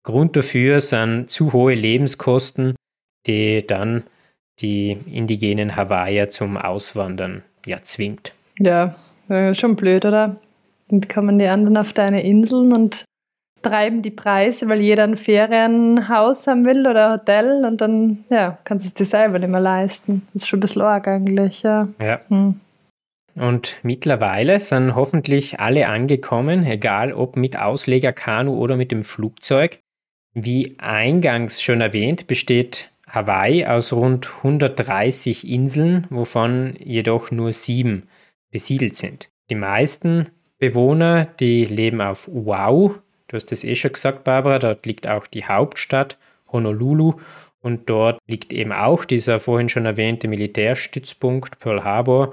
Grund 0.03 0.35
dafür 0.35 0.81
sind 0.81 1.31
zu 1.31 1.53
hohe 1.53 1.75
Lebenskosten 1.75 2.75
die 3.27 3.67
dann 3.67 4.05
die 4.61 4.99
indigenen 5.07 5.77
Hawaiier 5.77 6.29
zum 6.29 6.57
Auswandern 6.57 7.43
ja 7.67 7.83
zwingt. 7.83 8.35
Ja, 8.59 8.95
schon 9.53 9.77
blöd, 9.77 10.05
oder? 10.05 10.37
Dann 10.89 11.01
kommen 11.03 11.39
die 11.39 11.47
anderen 11.47 11.77
auf 11.77 11.93
deine 11.93 12.23
Inseln 12.23 12.73
und 12.73 13.05
treiben 13.63 14.03
die 14.03 14.11
Preise, 14.11 14.69
weil 14.69 14.81
jeder 14.81 15.05
ein 15.05 15.17
Ferienhaus 15.17 16.47
haben 16.47 16.65
will 16.65 16.87
oder 16.87 17.13
Hotel 17.13 17.65
und 17.65 17.81
dann 17.81 18.25
ja, 18.31 18.59
kannst 18.65 18.85
du 18.85 18.89
es 18.89 18.95
dir 18.95 19.05
selber 19.05 19.39
nicht 19.39 19.51
mehr 19.51 19.61
leisten. 19.61 20.27
Das 20.33 20.43
ist 20.43 20.49
schon 20.49 20.59
ein 20.59 20.63
bisschen 20.63 20.83
arg 20.83 21.07
eigentlich, 21.09 21.63
ja. 21.63 21.89
Ja. 22.01 22.21
Hm. 22.29 22.61
Und 23.37 23.79
mittlerweile 23.83 24.59
sind 24.59 24.95
hoffentlich 24.95 25.61
alle 25.61 25.89
angekommen, 25.89 26.67
egal 26.67 27.13
ob 27.13 27.37
mit 27.37 27.59
Auslegerkanu 27.59 28.55
oder 28.57 28.77
mit 28.77 28.91
dem 28.91 29.03
Flugzeug. 29.03 29.79
Wie 30.35 30.75
eingangs 30.79 31.63
schon 31.63 31.81
erwähnt, 31.81 32.27
besteht 32.27 32.90
Hawaii 33.13 33.67
aus 33.67 33.93
rund 33.93 34.29
130 34.39 35.49
Inseln, 35.49 36.07
wovon 36.11 36.77
jedoch 36.79 37.31
nur 37.31 37.53
sieben 37.53 38.09
besiedelt 38.51 38.95
sind. 38.95 39.29
Die 39.51 39.57
meisten 39.57 40.31
Bewohner, 40.59 41.25
die 41.25 41.65
leben 41.65 42.01
auf 42.01 42.29
Oahu. 42.29 42.95
Du 43.29 43.37
hast 43.37 43.51
es 43.53 43.65
eh 43.65 43.75
schon 43.75 43.93
gesagt, 43.93 44.25
Barbara, 44.25 44.59
dort 44.59 44.87
liegt 44.87 45.07
auch 45.07 45.27
die 45.27 45.45
Hauptstadt 45.45 46.19
Honolulu 46.53 47.15
Und 47.63 47.91
dort 47.91 48.19
liegt 48.27 48.53
eben 48.53 48.73
auch 48.73 49.05
dieser 49.05 49.39
vorhin 49.39 49.69
schon 49.69 49.87
erwähnte 49.87 50.29
Militärstützpunkt 50.29 51.59
Pearl 51.59 51.85
Harbor. 51.85 52.33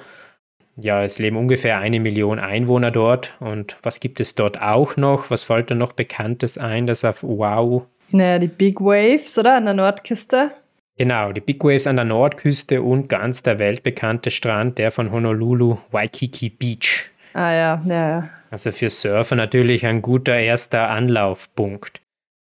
Ja, 0.76 1.04
es 1.04 1.18
leben 1.18 1.38
ungefähr 1.38 1.80
eine 1.80 2.00
Million 2.00 2.40
Einwohner 2.40 2.92
dort. 2.92 3.34
Und 3.40 3.78
was 3.82 4.00
gibt 4.00 4.20
es 4.20 4.36
dort 4.36 4.62
auch 4.62 4.96
noch? 4.96 5.32
Was 5.32 5.44
fällt 5.44 5.72
da 5.72 5.76
noch 5.76 5.94
Bekanntes 5.94 6.58
ein, 6.58 6.86
das 6.86 7.04
auf 7.04 7.24
Wow? 7.24 7.84
Naja, 8.12 8.40
die 8.40 8.48
Big 8.48 8.80
Waves, 8.80 9.38
oder? 9.38 9.56
An 9.56 9.66
der 9.66 9.74
Nordküste. 9.74 10.52
Genau, 10.98 11.32
die 11.32 11.42
Big 11.42 11.64
Waves 11.64 11.86
an 11.86 11.96
der 11.96 12.06
Nordküste 12.06 12.82
und 12.82 13.08
ganz 13.08 13.44
der 13.44 13.60
weltbekannte 13.60 14.32
Strand, 14.32 14.80
der 14.80 14.90
von 14.90 15.12
Honolulu, 15.12 15.78
Waikiki 15.92 16.50
Beach. 16.50 17.12
Ah 17.34 17.52
ja, 17.52 17.82
ja, 17.86 18.10
ja. 18.10 18.30
Also 18.50 18.72
für 18.72 18.90
Surfer 18.90 19.36
natürlich 19.36 19.86
ein 19.86 20.02
guter 20.02 20.38
erster 20.38 20.90
Anlaufpunkt. 20.90 22.02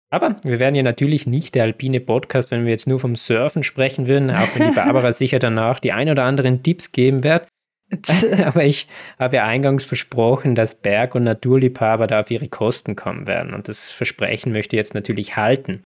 Aber 0.09 0.35
wir 0.43 0.59
wären 0.59 0.75
ja 0.75 0.83
natürlich 0.83 1.25
nicht 1.25 1.55
der 1.55 1.63
alpine 1.63 2.01
Podcast, 2.01 2.51
wenn 2.51 2.65
wir 2.65 2.71
jetzt 2.71 2.85
nur 2.85 2.99
vom 2.99 3.15
Surfen 3.15 3.63
sprechen 3.63 4.07
würden, 4.07 4.29
auch 4.29 4.47
wenn 4.55 4.69
die 4.69 4.75
Barbara 4.75 5.13
sicher 5.13 5.39
danach 5.39 5.79
die 5.79 5.93
ein 5.93 6.09
oder 6.09 6.25
anderen 6.25 6.63
Tipps 6.63 6.91
geben 6.91 7.23
wird. 7.23 7.47
Aber 8.45 8.65
ich 8.65 8.87
habe 9.17 9.37
ja 9.37 9.45
eingangs 9.45 9.85
versprochen, 9.85 10.55
dass 10.55 10.75
Berg- 10.75 11.15
und 11.15 11.23
Naturliebhaber 11.23 12.07
da 12.07 12.21
auf 12.21 12.31
ihre 12.31 12.49
Kosten 12.49 12.95
kommen 12.95 13.25
werden. 13.25 13.53
Und 13.53 13.69
das 13.69 13.89
Versprechen 13.91 14.51
möchte 14.51 14.75
ich 14.75 14.79
jetzt 14.79 14.93
natürlich 14.93 15.37
halten. 15.37 15.83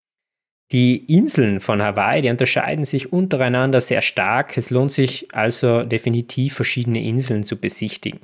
Die 0.72 0.96
Inseln 1.14 1.60
von 1.60 1.80
Hawaii, 1.80 2.22
die 2.22 2.30
unterscheiden 2.30 2.84
sich 2.84 3.12
untereinander 3.12 3.80
sehr 3.80 4.02
stark. 4.02 4.56
Es 4.56 4.70
lohnt 4.70 4.92
sich 4.92 5.28
also 5.32 5.84
definitiv 5.84 6.54
verschiedene 6.54 7.02
Inseln 7.04 7.44
zu 7.44 7.56
besichtigen. 7.56 8.20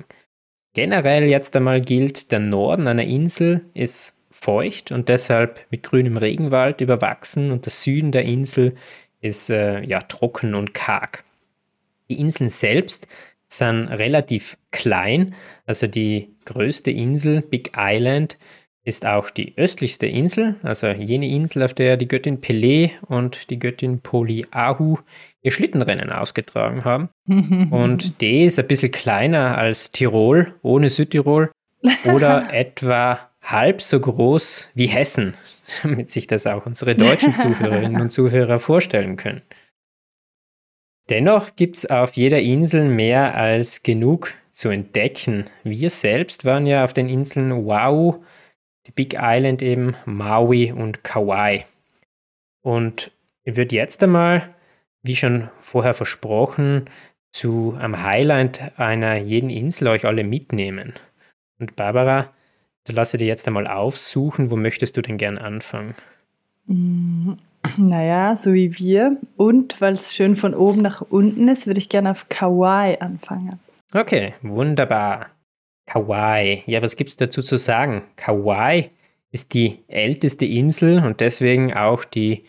Generell 0.73 1.23
jetzt 1.25 1.55
einmal 1.55 1.81
gilt, 1.81 2.31
der 2.31 2.39
Norden 2.39 2.87
einer 2.87 3.03
Insel 3.03 3.61
ist 3.73 4.15
feucht 4.31 4.91
und 4.91 5.07
deshalb 5.07 5.65
mit 5.69 5.83
grünem 5.83 6.17
Regenwald 6.17 6.81
überwachsen 6.81 7.51
und 7.51 7.65
der 7.65 7.71
Süden 7.71 8.11
der 8.11 8.25
Insel 8.25 8.75
ist 9.21 9.49
äh, 9.49 9.81
ja 9.83 10.01
trocken 10.01 10.53
und 10.53 10.73
karg. 10.73 11.23
Die 12.09 12.19
Inseln 12.19 12.49
selbst 12.49 13.07
sind 13.47 13.87
relativ 13.87 14.57
klein, 14.71 15.35
also 15.65 15.87
die 15.87 16.29
größte 16.45 16.91
Insel, 16.91 17.41
Big 17.41 17.71
Island, 17.77 18.37
ist 18.85 19.05
auch 19.05 19.29
die 19.29 19.57
östlichste 19.57 20.07
Insel, 20.07 20.55
also 20.61 20.87
jene 20.87 21.27
Insel, 21.27 21.63
auf 21.63 21.73
der 21.73 21.95
die 21.95 22.07
Göttin 22.07 22.41
Pele 22.41 22.91
und 23.07 23.49
die 23.49 23.59
Göttin 23.59 24.01
Poliahu 24.01 24.97
ihr 25.41 25.51
Schlittenrennen 25.51 26.11
ausgetragen 26.11 26.83
haben. 26.83 27.09
und 27.71 28.21
die 28.21 28.43
ist 28.43 28.59
ein 28.59 28.67
bisschen 28.67 28.91
kleiner 28.91 29.57
als 29.57 29.91
Tirol 29.91 30.55
ohne 30.61 30.89
Südtirol 30.89 31.51
oder 32.05 32.49
etwa 32.53 33.19
halb 33.41 33.81
so 33.81 33.99
groß 33.99 34.69
wie 34.73 34.87
Hessen, 34.87 35.35
damit 35.83 36.11
sich 36.11 36.27
das 36.27 36.45
auch 36.45 36.65
unsere 36.65 36.95
deutschen 36.95 37.35
Zuhörerinnen 37.35 38.01
und 38.01 38.11
Zuhörer 38.11 38.59
vorstellen 38.59 39.15
können. 39.15 39.41
Dennoch 41.09 41.55
gibt 41.55 41.77
es 41.77 41.85
auf 41.89 42.13
jeder 42.13 42.39
Insel 42.39 42.87
mehr 42.87 43.35
als 43.35 43.83
genug 43.83 44.33
zu 44.51 44.69
entdecken. 44.69 45.49
Wir 45.63 45.89
selbst 45.89 46.45
waren 46.45 46.65
ja 46.65 46.83
auf 46.83 46.93
den 46.93 47.09
Inseln 47.09 47.51
Oahu, 47.51 48.23
die 48.87 48.91
Big 48.91 49.15
Island 49.17 49.61
eben, 49.61 49.95
Maui 50.05 50.71
und 50.71 51.03
Kauai. 51.03 51.65
Und 52.61 53.11
ich 53.43 53.55
würde 53.55 53.75
jetzt 53.75 54.01
einmal, 54.03 54.49
wie 55.01 55.15
schon 55.15 55.49
vorher 55.59 55.93
versprochen, 55.93 56.85
zu 57.31 57.75
einem 57.79 58.03
Highlight 58.03 58.77
einer 58.77 59.17
jeden 59.17 59.49
Insel 59.49 59.87
euch 59.87 60.05
alle 60.05 60.23
mitnehmen. 60.23 60.93
Und 61.59 61.75
Barbara, 61.75 62.29
da 62.85 62.93
lasse 62.93 63.17
dir 63.17 63.27
jetzt 63.27 63.47
einmal 63.47 63.67
aufsuchen. 63.67 64.51
Wo 64.51 64.55
möchtest 64.55 64.95
du 64.97 65.01
denn 65.01 65.17
gern 65.17 65.37
anfangen? 65.37 65.95
Mm, 66.67 67.33
naja, 67.77 68.35
so 68.35 68.53
wie 68.53 68.77
wir. 68.77 69.17
Und 69.35 69.81
weil 69.81 69.93
es 69.93 70.15
schön 70.15 70.35
von 70.35 70.53
oben 70.53 70.81
nach 70.81 71.01
unten 71.01 71.47
ist, 71.47 71.67
würde 71.67 71.79
ich 71.79 71.89
gerne 71.89 72.11
auf 72.11 72.29
Kauai 72.29 72.99
anfangen. 73.01 73.59
Okay, 73.93 74.33
wunderbar. 74.41 75.27
Kauai. 75.85 76.63
Ja, 76.65 76.81
was 76.81 76.95
gibt 76.95 77.09
es 77.09 77.17
dazu 77.17 77.41
zu 77.41 77.57
sagen? 77.57 78.03
Kauai 78.15 78.91
ist 79.31 79.53
die 79.53 79.79
älteste 79.87 80.45
Insel 80.45 81.03
und 81.03 81.19
deswegen 81.19 81.73
auch 81.73 82.05
die 82.05 82.45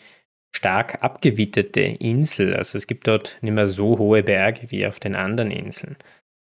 stark 0.55 1.03
abgewitterte 1.03 1.81
Insel. 1.81 2.55
Also 2.55 2.79
es 2.79 2.87
gibt 2.87 3.09
dort 3.09 3.37
nicht 3.41 3.55
mehr 3.55 3.67
so 3.67 3.99
hohe 3.99 4.23
Berge 4.23 4.71
wie 4.71 4.87
auf 4.87 5.01
den 5.01 5.17
anderen 5.17 5.51
Inseln. 5.51 5.97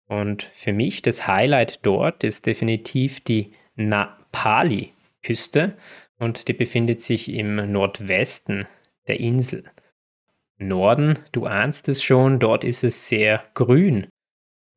Und 0.07 0.45
für 0.55 0.73
mich 0.73 1.03
das 1.03 1.27
Highlight 1.27 1.85
dort 1.85 2.25
ist 2.25 2.47
definitiv 2.47 3.21
die 3.21 3.53
Napali-Küste 3.75 5.77
und 6.19 6.49
die 6.49 6.53
befindet 6.53 7.03
sich 7.03 7.33
im 7.33 7.73
Nordwesten 7.73 8.67
der 9.07 9.21
Insel. 9.21 9.65
Norden, 10.59 11.19
du 11.33 11.47
ahnst 11.47 11.89
es 11.89 12.03
schon, 12.03 12.39
dort 12.39 12.65
ist 12.65 12.85
es 12.85 13.09
sehr 13.09 13.45
grün. 13.55 14.07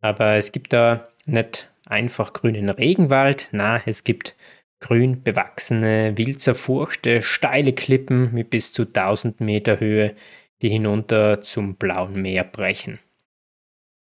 Aber 0.02 0.36
es 0.36 0.52
gibt 0.52 0.74
da 0.74 1.08
nicht 1.26 1.71
einfach 1.92 2.34
grünen 2.34 2.70
Regenwald, 2.70 3.48
na, 3.52 3.80
es 3.86 4.04
gibt 4.04 4.36
grün 4.80 5.24
bewachsene, 5.24 6.18
wild 6.18 6.42
zerfurchte, 6.42 7.22
steile 7.22 7.74
Klippen 7.74 8.34
mit 8.34 8.50
bis 8.50 8.74
zu 8.74 8.84
1000 8.84 9.40
Meter 9.40 9.80
Höhe, 9.80 10.16
die 10.62 10.70
hinunter 10.70 11.42
zum 11.42 11.76
blauen 11.76 12.22
Meer 12.22 12.44
brechen. 12.44 13.00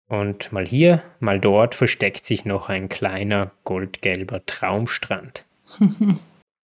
Und 0.07 0.51
mal 0.51 0.65
hier, 0.65 1.03
mal 1.19 1.39
dort 1.39 1.75
versteckt 1.75 2.25
sich 2.25 2.43
noch 2.43 2.67
ein 2.67 2.89
kleiner 2.89 3.51
goldgelber 3.63 4.45
Traumstrand. 4.45 5.45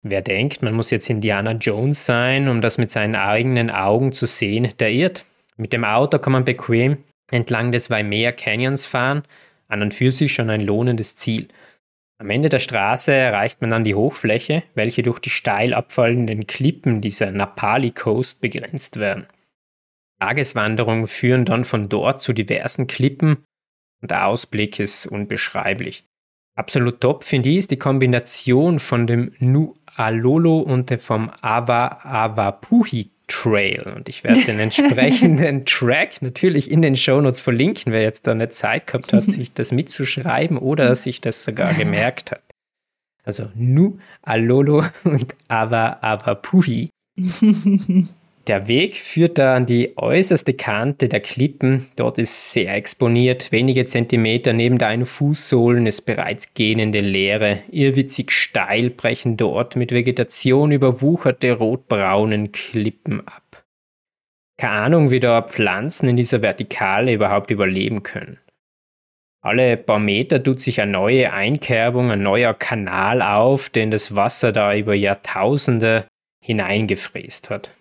Wer 0.04 0.22
denkt, 0.22 0.62
man 0.62 0.74
muss 0.74 0.92
jetzt 0.92 1.10
Indiana 1.10 1.54
Jones 1.54 2.06
sein, 2.06 2.50
um 2.50 2.62
das 2.62 2.78
mit 2.78 2.92
seinen 2.92 3.16
eigenen 3.16 3.70
Augen 3.70 4.12
zu 4.12 4.26
sehen, 4.26 4.74
der 4.80 4.92
irrt. 4.92 5.26
Mit 5.56 5.74
dem 5.74 5.84
Auto 5.84 6.20
kann 6.20 6.34
man 6.34 6.46
bequem 6.46 6.98
entlang 7.32 7.72
des 7.72 7.90
Waimea 7.90 8.32
Canyons 8.32 8.86
fahren, 8.86 9.24
an 9.68 9.82
und 9.82 9.94
für 9.94 10.12
sich 10.12 10.34
schon 10.34 10.50
ein 10.50 10.62
lohnendes 10.62 11.16
Ziel. 11.16 11.48
Am 12.20 12.30
Ende 12.30 12.50
der 12.50 12.60
Straße 12.60 13.12
erreicht 13.14 13.62
man 13.62 13.70
dann 13.70 13.84
die 13.84 13.96
Hochfläche, 13.96 14.64
welche 14.74 15.04
durch 15.04 15.20
die 15.20 15.30
steil 15.30 15.74
abfallenden 15.74 16.48
Klippen 16.48 17.02
dieser 17.02 17.32
Napali 17.32 17.92
Coast 17.92 18.42
begrenzt 18.42 18.98
werden. 18.98 19.28
Tageswanderungen 20.20 21.08
führen 21.08 21.46
dann 21.46 21.64
von 21.64 21.90
dort 21.90 22.22
zu 22.22 22.34
diversen 22.34 22.88
Klippen 22.88 23.46
und 24.02 24.12
der 24.12 24.28
Ausblick 24.28 24.80
ist 24.80 25.06
unbeschreiblich. 25.06 26.06
Absolut 26.56 27.02
top 27.02 27.24
finde 27.24 27.50
ich 27.50 27.58
ist 27.58 27.72
die 27.72 27.78
Kombination 27.78 28.80
von 28.80 29.06
dem 29.06 29.32
Nualolo 29.38 30.60
und 30.60 31.00
vom 31.00 31.30
Ava 31.42 32.00
Avapuhi 32.04 33.12
Trail. 33.28 33.92
Und 33.96 34.10
ich 34.10 34.24
werde 34.24 34.44
den 34.44 34.60
entsprechenden 34.60 35.66
Track 35.66 36.22
natürlich 36.22 36.72
in 36.72 36.82
den 36.82 36.96
Shownotes 36.96 37.42
verlinken, 37.42 37.92
wer 37.92 38.02
jetzt 38.02 38.28
da 38.28 38.32
eine 38.32 38.50
Zeit 38.50 38.88
gehabt 38.88 39.14
hat, 39.14 39.26
sich 39.26 39.54
das 39.54 39.72
mitzuschreiben 39.72 40.58
oder 40.58 40.96
sich 40.96 41.22
das 41.22 41.44
sogar 41.44 41.74
gemerkt 41.74 42.32
hat. 42.32 42.44
Also 43.24 43.50
Nu 43.56 44.00
Alolo 44.22 44.84
und 45.04 45.36
Ava 45.48 45.98
Avapuhi. 46.02 46.90
Der 48.48 48.70
Weg 48.70 48.96
führt 48.96 49.38
da 49.38 49.58
an 49.58 49.66
die 49.66 49.98
äußerste 49.98 50.54
Kante 50.54 51.10
der 51.10 51.20
Klippen. 51.20 51.88
Dort 51.98 52.18
ist 52.18 52.54
sehr 52.54 52.74
exponiert. 52.74 53.52
Wenige 53.52 53.86
Zentimeter 53.86 54.54
neben 54.54 54.78
deinen 54.78 55.06
Fußsohlen 55.06 55.86
ist 55.86 56.06
bereits 56.06 56.54
gähnende 56.54 57.02
Leere. 57.02 57.60
Irrwitzig 57.70 58.32
steil 58.32 58.90
brechen 58.90 59.36
dort 59.36 59.76
mit 59.76 59.92
Vegetation 59.92 60.72
überwucherte 60.72 61.52
rotbraunen 61.52 62.54
Klippen 62.54 63.28
ab. 63.28 63.66
Keine 64.58 64.74
Ahnung, 64.74 65.12
wie 65.12 65.20
da 65.20 65.42
Pflanzen 65.42 66.08
in 66.08 66.16
dieser 66.16 66.42
Vertikale 66.42 67.14
überhaupt 67.14 67.52
überleben 67.52 68.02
können. 68.04 68.40
Alle 69.44 69.76
paar 69.76 70.00
Meter 70.00 70.42
tut 70.42 70.62
sich 70.62 70.80
eine 70.80 70.94
neue 70.94 71.34
Einkerbung, 71.34 72.12
ein 72.12 72.24
neuer 72.24 72.54
Kanal 72.54 73.22
auf, 73.22 73.70
den 73.70 73.92
das 73.92 74.16
Wasser 74.16 74.54
da 74.54 74.74
über 74.74 74.96
Jahrtausende 74.96 76.06
hineingefräst 76.42 77.50
hat. 77.50 77.77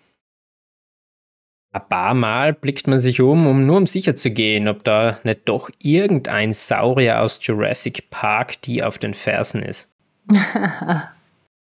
Ein 1.77 1.89
paar 1.89 2.13
Mal 2.15 2.53
blickt 2.53 2.87
man 2.87 2.97
sich 2.97 3.21
um, 3.21 3.45
um 3.45 3.67
nur 3.67 3.77
um 3.77 3.85
sicher 3.85 4.15
zu 4.15 4.31
gehen, 4.31 4.67
ob 4.67 4.83
da 4.83 5.19
nicht 5.23 5.41
doch 5.45 5.69
irgendein 5.77 6.53
Saurier 6.53 7.21
aus 7.21 7.37
Jurassic 7.39 8.09
Park 8.09 8.59
die 8.63 8.81
auf 8.81 8.97
den 8.97 9.13
Fersen 9.13 9.61
ist. 9.61 9.87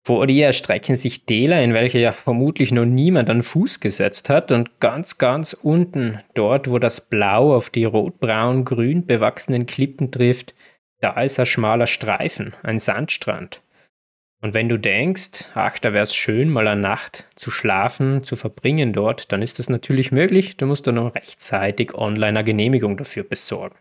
Vor 0.03 0.28
dir 0.28 0.47
erstrecken 0.47 0.97
sich 0.97 1.26
Täler, 1.26 1.64
in 1.64 1.74
welche 1.74 1.99
ja 1.99 2.12
vermutlich 2.12 2.74
noch 2.74 2.84
niemand 2.84 3.30
an 3.30 3.41
Fuß 3.41 3.80
gesetzt 3.80 4.30
hat, 4.30 4.51
und 4.51 4.82
ganz, 4.82 5.18
ganz 5.18 5.53
unten, 5.53 6.20
dort, 6.34 6.70
wo 6.70 6.78
das 6.78 6.99
Blau 6.99 7.55
auf 7.55 7.70
die 7.70 7.86
rotbraun-grün 7.86 9.05
bewachsenen 9.05 9.66
Klippen 9.66 10.12
trifft, 10.12 10.53
da 10.99 11.22
ist 11.22 11.39
ein 11.39 11.45
schmaler 11.45 11.88
Streifen, 11.88 12.53
ein 12.64 12.80
Sandstrand. 12.80 13.62
Und 14.41 14.55
wenn 14.55 14.69
du 14.69 14.77
denkst, 14.77 15.49
ach, 15.53 15.77
da 15.77 15.93
wäre 15.93 16.03
es 16.03 16.15
schön, 16.15 16.49
mal 16.49 16.67
eine 16.67 16.81
Nacht 16.81 17.25
zu 17.35 17.51
schlafen, 17.51 18.23
zu 18.23 18.35
verbringen 18.35 18.91
dort, 18.91 19.31
dann 19.31 19.43
ist 19.43 19.59
das 19.59 19.69
natürlich 19.69 20.11
möglich. 20.11 20.57
Du 20.57 20.65
musst 20.65 20.87
dann 20.87 20.95
noch 20.95 21.13
rechtzeitig 21.13 21.93
online 21.93 22.39
eine 22.39 22.43
Genehmigung 22.43 22.97
dafür 22.97 23.23
besorgen. 23.23 23.75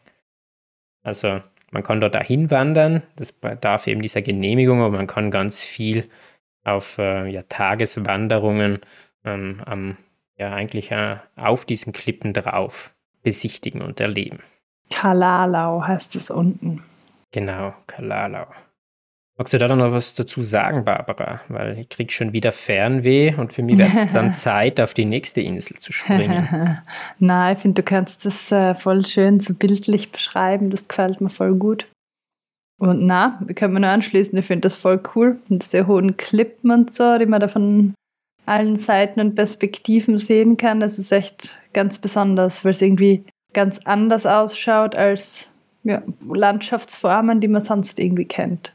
Also 1.03 1.41
man 1.71 1.83
kann 1.83 2.01
dort 2.01 2.15
dahin 2.15 2.51
wandern, 2.51 3.03
das 3.17 3.33
bedarf 3.33 3.87
eben 3.87 4.03
dieser 4.03 4.21
Genehmigung, 4.21 4.83
aber 4.83 4.99
man 4.99 5.07
kann 5.07 5.31
ganz 5.31 5.65
viel 5.65 6.11
auf 6.63 6.99
äh, 6.99 7.29
ja, 7.29 7.43
Tageswanderungen 7.45 8.81
ähm, 9.25 9.63
am 9.65 9.97
ja 10.37 10.53
eigentlich 10.53 10.91
äh, 10.91 11.17
auf 11.37 11.65
diesen 11.65 11.93
Klippen 11.93 12.33
drauf 12.33 12.93
besichtigen 13.23 13.83
und 13.83 14.01
erleben. 14.01 14.41
Kalalau 14.91 15.83
heißt 15.87 16.17
es 16.17 16.31
unten. 16.31 16.83
Genau, 17.31 17.75
Kalalau. 17.87 18.47
Magst 19.41 19.55
du 19.55 19.59
da 19.59 19.75
noch 19.75 19.91
was 19.91 20.15
dazu 20.15 20.43
sagen, 20.43 20.85
Barbara? 20.85 21.41
Weil 21.49 21.79
ich 21.79 21.89
krieg 21.89 22.13
schon 22.13 22.35
wieder 22.35 22.53
Fernweh 22.53 23.35
und 23.35 23.55
für 23.55 23.63
mich 23.63 23.79
wäre 23.79 23.89
es 23.91 24.13
dann 24.13 24.35
Zeit, 24.35 24.79
auf 24.79 24.93
die 24.93 25.07
nächste 25.07 25.41
Insel 25.41 25.79
zu 25.79 25.95
springen. 25.95 26.77
Na, 27.19 27.51
ich 27.51 27.59
finde, 27.59 27.81
du 27.81 27.89
kannst 27.89 28.27
das 28.27 28.53
äh, 28.53 28.75
voll 28.75 29.07
schön 29.07 29.41
so 29.41 29.55
bildlich 29.55 30.13
beschreiben. 30.13 30.69
Das 30.69 30.89
gefällt 30.89 31.23
mir 31.23 31.31
voll 31.31 31.55
gut. 31.55 31.87
Und 32.79 33.07
na, 33.07 33.41
wir 33.47 33.55
können 33.55 33.81
nur 33.81 33.89
anschließen. 33.89 34.39
Ich 34.39 34.45
finde 34.45 34.61
das 34.61 34.75
voll 34.75 35.01
cool. 35.15 35.39
Und 35.49 35.63
diese 35.63 35.87
hohen 35.87 36.19
Klippen 36.19 36.71
und 36.71 36.93
so, 36.93 37.17
die 37.17 37.25
man 37.25 37.41
da 37.41 37.49
von 37.49 37.95
allen 38.45 38.77
Seiten 38.77 39.21
und 39.21 39.37
Perspektiven 39.37 40.19
sehen 40.19 40.59
kann, 40.59 40.81
das 40.81 40.99
ist 40.99 41.13
echt 41.13 41.63
ganz 41.73 41.99
besonders, 41.99 42.63
weil 42.67 42.73
es 42.73 42.83
irgendwie 42.83 43.25
ganz 43.55 43.81
anders 43.87 44.27
ausschaut 44.27 44.99
als 44.99 45.51
ja, 45.83 46.03
Landschaftsformen, 46.29 47.41
die 47.41 47.49
man 47.49 47.63
sonst 47.63 47.99
irgendwie 47.99 48.27
kennt. 48.27 48.75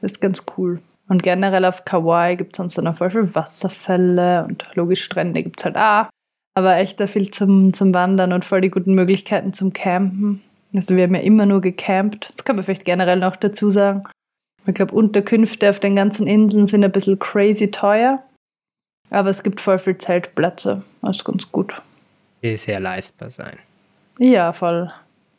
Das 0.00 0.12
ist 0.12 0.20
ganz 0.20 0.44
cool. 0.56 0.80
Und 1.08 1.22
generell 1.22 1.64
auf 1.64 1.84
Kauai 1.84 2.34
gibt 2.34 2.54
es 2.54 2.56
sonst 2.56 2.76
noch 2.78 2.96
voll 2.96 3.10
viele 3.10 3.34
Wasserfälle 3.34 4.44
und 4.44 4.68
logisch 4.74 5.04
Strände 5.04 5.42
gibt 5.42 5.60
es 5.60 5.64
halt 5.64 5.76
auch. 5.76 6.10
Aber 6.54 6.76
echt 6.76 6.98
da 7.00 7.06
viel 7.06 7.30
zum, 7.30 7.72
zum 7.72 7.94
Wandern 7.94 8.32
und 8.32 8.44
voll 8.44 8.60
die 8.60 8.70
guten 8.70 8.94
Möglichkeiten 8.94 9.52
zum 9.52 9.72
Campen. 9.72 10.42
Also 10.74 10.96
wir 10.96 11.04
haben 11.04 11.14
ja 11.14 11.20
immer 11.20 11.46
nur 11.46 11.60
gecampt. 11.60 12.28
Das 12.28 12.44
kann 12.44 12.56
man 12.56 12.64
vielleicht 12.64 12.84
generell 12.84 13.18
noch 13.18 13.36
dazu 13.36 13.70
sagen. 13.70 14.04
Ich 14.66 14.74
glaube, 14.74 14.94
Unterkünfte 14.94 15.70
auf 15.70 15.78
den 15.78 15.94
ganzen 15.94 16.26
Inseln 16.26 16.66
sind 16.66 16.82
ein 16.82 16.90
bisschen 16.90 17.18
crazy 17.18 17.70
teuer. 17.70 18.22
Aber 19.10 19.30
es 19.30 19.42
gibt 19.42 19.60
voll 19.60 19.78
viel 19.78 19.96
Zeltplätze. 19.96 20.82
Das 21.02 21.16
ist 21.16 21.24
ganz 21.24 21.50
gut. 21.52 21.80
Die 22.42 22.56
sehr 22.56 22.80
leistbar 22.80 23.30
sein. 23.30 23.58
Ja, 24.18 24.52
voll. 24.52 24.90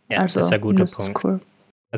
Ja, 0.09 0.19
also, 0.19 0.39
das 0.39 0.47
ist 0.47 0.53
ein 0.53 0.61
guter 0.61 0.85
Punkt. 0.85 1.23
Cool. 1.23 1.39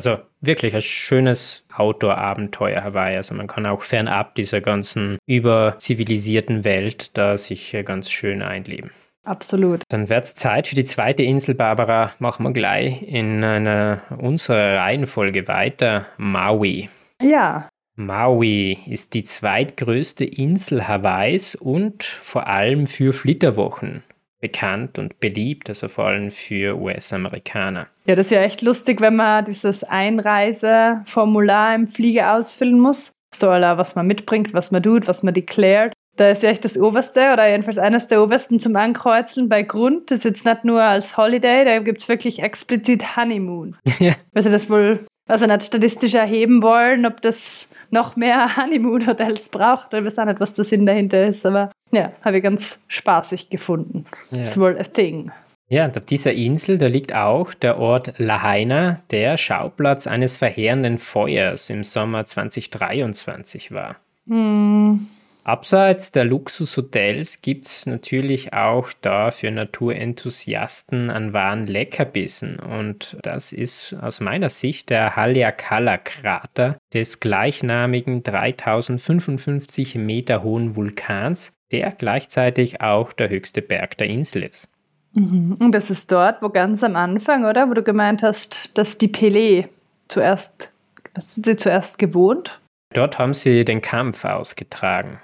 Also 0.00 0.16
wirklich 0.40 0.74
ein 0.74 0.80
schönes 0.80 1.62
Outdoor-Abenteuer 1.76 2.82
Hawaii. 2.82 3.18
Also 3.18 3.34
man 3.34 3.46
kann 3.46 3.66
auch 3.66 3.82
fernab 3.82 4.34
dieser 4.34 4.62
ganzen 4.62 5.18
überzivilisierten 5.26 6.64
Welt 6.64 7.18
da 7.18 7.36
sich 7.36 7.76
ganz 7.84 8.10
schön 8.10 8.40
einleben. 8.40 8.92
Absolut. 9.24 9.82
Dann 9.90 10.08
wird 10.08 10.24
es 10.24 10.34
Zeit 10.34 10.68
für 10.68 10.74
die 10.74 10.84
zweite 10.84 11.22
Insel, 11.22 11.54
Barbara. 11.54 12.12
Machen 12.18 12.44
wir 12.44 12.52
gleich 12.54 13.02
in 13.02 13.44
einer 13.44 14.00
unserer 14.16 14.78
Reihenfolge 14.78 15.46
weiter. 15.48 16.06
Maui. 16.16 16.88
Ja. 17.20 17.68
Maui 17.94 18.78
ist 18.86 19.12
die 19.12 19.24
zweitgrößte 19.24 20.24
Insel 20.24 20.88
Hawaiis 20.88 21.56
und 21.56 22.04
vor 22.04 22.46
allem 22.46 22.86
für 22.86 23.12
Flitterwochen 23.12 24.02
bekannt 24.40 24.98
und 24.98 25.20
beliebt, 25.20 25.68
also 25.68 25.88
vor 25.88 26.06
allem 26.06 26.30
für 26.30 26.78
US-Amerikaner. 26.78 27.88
Ja, 28.06 28.14
das 28.14 28.26
ist 28.26 28.32
ja 28.32 28.40
echt 28.40 28.62
lustig, 28.62 29.00
wenn 29.00 29.16
man 29.16 29.44
dieses 29.44 29.84
Einreiseformular 29.84 31.74
im 31.74 31.88
Flieger 31.88 32.34
ausfüllen 32.34 32.80
muss. 32.80 33.12
So, 33.34 33.48
was 33.48 33.94
man 33.94 34.06
mitbringt, 34.06 34.54
was 34.54 34.70
man 34.70 34.82
tut, 34.82 35.06
was 35.06 35.22
man 35.22 35.34
declared. 35.34 35.92
Da 36.16 36.30
ist 36.30 36.42
ja 36.42 36.50
echt 36.50 36.64
das 36.64 36.76
Oberste 36.76 37.32
oder 37.32 37.48
jedenfalls 37.48 37.78
eines 37.78 38.08
der 38.08 38.22
Obersten 38.22 38.58
zum 38.58 38.74
Ankreuzeln 38.76 39.48
bei 39.48 39.62
Grund. 39.62 40.10
Das 40.10 40.18
ist 40.18 40.24
jetzt 40.24 40.44
nicht 40.44 40.64
nur 40.64 40.82
als 40.82 41.16
Holiday, 41.16 41.64
da 41.64 41.78
gibt 41.78 42.00
es 42.00 42.08
wirklich 42.08 42.42
explizit 42.42 43.16
Honeymoon. 43.16 43.76
Ja. 43.98 44.14
Also 44.34 44.48
das 44.48 44.70
wohl 44.70 45.06
also 45.30 45.46
nicht 45.46 45.62
statistisch 45.62 46.14
erheben 46.14 46.62
wollen, 46.62 47.06
ob 47.06 47.22
das 47.22 47.68
noch 47.90 48.16
mehr 48.16 48.56
Honeymoon-Hotels 48.56 49.48
braucht. 49.50 49.94
Ich 49.94 50.04
weiß 50.04 50.18
auch 50.18 50.24
nicht, 50.24 50.40
was 50.40 50.54
der 50.54 50.64
Sinn 50.64 50.86
dahinter 50.86 51.24
ist, 51.24 51.46
aber 51.46 51.70
ja, 51.92 52.12
habe 52.22 52.38
ich 52.38 52.42
ganz 52.42 52.82
spaßig 52.88 53.50
gefunden. 53.50 54.06
Ja. 54.30 54.38
It's 54.38 54.58
wohl 54.58 54.78
a 54.78 54.84
thing. 54.84 55.30
Ja, 55.68 55.84
und 55.84 55.96
auf 55.96 56.04
dieser 56.04 56.32
Insel, 56.32 56.78
da 56.78 56.88
liegt 56.88 57.14
auch 57.14 57.54
der 57.54 57.78
Ort 57.78 58.14
Lahaina, 58.18 59.02
der 59.12 59.36
Schauplatz 59.36 60.08
eines 60.08 60.36
verheerenden 60.36 60.98
Feuers 60.98 61.70
im 61.70 61.84
Sommer 61.84 62.26
2023 62.26 63.70
war. 63.70 63.96
Hm. 64.26 65.06
Abseits 65.44 66.12
der 66.12 66.24
Luxushotels 66.24 67.40
gibt 67.40 67.66
es 67.66 67.86
natürlich 67.86 68.52
auch 68.52 68.90
da 69.00 69.30
für 69.30 69.50
Naturenthusiasten 69.50 71.08
einen 71.08 71.32
wahren 71.32 71.66
Leckerbissen. 71.66 72.58
Und 72.58 73.16
das 73.22 73.52
ist 73.52 73.96
aus 74.00 74.20
meiner 74.20 74.50
Sicht 74.50 74.90
der 74.90 75.16
Haleakala-Krater 75.16 76.78
des 76.92 77.20
gleichnamigen 77.20 78.22
3055 78.22 79.94
Meter 79.94 80.42
hohen 80.42 80.76
Vulkans, 80.76 81.52
der 81.72 81.92
gleichzeitig 81.92 82.80
auch 82.80 83.12
der 83.12 83.28
höchste 83.28 83.62
Berg 83.62 83.98
der 83.98 84.08
Insel 84.08 84.44
ist. 84.44 84.68
Mhm. 85.14 85.56
Und 85.60 85.72
das 85.72 85.90
ist 85.90 86.10
dort, 86.12 86.42
wo 86.42 86.48
ganz 86.48 86.82
am 86.84 86.96
Anfang, 86.96 87.44
oder? 87.44 87.68
Wo 87.68 87.74
du 87.74 87.82
gemeint 87.82 88.22
hast, 88.22 88.76
dass 88.78 88.98
die 88.98 89.08
Pelé 89.08 89.68
zuerst, 90.08 90.70
was 91.14 91.34
sind 91.34 91.46
sie 91.46 91.56
zuerst 91.56 91.98
gewohnt? 91.98 92.60
Dort 92.92 93.18
haben 93.18 93.34
sie 93.34 93.64
den 93.64 93.82
Kampf 93.82 94.24
ausgetragen. 94.24 95.20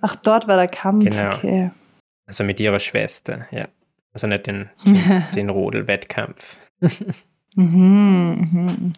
Ach, 0.00 0.16
dort 0.16 0.46
war 0.48 0.56
der 0.56 0.68
Kampf. 0.68 1.04
Genau. 1.04 1.34
Okay. 1.34 1.70
Also 2.26 2.44
mit 2.44 2.60
ihrer 2.60 2.80
Schwester, 2.80 3.46
ja. 3.50 3.68
Also 4.12 4.26
nicht 4.26 4.46
den, 4.46 4.70
den, 4.84 5.24
den 5.34 5.50
Rodel-Wettkampf. 5.50 6.56
mhm, 7.56 8.48
mhm. 8.52 8.92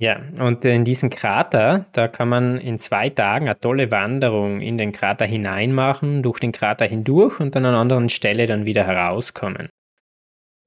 Ja, 0.00 0.18
und 0.38 0.64
in 0.64 0.86
diesen 0.86 1.10
Krater, 1.10 1.84
da 1.92 2.08
kann 2.08 2.30
man 2.30 2.56
in 2.56 2.78
zwei 2.78 3.10
Tagen 3.10 3.50
eine 3.50 3.60
tolle 3.60 3.90
Wanderung 3.90 4.62
in 4.62 4.78
den 4.78 4.92
Krater 4.92 5.26
hinein 5.26 5.74
machen, 5.74 6.22
durch 6.22 6.40
den 6.40 6.52
Krater 6.52 6.86
hindurch 6.86 7.38
und 7.38 7.54
an 7.54 7.66
einer 7.66 7.76
anderen 7.76 8.08
Stelle 8.08 8.46
dann 8.46 8.64
wieder 8.64 8.86
herauskommen. 8.86 9.68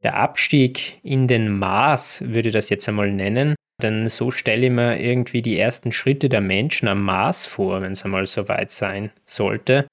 Der 0.03 0.17
Abstieg 0.17 0.99
in 1.01 1.27
den 1.27 1.57
Mars 1.57 2.21
würde 2.23 2.49
ich 2.49 2.53
das 2.53 2.69
jetzt 2.69 2.87
einmal 2.87 3.11
nennen, 3.11 3.55
denn 3.81 4.07
so 4.07 4.29
stelle 4.29 4.67
ich 4.67 4.71
mir 4.71 4.99
irgendwie 4.99 5.41
die 5.41 5.57
ersten 5.57 5.91
Schritte 5.91 6.29
der 6.29 6.41
Menschen 6.41 6.87
am 6.87 7.01
Mars 7.01 7.47
vor, 7.47 7.81
wenn 7.81 7.93
es 7.93 8.03
einmal 8.05 8.27
so 8.27 8.47
weit 8.47 8.69
sein 8.69 9.09
sollte. 9.25 9.87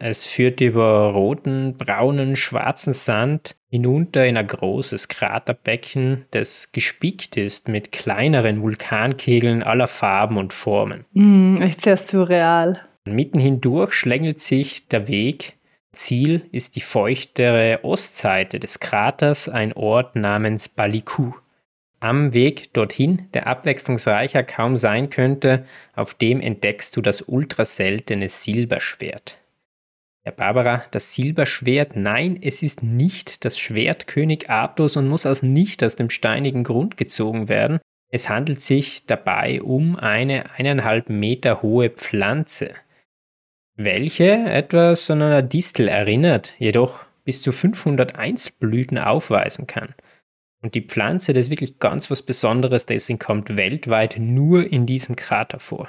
Es 0.00 0.24
führt 0.24 0.60
über 0.60 1.10
roten, 1.12 1.76
braunen, 1.76 2.34
schwarzen 2.34 2.92
Sand 2.92 3.54
hinunter 3.68 4.26
in 4.26 4.36
ein 4.36 4.46
großes 4.46 5.06
Kraterbecken, 5.08 6.24
das 6.32 6.72
gespickt 6.72 7.36
ist 7.36 7.68
mit 7.68 7.92
kleineren 7.92 8.62
Vulkankegeln 8.62 9.62
aller 9.62 9.86
Farben 9.86 10.38
und 10.38 10.52
Formen. 10.52 11.04
Mm, 11.12 11.56
echt 11.60 11.82
sehr 11.82 11.96
surreal. 11.96 12.82
Mitten 13.04 13.38
hindurch 13.38 13.92
schlängelt 13.92 14.40
sich 14.40 14.88
der 14.88 15.06
Weg. 15.06 15.54
Ziel 15.92 16.42
ist 16.50 16.76
die 16.76 16.80
feuchtere 16.80 17.80
Ostseite 17.82 18.58
des 18.58 18.80
Kraters, 18.80 19.48
ein 19.48 19.72
Ort 19.74 20.16
namens 20.16 20.68
Baliku 20.68 21.32
am 22.00 22.32
Weg 22.32 22.72
dorthin, 22.72 23.28
der 23.34 23.46
abwechslungsreicher 23.46 24.42
kaum 24.42 24.76
sein 24.76 25.10
könnte, 25.10 25.66
auf 25.94 26.14
dem 26.14 26.40
entdeckst 26.40 26.96
du 26.96 27.02
das 27.02 27.22
ultraseltene 27.22 28.28
Silberschwert. 28.28 29.36
Ja, 30.24 30.32
Barbara, 30.32 30.84
das 30.90 31.14
Silberschwert, 31.14 31.96
nein, 31.96 32.38
es 32.42 32.62
ist 32.62 32.82
nicht 32.82 33.44
das 33.44 33.58
Schwert 33.58 34.06
König 34.06 34.50
Arthurs 34.50 34.98
und 34.98 35.08
muss 35.08 35.24
aus 35.24 35.42
nicht 35.42 35.82
aus 35.82 35.96
dem 35.96 36.10
steinigen 36.10 36.62
Grund 36.62 36.98
gezogen 36.98 37.48
werden. 37.48 37.80
Es 38.12 38.28
handelt 38.28 38.60
sich 38.60 39.06
dabei 39.06 39.62
um 39.62 39.96
eine 39.96 40.50
eineinhalb 40.50 41.08
Meter 41.08 41.62
hohe 41.62 41.88
Pflanze, 41.88 42.74
welche 43.76 44.32
etwas 44.32 45.10
an 45.10 45.22
einer 45.22 45.42
Distel 45.42 45.88
erinnert, 45.88 46.52
jedoch 46.58 47.00
bis 47.24 47.40
zu 47.40 47.50
500 47.50 48.16
Einzelblüten 48.16 48.98
aufweisen 48.98 49.66
kann. 49.66 49.94
Und 50.62 50.74
die 50.74 50.82
Pflanze, 50.82 51.32
das 51.32 51.46
ist 51.46 51.50
wirklich 51.50 51.78
ganz 51.78 52.10
was 52.10 52.20
Besonderes, 52.20 52.84
deswegen 52.84 53.18
kommt 53.18 53.56
weltweit 53.56 54.16
nur 54.18 54.70
in 54.70 54.84
diesem 54.84 55.16
Krater 55.16 55.60
vor. 55.60 55.88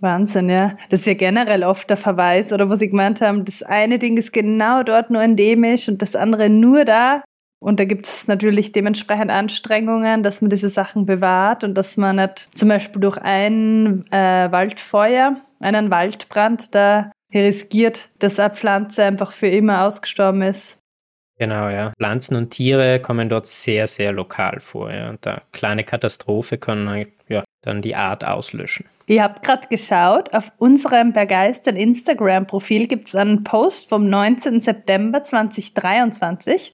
Wahnsinn, 0.00 0.48
ja. 0.48 0.76
Das 0.90 1.00
ist 1.00 1.06
ja 1.06 1.14
generell 1.14 1.64
oft 1.64 1.88
der 1.88 1.96
Verweis, 1.96 2.52
oder 2.52 2.68
wo 2.68 2.74
sie 2.74 2.88
gemeint 2.88 3.20
haben, 3.20 3.44
das 3.44 3.62
eine 3.62 3.98
Ding 3.98 4.16
ist 4.16 4.32
genau 4.32 4.82
dort 4.82 5.10
nur 5.10 5.22
endemisch 5.22 5.88
und 5.88 6.02
das 6.02 6.16
andere 6.16 6.48
nur 6.50 6.84
da. 6.84 7.22
Und 7.60 7.80
da 7.80 7.84
gibt 7.84 8.06
es 8.06 8.28
natürlich 8.28 8.72
dementsprechend 8.72 9.30
Anstrengungen, 9.30 10.22
dass 10.22 10.42
man 10.42 10.50
diese 10.50 10.68
Sachen 10.68 11.06
bewahrt 11.06 11.64
und 11.64 11.74
dass 11.74 11.96
man 11.96 12.16
nicht 12.16 12.48
zum 12.54 12.68
Beispiel 12.68 13.00
durch 13.00 13.16
ein 13.16 14.04
äh, 14.12 14.52
Waldfeuer, 14.52 15.36
einen 15.60 15.90
Waldbrand 15.90 16.74
da 16.74 17.10
riskiert, 17.32 18.10
dass 18.18 18.38
eine 18.38 18.54
Pflanze 18.54 19.04
einfach 19.04 19.32
für 19.32 19.48
immer 19.48 19.84
ausgestorben 19.84 20.42
ist. 20.42 20.78
Genau, 21.38 21.68
ja. 21.68 21.92
Pflanzen 21.96 22.36
und 22.36 22.50
Tiere 22.50 23.00
kommen 23.00 23.28
dort 23.28 23.46
sehr, 23.46 23.86
sehr 23.86 24.12
lokal 24.12 24.60
vor. 24.60 24.92
Ja. 24.92 25.10
Und 25.10 25.26
eine 25.26 25.42
kleine 25.52 25.84
Katastrophe 25.84 26.58
kann 26.58 26.88
halt, 26.88 27.08
ja, 27.28 27.44
dann 27.62 27.82
die 27.82 27.96
Art 27.96 28.24
auslöschen. 28.24 28.86
Ihr 29.06 29.22
habt 29.22 29.44
gerade 29.44 29.68
geschaut, 29.68 30.34
auf 30.34 30.50
unserem 30.58 31.12
Begeistern 31.12 31.76
Instagram-Profil 31.76 32.86
gibt 32.86 33.08
es 33.08 33.14
einen 33.14 33.44
Post 33.44 33.88
vom 33.88 34.08
19. 34.08 34.60
September 34.60 35.22
2023. 35.22 36.72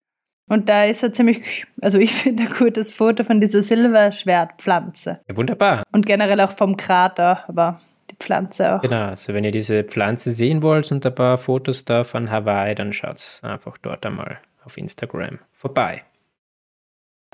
Und 0.49 0.69
da 0.69 0.85
ist 0.85 1.03
er 1.03 1.13
ziemlich, 1.13 1.67
also 1.81 1.99
ich 1.99 2.13
finde 2.15 2.45
ein 2.45 2.51
gutes 2.51 2.93
Foto 2.93 3.25
von 3.25 3.41
dieser 3.41 3.63
Silberschwertpflanze. 3.63 5.21
Ja, 5.29 5.37
wunderbar. 5.37 5.85
Und 5.93 6.07
generell 6.07 6.41
auch 6.41 6.53
vom 6.53 6.77
Krater, 6.77 7.45
aber 7.49 7.81
die 8.11 8.17
Pflanze 8.17 8.77
auch. 8.77 8.81
Genau, 8.81 9.07
also 9.07 9.33
wenn 9.35 9.45
ihr 9.45 9.53
diese 9.53 9.85
Pflanze 9.85 10.33
sehen 10.33 10.63
wollt 10.63 10.91
und 10.93 11.05
ein 11.07 11.15
paar 11.15 11.39
Fotos 11.39 11.85
da 11.85 12.05
von 12.05 12.31
Hawaii, 12.31 12.75
dann 12.75 12.93
schaut 12.93 13.41
einfach 13.43 13.79
dort 13.79 14.05
einmal 14.07 14.41
auf 14.65 14.77
Instagram 14.77 15.39
vorbei. 15.53 16.03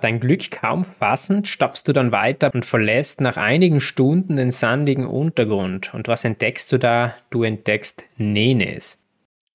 Dein 0.01 0.20
Glück 0.20 0.51
kaum 0.51 0.84
fassend, 0.84 1.49
stapfst 1.49 1.84
du 1.86 1.92
dann 1.92 2.12
weiter 2.12 2.51
und 2.55 2.66
verlässt 2.66 3.20
nach 3.22 3.38
einigen 3.38 3.80
Stunden 3.80 4.36
den 4.36 4.51
sandigen 4.51 5.07
Untergrund. 5.07 5.94
Und 5.94 6.07
was 6.07 6.24
entdeckst 6.24 6.70
du 6.70 6.78
da? 6.78 7.14
Du 7.30 7.42
entdeckst 7.42 8.05
Nenes. 8.18 9.03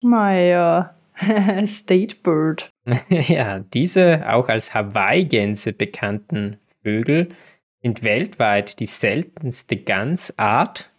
Naja, 0.02 0.96
State 1.66 2.18
Bird. 2.24 2.70
ja, 3.10 3.60
diese 3.60 4.24
auch 4.32 4.50
als 4.50 4.74
Hawaii-Gänse 4.74 5.74
bekannten 5.74 6.58
Vögel 6.84 7.30
sind 7.84 8.04
weltweit 8.04 8.80
die 8.80 8.86
seltenste 8.86 9.78
Gansart. 9.78 10.91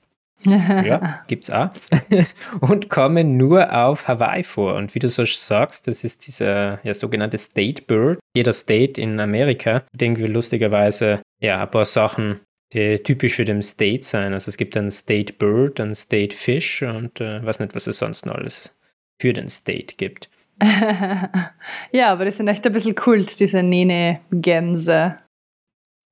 Ja, 0.45 1.25
gibt's 1.29 1.51
auch. 1.51 1.71
und 2.61 2.89
kommen 2.89 3.37
nur 3.37 3.73
auf 3.75 4.09
Hawaii 4.09 4.43
vor. 4.43 4.75
Und 4.75 4.95
wie 4.95 4.99
du 4.99 5.09
so 5.09 5.25
sagst, 5.25 5.87
das 5.87 6.05
ist 6.05 6.27
dieser 6.27 6.81
ja, 6.85 6.95
sogenannte 6.95 7.39
State 7.39 7.83
Bird. 7.83 8.19
Jeder 8.37 8.53
State 8.53 9.01
in 9.01 9.21
Amerika 9.21 9.75
hat 9.75 10.03
irgendwie 10.03 10.27
lustigerweise 10.27 11.23
ja, 11.41 11.63
ein 11.63 11.71
paar 11.71 11.85
Sachen, 11.85 12.41
die 12.73 12.99
typisch 12.99 13.35
für 13.35 13.45
den 13.45 13.63
State 13.63 14.05
sein. 14.05 14.33
Also 14.33 14.49
es 14.49 14.57
gibt 14.57 14.77
einen 14.77 14.91
State 14.91 15.35
Bird, 15.35 15.81
einen 15.81 15.95
State 15.95 16.37
Fish 16.37 16.83
und 16.83 17.21
äh, 17.21 17.45
weiß 17.45 17.61
nicht, 17.61 17.75
was 17.75 17.87
es 17.87 17.99
sonst 17.99 18.27
noch 18.27 18.35
alles 18.35 18.75
für 19.21 19.33
den 19.33 19.49
State 19.49 19.97
gibt. 19.97 20.29
ja, 21.93 22.13
aber 22.13 22.25
die 22.25 22.31
sind 22.31 22.49
echt 22.49 22.67
ein 22.67 22.73
bisschen 22.73 22.95
Kult, 22.95 23.41
diese 23.41 23.63
Nene-Gänse. 23.63 25.17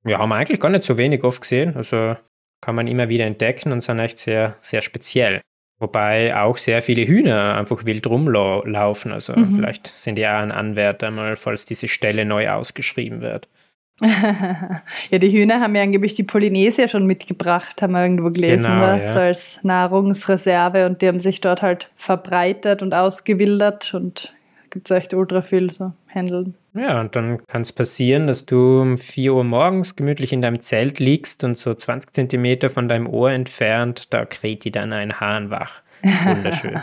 Ja, 0.05 0.17
haben 0.17 0.29
wir 0.29 0.35
eigentlich 0.35 0.59
gar 0.59 0.69
nicht 0.69 0.83
so 0.83 0.97
wenig 0.97 1.23
oft 1.23 1.41
gesehen. 1.41 1.75
Also 1.75 2.15
kann 2.61 2.75
man 2.75 2.87
immer 2.87 3.09
wieder 3.09 3.25
entdecken 3.25 3.71
und 3.71 3.81
sind 3.81 3.99
echt 3.99 4.19
sehr, 4.19 4.55
sehr 4.61 4.81
speziell. 4.81 5.41
Wobei 5.79 6.35
auch 6.39 6.57
sehr 6.57 6.83
viele 6.83 7.07
Hühner 7.07 7.57
einfach 7.57 7.85
wild 7.85 8.05
rumlaufen. 8.05 9.11
Also 9.11 9.33
mhm. 9.33 9.55
vielleicht 9.55 9.87
sind 9.87 10.15
die 10.15 10.27
auch 10.27 10.33
ein 10.33 10.51
Anwärter 10.51 11.09
mal, 11.09 11.35
falls 11.35 11.65
diese 11.65 11.87
Stelle 11.87 12.23
neu 12.23 12.49
ausgeschrieben 12.49 13.21
wird. 13.21 13.49
ja, 14.01 15.17
die 15.17 15.31
Hühner 15.31 15.59
haben 15.59 15.75
ja 15.75 15.83
angeblich 15.83 16.15
die 16.15 16.23
Polynesier 16.23 16.87
schon 16.87 17.05
mitgebracht, 17.05 17.81
haben 17.81 17.93
wir 17.93 18.01
irgendwo 18.01 18.31
gelesen, 18.31 18.71
genau, 18.71 18.95
ja. 18.95 19.05
so 19.11 19.19
als 19.19 19.59
Nahrungsreserve 19.63 20.87
und 20.87 21.01
die 21.01 21.07
haben 21.07 21.19
sich 21.19 21.39
dort 21.39 21.61
halt 21.61 21.91
verbreitet 21.95 22.81
und 22.81 22.95
ausgewildert 22.95 23.93
und 23.93 24.33
gibt 24.71 24.89
es 24.89 24.97
echt 24.97 25.13
ultra 25.13 25.41
viel 25.41 25.69
so 25.69 25.93
handeln. 26.07 26.55
Ja, 26.73 27.01
und 27.01 27.15
dann 27.15 27.45
kann 27.47 27.63
es 27.63 27.73
passieren, 27.73 28.27
dass 28.27 28.45
du 28.45 28.81
um 28.81 28.97
4 28.97 29.33
Uhr 29.33 29.43
morgens 29.43 29.95
gemütlich 29.97 30.31
in 30.31 30.41
deinem 30.41 30.61
Zelt 30.61 30.99
liegst 30.99 31.43
und 31.43 31.57
so 31.57 31.73
20 31.73 32.13
Zentimeter 32.13 32.69
von 32.69 32.87
deinem 32.87 33.07
Ohr 33.07 33.31
entfernt, 33.31 34.13
da 34.13 34.25
kräht 34.25 34.63
dir 34.63 34.71
dann 34.71 34.93
ein 34.93 35.19
Hahn 35.19 35.49
wach. 35.49 35.81
Wunderschön. 36.01 36.79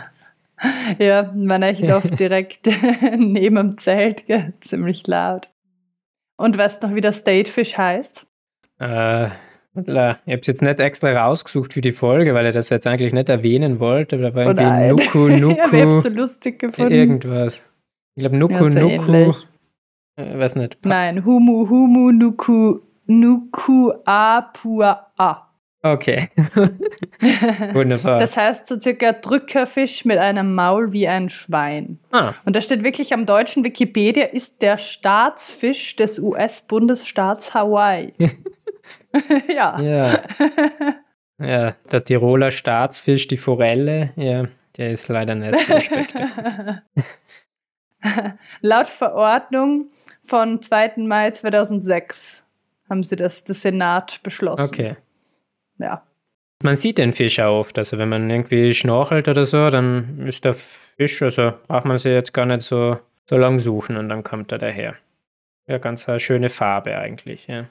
ja, 0.99 1.31
man 1.33 1.63
echt 1.63 1.83
oft 1.91 2.19
direkt 2.19 2.67
neben 3.17 3.55
dem 3.55 3.77
Zelt, 3.77 4.27
gell? 4.27 4.53
ziemlich 4.59 5.07
laut. 5.07 5.49
Und 6.37 6.57
weißt 6.57 6.83
du 6.83 6.87
noch, 6.87 6.95
wie 6.95 7.01
der 7.01 7.11
Statefish 7.11 7.77
heißt? 7.77 8.27
Äh, 8.79 9.25
ich 9.75 9.87
habe 9.87 10.17
es 10.25 10.47
jetzt 10.47 10.61
nicht 10.61 10.79
extra 10.79 11.11
rausgesucht 11.25 11.73
für 11.73 11.81
die 11.81 11.91
Folge, 11.93 12.33
weil 12.33 12.45
er 12.45 12.51
das 12.51 12.69
jetzt 12.69 12.85
eigentlich 12.85 13.13
nicht 13.13 13.29
erwähnen 13.29 13.79
wollte, 13.79 14.17
aber 14.17 14.53
da 14.53 14.63
war 14.63 14.81
irgendwie 14.85 15.05
Nuku, 15.05 15.27
Nuku. 15.29 15.75
ja, 15.75 15.87
ich 15.89 15.95
so 15.95 16.09
lustig 16.09 16.59
gefunden. 16.59 16.91
Irgendwas. 16.91 17.63
Ich 18.15 18.21
glaube 18.21 18.37
Nuku, 18.37 18.67
ja, 18.67 18.81
Nuku. 18.81 19.11
Ähnlich. 19.11 19.47
Äh, 20.19 20.37
weiß 20.37 20.55
nicht. 20.55 20.81
Pa 20.81 20.89
Nein, 20.89 21.23
Humu, 21.25 21.69
Humu, 21.69 22.11
Nuku, 22.11 22.79
Nuku, 23.07 23.91
Apua, 24.05 25.11
A. 25.17 25.45
Okay. 25.81 26.29
Wunderbar. 27.73 28.19
Das 28.19 28.35
heißt 28.35 28.67
so 28.67 28.77
circa 28.77 29.13
Drückerfisch 29.13 30.03
mit 30.03 30.17
einem 30.17 30.53
Maul 30.53 30.91
wie 30.91 31.07
ein 31.07 31.29
Schwein. 31.29 31.99
Ah. 32.11 32.33
Und 32.43 32.57
da 32.57 32.61
steht 32.61 32.83
wirklich 32.83 33.13
am 33.13 33.25
deutschen 33.25 33.63
Wikipedia, 33.63 34.25
ist 34.25 34.61
der 34.61 34.77
Staatsfisch 34.77 35.95
des 35.95 36.19
US-Bundesstaats 36.19 37.53
Hawaii. 37.53 38.13
ja. 39.55 39.79
ja. 39.79 40.19
Ja, 41.41 41.75
der 41.89 42.03
Tiroler 42.03 42.51
Staatsfisch, 42.51 43.29
die 43.29 43.37
Forelle, 43.37 44.11
ja, 44.17 44.49
der 44.75 44.91
ist 44.91 45.07
leider 45.07 45.35
nicht 45.35 45.57
so. 45.59 45.75
Laut 48.61 48.87
Verordnung 48.87 49.91
von 50.29 50.61
2. 50.61 50.93
Mai 50.97 51.31
2006 51.31 52.45
haben 52.89 53.03
sie 53.03 53.15
das, 53.15 53.43
der 53.43 53.55
Senat 53.55 54.21
beschlossen. 54.23 54.69
Okay. 54.73 54.95
Ja. 55.79 56.03
Man 56.61 56.75
sieht 56.75 56.97
den 56.97 57.13
Fisch 57.13 57.39
auch 57.39 57.59
oft. 57.59 57.77
Also 57.77 57.97
wenn 57.97 58.09
man 58.09 58.29
irgendwie 58.29 58.73
schnorchelt 58.73 59.27
oder 59.27 59.45
so, 59.45 59.69
dann 59.69 60.25
ist 60.27 60.45
der 60.45 60.53
Fisch, 60.53 61.21
also 61.21 61.53
braucht 61.67 61.85
man 61.85 61.97
sie 61.97 62.09
jetzt 62.09 62.33
gar 62.33 62.45
nicht 62.45 62.61
so, 62.61 62.99
so 63.29 63.37
lang 63.37 63.59
suchen 63.59 63.97
und 63.97 64.09
dann 64.09 64.23
kommt 64.23 64.51
er 64.51 64.57
daher. 64.57 64.95
Ja, 65.67 65.77
ganz 65.77 66.07
eine 66.09 66.19
schöne 66.19 66.49
Farbe 66.49 66.97
eigentlich, 66.97 67.47
ja. 67.47 67.65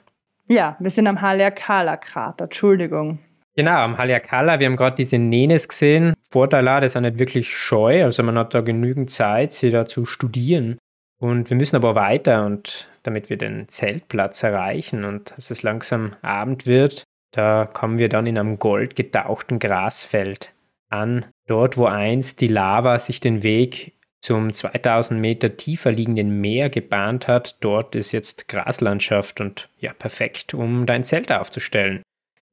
Ja, 0.47 0.75
wir 0.79 0.89
sind 0.89 1.05
am 1.05 1.21
Haleakala-Krater, 1.21 2.45
Entschuldigung. 2.45 3.19
Genau, 3.55 3.77
am 3.77 3.97
Haleakala, 3.97 4.59
wir 4.59 4.67
haben 4.67 4.77
gerade 4.77 4.95
diese 4.95 5.19
Nenes 5.19 5.67
gesehen. 5.67 6.13
Vorteil 6.31 6.67
auch, 6.67 6.79
das 6.79 6.95
ist 6.95 7.01
nicht 7.01 7.19
wirklich 7.19 7.55
scheu, 7.55 8.03
also 8.03 8.23
man 8.23 8.37
hat 8.37 8.53
da 8.53 8.61
genügend 8.61 9.11
Zeit, 9.11 9.53
sie 9.53 9.69
da 9.69 9.85
zu 9.85 10.05
studieren. 10.05 10.79
Und 11.19 11.49
wir 11.49 11.57
müssen 11.57 11.75
aber 11.75 11.95
weiter 11.95 12.45
und 12.45 12.87
damit 13.03 13.29
wir 13.29 13.37
den 13.37 13.67
Zeltplatz 13.67 14.41
erreichen 14.43 15.03
und 15.03 15.33
als 15.33 15.51
es 15.51 15.63
langsam 15.63 16.11
Abend 16.21 16.65
wird, 16.65 17.03
da 17.31 17.65
kommen 17.65 17.97
wir 17.97 18.09
dann 18.09 18.25
in 18.25 18.37
einem 18.37 18.57
goldgetauchten 18.57 19.59
Grasfeld 19.59 20.53
an, 20.89 21.25
dort 21.47 21.77
wo 21.77 21.85
einst 21.85 22.41
die 22.41 22.47
Lava 22.47 22.97
sich 22.97 23.19
den 23.19 23.43
Weg 23.43 23.93
zum 24.21 24.53
2000 24.53 25.19
Meter 25.19 25.55
tiefer 25.55 25.91
liegenden 25.91 26.41
Meer 26.41 26.69
gebahnt 26.69 27.27
hat, 27.27 27.57
dort 27.61 27.95
ist 27.95 28.11
jetzt 28.11 28.47
Graslandschaft 28.47 29.39
und 29.39 29.69
ja, 29.77 29.93
perfekt, 29.93 30.53
um 30.53 30.85
dein 30.85 31.03
Zelt 31.03 31.31
aufzustellen, 31.31 32.01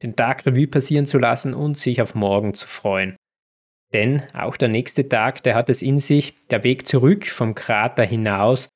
den 0.03 0.15
Tag 0.15 0.47
Revue 0.47 0.69
passieren 0.69 1.07
zu 1.07 1.19
lassen 1.19 1.55
und 1.55 1.79
sich 1.79 2.03
auf 2.03 2.15
morgen 2.15 2.55
zu 2.55 2.67
freuen. 2.67 3.17
Denn 3.93 4.23
auch 4.35 4.57
der 4.57 4.69
nächste 4.69 5.09
Tag, 5.09 5.43
der 5.43 5.55
hat 5.55 5.71
es 5.71 5.83
in 5.83 5.99
sich, 5.99 6.35
der 6.51 6.65
Weg 6.65 6.89
zurück 6.89 7.27
vom 7.27 7.55
Krater 7.55 8.05
hinaus 8.05 8.69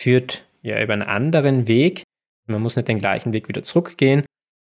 führt 0.00 0.46
ja 0.62 0.80
über 0.82 0.92
einen 0.92 1.02
anderen 1.02 1.68
Weg. 1.68 2.02
Man 2.46 2.62
muss 2.62 2.76
nicht 2.76 2.88
den 2.88 3.00
gleichen 3.00 3.32
Weg 3.32 3.48
wieder 3.48 3.62
zurückgehen. 3.62 4.24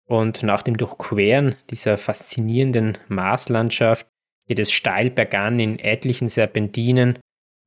Und 0.09 0.43
nach 0.43 0.62
dem 0.62 0.76
Durchqueren 0.76 1.55
dieser 1.70 1.97
faszinierenden 1.97 2.99
Marslandschaft 3.09 4.07
geht 4.49 4.59
es 4.59 4.72
steil 4.72 5.11
bergan 5.11 5.59
in 5.61 5.78
etlichen 5.78 6.28
Serpentinen, 6.28 7.18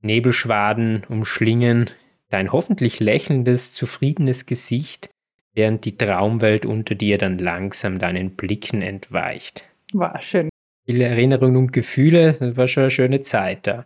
Nebelschwaden 0.01 1.03
umschlingen 1.09 1.89
dein 2.29 2.51
hoffentlich 2.51 2.99
lächelndes, 2.99 3.73
zufriedenes 3.73 4.45
Gesicht, 4.45 5.09
während 5.53 5.85
die 5.85 5.97
Traumwelt 5.97 6.65
unter 6.65 6.95
dir 6.95 7.17
dann 7.17 7.37
langsam 7.37 7.99
deinen 7.99 8.35
Blicken 8.35 8.81
entweicht. 8.81 9.63
War 9.93 10.21
schön 10.21 10.49
viele 10.85 11.05
Erinnerungen 11.05 11.57
und 11.57 11.73
Gefühle. 11.73 12.33
Das 12.33 12.57
war 12.57 12.67
schon 12.67 12.83
eine 12.83 12.91
schöne 12.91 13.21
Zeit 13.21 13.67
da. 13.67 13.85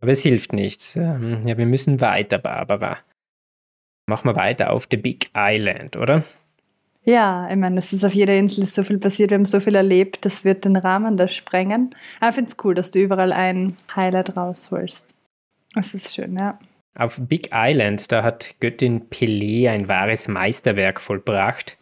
Aber 0.00 0.10
es 0.10 0.22
hilft 0.22 0.52
nichts. 0.52 0.96
Ähm, 0.96 1.46
ja, 1.46 1.56
wir 1.56 1.66
müssen 1.66 2.00
weiter, 2.00 2.38
Barbara. 2.38 2.98
Machen 4.06 4.28
wir 4.28 4.36
weiter 4.36 4.70
auf 4.70 4.86
The 4.90 4.98
Big 4.98 5.30
Island, 5.34 5.96
oder? 5.96 6.24
Ja, 7.04 7.48
ich 7.50 7.56
meine, 7.56 7.78
es 7.78 7.92
ist 7.92 8.04
auf 8.04 8.14
jeder 8.14 8.34
Insel 8.34 8.64
so 8.64 8.82
viel 8.82 8.98
passiert, 8.98 9.30
wir 9.30 9.36
haben 9.36 9.44
so 9.44 9.60
viel 9.60 9.74
erlebt, 9.74 10.24
das 10.24 10.44
wird 10.44 10.64
den 10.64 10.76
Rahmen 10.76 11.18
da 11.18 11.28
sprengen. 11.28 11.94
Aber 12.18 12.30
ich 12.30 12.34
finde 12.34 12.50
es 12.50 12.64
cool, 12.64 12.74
dass 12.74 12.90
du 12.90 12.98
überall 12.98 13.32
ein 13.32 13.76
Highlight 13.94 14.36
rausholst. 14.36 15.14
Das 15.74 15.92
ist 15.92 16.14
schön, 16.14 16.36
ja. 16.38 16.58
Auf 16.96 17.18
Big 17.20 17.50
Island, 17.52 18.10
da 18.10 18.22
hat 18.22 18.54
Göttin 18.60 19.08
Pelé 19.10 19.68
ein 19.68 19.88
wahres 19.88 20.28
Meisterwerk 20.28 21.00
vollbracht. 21.00 21.76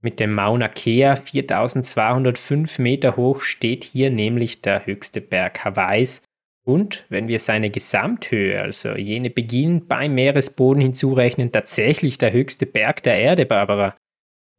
Mit 0.00 0.20
dem 0.20 0.32
Mauna 0.32 0.68
Kea, 0.68 1.16
4205 1.16 2.78
Meter 2.78 3.16
hoch, 3.16 3.40
steht 3.40 3.82
hier 3.82 4.10
nämlich 4.10 4.62
der 4.62 4.86
höchste 4.86 5.20
Berg 5.20 5.64
Hawaiis. 5.64 6.22
Und 6.64 7.04
wenn 7.08 7.26
wir 7.28 7.40
seine 7.40 7.70
Gesamthöhe, 7.70 8.60
also 8.60 8.90
jene 8.90 9.30
Beginn 9.30 9.86
beim 9.86 10.14
Meeresboden 10.14 10.82
hinzurechnen, 10.82 11.50
tatsächlich 11.50 12.18
der 12.18 12.32
höchste 12.32 12.66
Berg 12.66 13.02
der 13.02 13.18
Erde, 13.18 13.46
Barbara. 13.46 13.96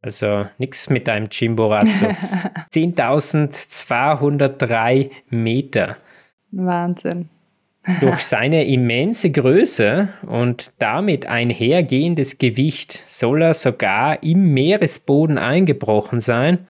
Also 0.02 0.46
nichts 0.58 0.90
mit 0.90 1.08
deinem 1.08 1.30
Chimborazo. 1.30 2.06
10.203 2.72 5.10
Meter. 5.30 5.96
Wahnsinn. 6.50 7.30
Durch 8.00 8.20
seine 8.20 8.66
immense 8.66 9.30
Größe 9.30 10.08
und 10.26 10.72
damit 10.78 11.26
einhergehendes 11.26 12.38
Gewicht 12.38 12.92
soll 12.92 13.42
er 13.42 13.54
sogar 13.54 14.22
im 14.22 14.52
Meeresboden 14.52 15.38
eingebrochen 15.38 16.20
sein. 16.20 16.66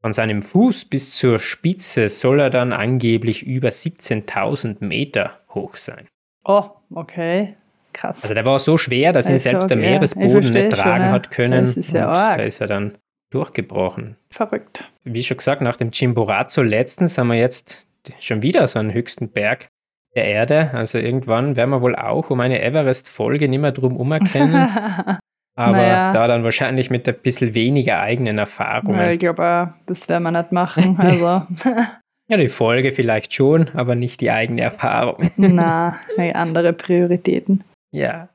Von 0.00 0.12
seinem 0.12 0.42
Fuß 0.42 0.86
bis 0.86 1.16
zur 1.16 1.38
Spitze 1.38 2.08
soll 2.08 2.40
er 2.40 2.50
dann 2.50 2.72
angeblich 2.72 3.42
über 3.42 3.68
17.000 3.68 4.84
Meter 4.84 5.40
hoch 5.50 5.76
sein. 5.76 6.06
Oh, 6.44 6.64
okay. 6.94 7.56
Krass. 7.94 8.22
Also 8.22 8.34
der 8.34 8.44
war 8.44 8.58
so 8.58 8.76
schwer, 8.76 9.12
dass 9.12 9.28
ihn 9.28 9.34
also, 9.34 9.50
selbst 9.50 9.70
der 9.70 9.76
Meeresboden 9.76 10.50
nicht 10.50 10.72
tragen 10.72 11.04
schon, 11.04 11.12
hat 11.12 11.30
können. 11.30 11.64
Das 11.64 11.76
ist 11.76 11.92
ja 11.92 12.08
arg. 12.08 12.38
Da 12.38 12.42
ist 12.42 12.60
er 12.60 12.66
dann 12.66 12.98
durchgebrochen. 13.30 14.16
Verrückt. 14.30 14.90
Wie 15.04 15.22
schon 15.22 15.38
gesagt, 15.38 15.62
nach 15.62 15.76
dem 15.76 15.90
Chimborazo 15.90 16.62
letztens 16.62 17.16
haben 17.16 17.28
wir 17.28 17.38
jetzt 17.38 17.86
schon 18.20 18.42
wieder 18.42 18.66
so 18.68 18.78
einen 18.78 18.92
höchsten 18.92 19.28
Berg 19.28 19.68
der 20.14 20.26
Erde. 20.26 20.70
Also 20.72 20.98
irgendwann 20.98 21.56
werden 21.56 21.70
wir 21.70 21.82
wohl 21.82 21.96
auch 21.96 22.30
um 22.30 22.40
eine 22.40 22.62
Everest-Folge 22.62 23.48
nicht 23.48 23.60
mehr 23.60 23.72
drum 23.72 23.96
umerkennen. 23.96 24.68
Aber 25.56 25.76
naja. 25.76 26.10
da 26.12 26.26
dann 26.26 26.42
wahrscheinlich 26.42 26.90
mit 26.90 27.08
ein 27.08 27.14
bisschen 27.22 27.54
weniger 27.54 28.00
eigenen 28.00 28.38
Erfahrungen. 28.38 28.98
Ja, 28.98 29.10
ich 29.10 29.20
glaube, 29.20 29.74
das 29.86 30.08
werden 30.08 30.24
wir 30.24 30.32
nicht 30.32 30.52
machen. 30.52 30.98
Also. 31.04 31.26
ja, 32.28 32.36
die 32.36 32.48
Folge 32.48 32.90
vielleicht 32.90 33.34
schon, 33.34 33.70
aber 33.74 33.94
nicht 33.94 34.20
die 34.20 34.30
eigene 34.30 34.62
Erfahrung. 34.62 35.30
Na, 35.36 35.96
andere 36.32 36.72
Prioritäten. 36.72 37.62
Ja. 37.92 38.28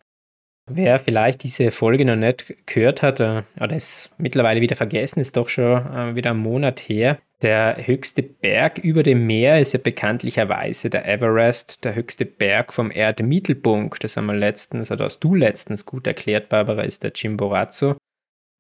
Wer 0.70 1.00
vielleicht 1.00 1.44
diese 1.44 1.72
Folge 1.72 2.06
noch 2.06 2.16
nicht 2.16 2.54
gehört 2.68 3.02
hat 3.02 3.20
äh, 3.20 3.44
oder 3.60 3.76
es 3.76 4.10
mittlerweile 4.18 4.62
wieder 4.62 4.76
vergessen, 4.76 5.20
ist 5.20 5.36
doch 5.36 5.50
schon 5.50 5.86
äh, 5.94 6.16
wieder 6.16 6.32
einen 6.32 6.40
Monat 6.40 6.80
her. 6.80 7.18
Der 7.42 7.88
höchste 7.88 8.22
Berg 8.22 8.78
über 8.80 9.02
dem 9.02 9.26
Meer 9.26 9.60
ist 9.60 9.74
ja 9.74 9.80
bekanntlicherweise 9.82 10.90
der 10.90 11.08
Everest, 11.08 11.84
der 11.86 11.96
höchste 11.96 12.26
Berg 12.26 12.74
vom 12.74 12.92
Erdmittelpunkt. 12.92 14.04
Das 14.04 14.18
haben 14.18 14.26
wir 14.26 14.36
letztens, 14.36 14.92
oder 14.92 15.06
hast 15.06 15.20
du 15.20 15.36
letztens 15.36 15.86
gut 15.86 16.06
erklärt, 16.06 16.50
Barbara, 16.50 16.84
ist 16.84 17.04
der 17.04 17.14
Chimborazo. 17.14 17.96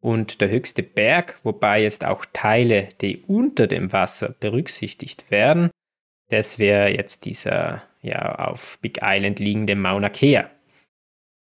Und 0.01 0.39
der 0.39 0.49
höchste 0.49 0.82
Berg, 0.82 1.38
wobei 1.43 1.84
jetzt 1.84 2.05
auch 2.05 2.26
Teile, 2.32 2.89
die 3.01 3.18
unter 3.28 3.68
dem 3.68 3.91
Wasser 3.91 4.34
berücksichtigt 4.39 5.30
werden, 5.30 5.70
das 6.30 6.57
wäre 6.57 6.89
jetzt 6.95 7.26
dieser 7.26 7.84
ja 8.01 8.36
auf 8.36 8.80
Big 8.82 8.99
Island 9.03 9.39
liegende 9.39 9.76
Mauna 9.76 10.10
Kea. 10.10 10.49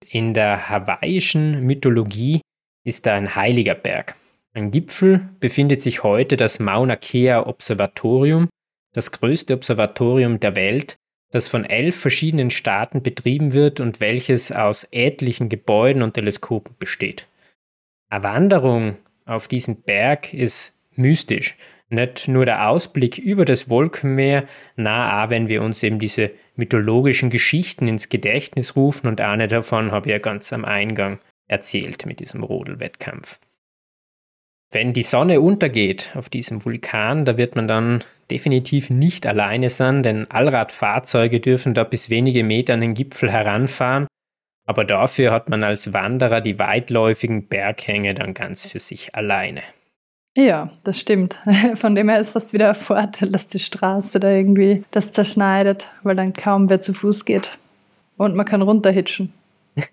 In 0.10 0.34
der 0.34 0.70
hawaiischen 0.70 1.66
Mythologie 1.66 2.42
ist 2.84 3.06
da 3.06 3.16
ein 3.16 3.36
heiliger 3.36 3.76
Berg. 3.76 4.16
Am 4.54 4.72
Gipfel 4.72 5.30
befindet 5.40 5.82
sich 5.82 6.04
heute 6.04 6.36
das 6.36 6.60
Mauna 6.60 6.96
Kea 6.96 7.46
Observatorium, 7.48 8.50
das 8.94 9.12
größte 9.12 9.54
Observatorium 9.54 10.40
der 10.40 10.56
Welt, 10.56 10.98
das 11.32 11.48
von 11.48 11.64
elf 11.64 11.96
verschiedenen 11.96 12.50
Staaten 12.50 13.02
betrieben 13.02 13.54
wird 13.54 13.80
und 13.80 14.02
welches 14.02 14.52
aus 14.52 14.86
etlichen 14.92 15.48
Gebäuden 15.48 16.02
und 16.02 16.16
Teleskopen 16.16 16.76
besteht. 16.78 17.28
Eine 18.10 18.24
Wanderung 18.24 18.98
auf 19.26 19.48
diesen 19.48 19.82
Berg 19.82 20.34
ist 20.34 20.78
mystisch, 20.96 21.56
nicht 21.90 22.28
nur 22.28 22.46
der 22.46 22.68
Ausblick 22.68 23.18
über 23.18 23.46
das 23.46 23.70
Wolkenmeer, 23.70 24.46
na, 24.76 25.30
wenn 25.30 25.48
wir 25.48 25.62
uns 25.62 25.82
eben 25.84 26.00
diese 26.00 26.32
mythologischen 26.56 27.30
Geschichten 27.30 27.88
ins 27.88 28.10
Gedächtnis 28.10 28.76
rufen 28.76 29.08
und 29.08 29.22
eine 29.22 29.48
davon 29.48 29.92
habe 29.92 30.10
ich 30.10 30.12
ja 30.12 30.20
ganz 30.20 30.52
am 30.54 30.66
Eingang 30.66 31.20
erzählt 31.48 32.06
mit 32.06 32.20
diesem 32.20 32.44
Rodelwettkampf. 32.44 33.40
Wenn 34.72 34.94
die 34.94 35.04
Sonne 35.04 35.42
untergeht 35.42 36.12
auf 36.16 36.30
diesem 36.30 36.64
Vulkan, 36.64 37.26
da 37.26 37.38
wird 37.38 37.56
man 37.56 37.68
dann 37.68 38.04
definitiv 38.30 38.90
nicht 38.90 39.28
alleine 39.28 39.70
sein, 39.70 40.02
denn 40.02 40.32
Allradfahrzeuge 40.32 41.42
dürfen 41.42 41.74
da 41.74 41.84
bis 41.84 42.10
wenige 42.10 42.46
Meter 42.46 42.76
an 42.76 42.82
den 42.82 42.94
Gipfel 42.94 43.30
heranfahren, 43.30 44.08
aber 44.66 44.86
dafür 44.86 45.32
hat 45.32 45.50
man 45.50 45.64
als 45.64 45.92
Wanderer 45.92 46.40
die 46.40 46.58
weitläufigen 46.58 47.48
Berghänge 47.48 48.14
dann 48.14 48.34
ganz 48.34 48.66
für 48.66 48.80
sich 48.80 49.14
alleine. 49.14 49.62
Ja, 50.38 50.72
das 50.84 51.00
stimmt. 51.00 51.38
Von 51.76 51.96
dem 51.96 52.10
her 52.10 52.20
ist 52.20 52.32
fast 52.32 52.54
wieder 52.54 52.70
ein 52.70 52.76
Vorteil, 52.76 53.30
dass 53.30 53.48
die 53.48 53.60
Straße 53.60 54.20
da 54.20 54.30
irgendwie 54.30 54.84
das 54.92 55.12
zerschneidet, 55.12 55.90
weil 56.04 56.16
dann 56.16 56.34
kaum 56.34 56.70
wer 56.70 56.80
zu 56.80 56.94
Fuß 56.94 57.26
geht. 57.26 57.58
Und 58.18 58.36
man 58.36 58.46
kann 58.46 58.62
runterhitschen. 58.62 59.34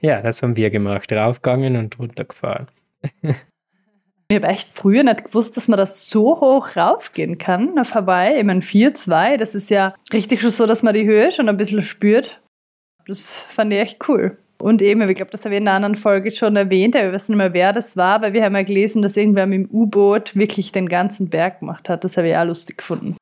ja, 0.00 0.22
das 0.22 0.42
haben 0.42 0.56
wir 0.56 0.70
gemacht. 0.70 1.12
Raufgegangen 1.12 1.76
und 1.76 1.98
runtergefahren. 1.98 2.68
Ich 4.30 4.36
habe 4.36 4.48
echt 4.48 4.68
früher 4.68 5.04
nicht 5.04 5.24
gewusst, 5.24 5.56
dass 5.56 5.68
man 5.68 5.78
das 5.78 6.10
so 6.10 6.38
hoch 6.38 6.76
raufgehen 6.76 7.38
kann 7.38 7.78
auf 7.78 7.94
Hawaii. 7.94 8.38
Ich 8.38 8.44
meine, 8.44 8.60
4-2, 8.60 9.38
das 9.38 9.54
ist 9.54 9.70
ja 9.70 9.94
richtig 10.12 10.42
schon 10.42 10.50
so, 10.50 10.66
dass 10.66 10.82
man 10.82 10.92
die 10.92 11.06
Höhe 11.06 11.32
schon 11.32 11.48
ein 11.48 11.56
bisschen 11.56 11.80
spürt. 11.80 12.42
Das 13.06 13.26
fand 13.26 13.72
ich 13.72 13.78
echt 13.78 14.06
cool. 14.06 14.36
Und 14.60 14.82
eben, 14.82 15.00
ich 15.08 15.14
glaube, 15.14 15.30
das 15.30 15.44
habe 15.44 15.54
ich 15.54 15.60
in 15.60 15.68
einer 15.68 15.76
anderen 15.76 15.94
Folge 15.94 16.30
schon 16.30 16.56
erwähnt, 16.56 16.96
aber 16.96 17.06
wir 17.06 17.12
wissen 17.12 17.32
nicht 17.32 17.38
mehr, 17.38 17.54
wer 17.54 17.72
das 17.72 17.96
war, 17.96 18.22
weil 18.22 18.32
wir 18.32 18.44
haben 18.44 18.56
ja 18.56 18.62
gelesen, 18.62 19.02
dass 19.02 19.16
irgendwer 19.16 19.46
mit 19.46 19.60
dem 19.60 19.70
U-Boot 19.70 20.34
wirklich 20.34 20.72
den 20.72 20.88
ganzen 20.88 21.30
Berg 21.30 21.60
gemacht 21.60 21.88
hat. 21.88 22.02
Das 22.02 22.16
habe 22.16 22.28
ich 22.28 22.36
auch 22.36 22.44
lustig 22.44 22.78
gefunden. 22.78 23.16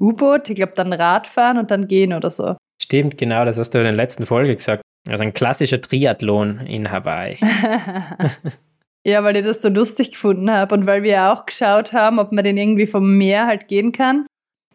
U-Boot, 0.00 0.48
ich 0.48 0.54
glaube 0.54 0.72
dann 0.76 0.92
Radfahren 0.92 1.58
und 1.58 1.70
dann 1.70 1.88
gehen 1.88 2.12
oder 2.12 2.30
so. 2.30 2.56
Stimmt, 2.80 3.18
genau, 3.18 3.44
das 3.44 3.58
hast 3.58 3.70
du 3.70 3.78
in 3.78 3.84
der 3.84 3.92
letzten 3.92 4.26
Folge 4.26 4.54
gesagt. 4.54 4.82
Also 5.08 5.24
ein 5.24 5.34
klassischer 5.34 5.80
Triathlon 5.80 6.60
in 6.60 6.90
Hawaii. 6.90 7.36
ja, 9.04 9.24
weil 9.24 9.36
ich 9.36 9.44
das 9.44 9.62
so 9.62 9.68
lustig 9.68 10.12
gefunden 10.12 10.50
habe 10.50 10.74
und 10.74 10.86
weil 10.86 11.02
wir 11.02 11.32
auch 11.32 11.46
geschaut 11.46 11.92
haben, 11.92 12.18
ob 12.20 12.32
man 12.32 12.44
den 12.44 12.56
irgendwie 12.56 12.86
vom 12.86 13.18
Meer 13.18 13.46
halt 13.46 13.66
gehen 13.66 13.92
kann 13.92 14.26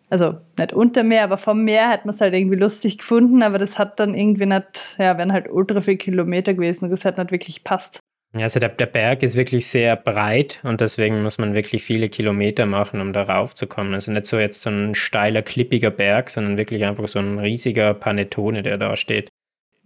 also 0.10 0.38
nicht 0.58 0.74
unter 0.74 1.04
Meer, 1.04 1.24
aber 1.24 1.38
vom 1.38 1.64
Meer 1.64 1.90
hat 1.90 2.06
man 2.06 2.14
es 2.14 2.22
halt 2.22 2.34
irgendwie 2.34 2.58
lustig 2.58 3.00
gefunden, 3.00 3.42
aber 3.44 3.58
das 3.58 3.80
hat 3.80 4.00
dann 4.00 4.14
irgendwie 4.14 4.46
nicht, 4.46 4.96
ja, 5.00 5.18
wären 5.18 5.34
halt 5.34 5.50
ultra 5.50 5.82
viele 5.82 5.98
Kilometer 5.98 6.54
gewesen 6.54 6.86
und 6.86 6.92
das 6.92 7.06
hat 7.06 7.18
nicht 7.18 7.32
wirklich 7.32 7.64
passt. 7.64 8.00
Ja, 8.36 8.44
also 8.44 8.60
der, 8.60 8.70
der 8.70 8.86
Berg 8.88 9.24
ist 9.24 9.38
wirklich 9.38 9.66
sehr 9.68 9.96
breit 9.96 10.60
und 10.64 10.82
deswegen 10.82 11.24
muss 11.24 11.38
man 11.38 11.54
wirklich 11.54 11.84
viele 11.84 12.10
Kilometer 12.10 12.66
machen, 12.66 13.00
um 13.00 13.14
darauf 13.14 13.56
zu 13.56 13.66
kommen. 13.66 13.94
Also 13.94 14.12
nicht 14.12 14.26
so 14.26 14.38
jetzt 14.38 14.62
so 14.62 14.70
ein 14.70 14.94
steiler, 14.94 15.42
klippiger 15.42 15.90
Berg, 15.90 16.30
sondern 16.30 16.58
wirklich 16.58 16.84
einfach 16.84 17.08
so 17.08 17.20
ein 17.20 17.40
riesiger 17.40 17.94
Panettone, 17.94 18.62
der 18.62 18.78
da 18.78 18.98
steht. 18.98 19.30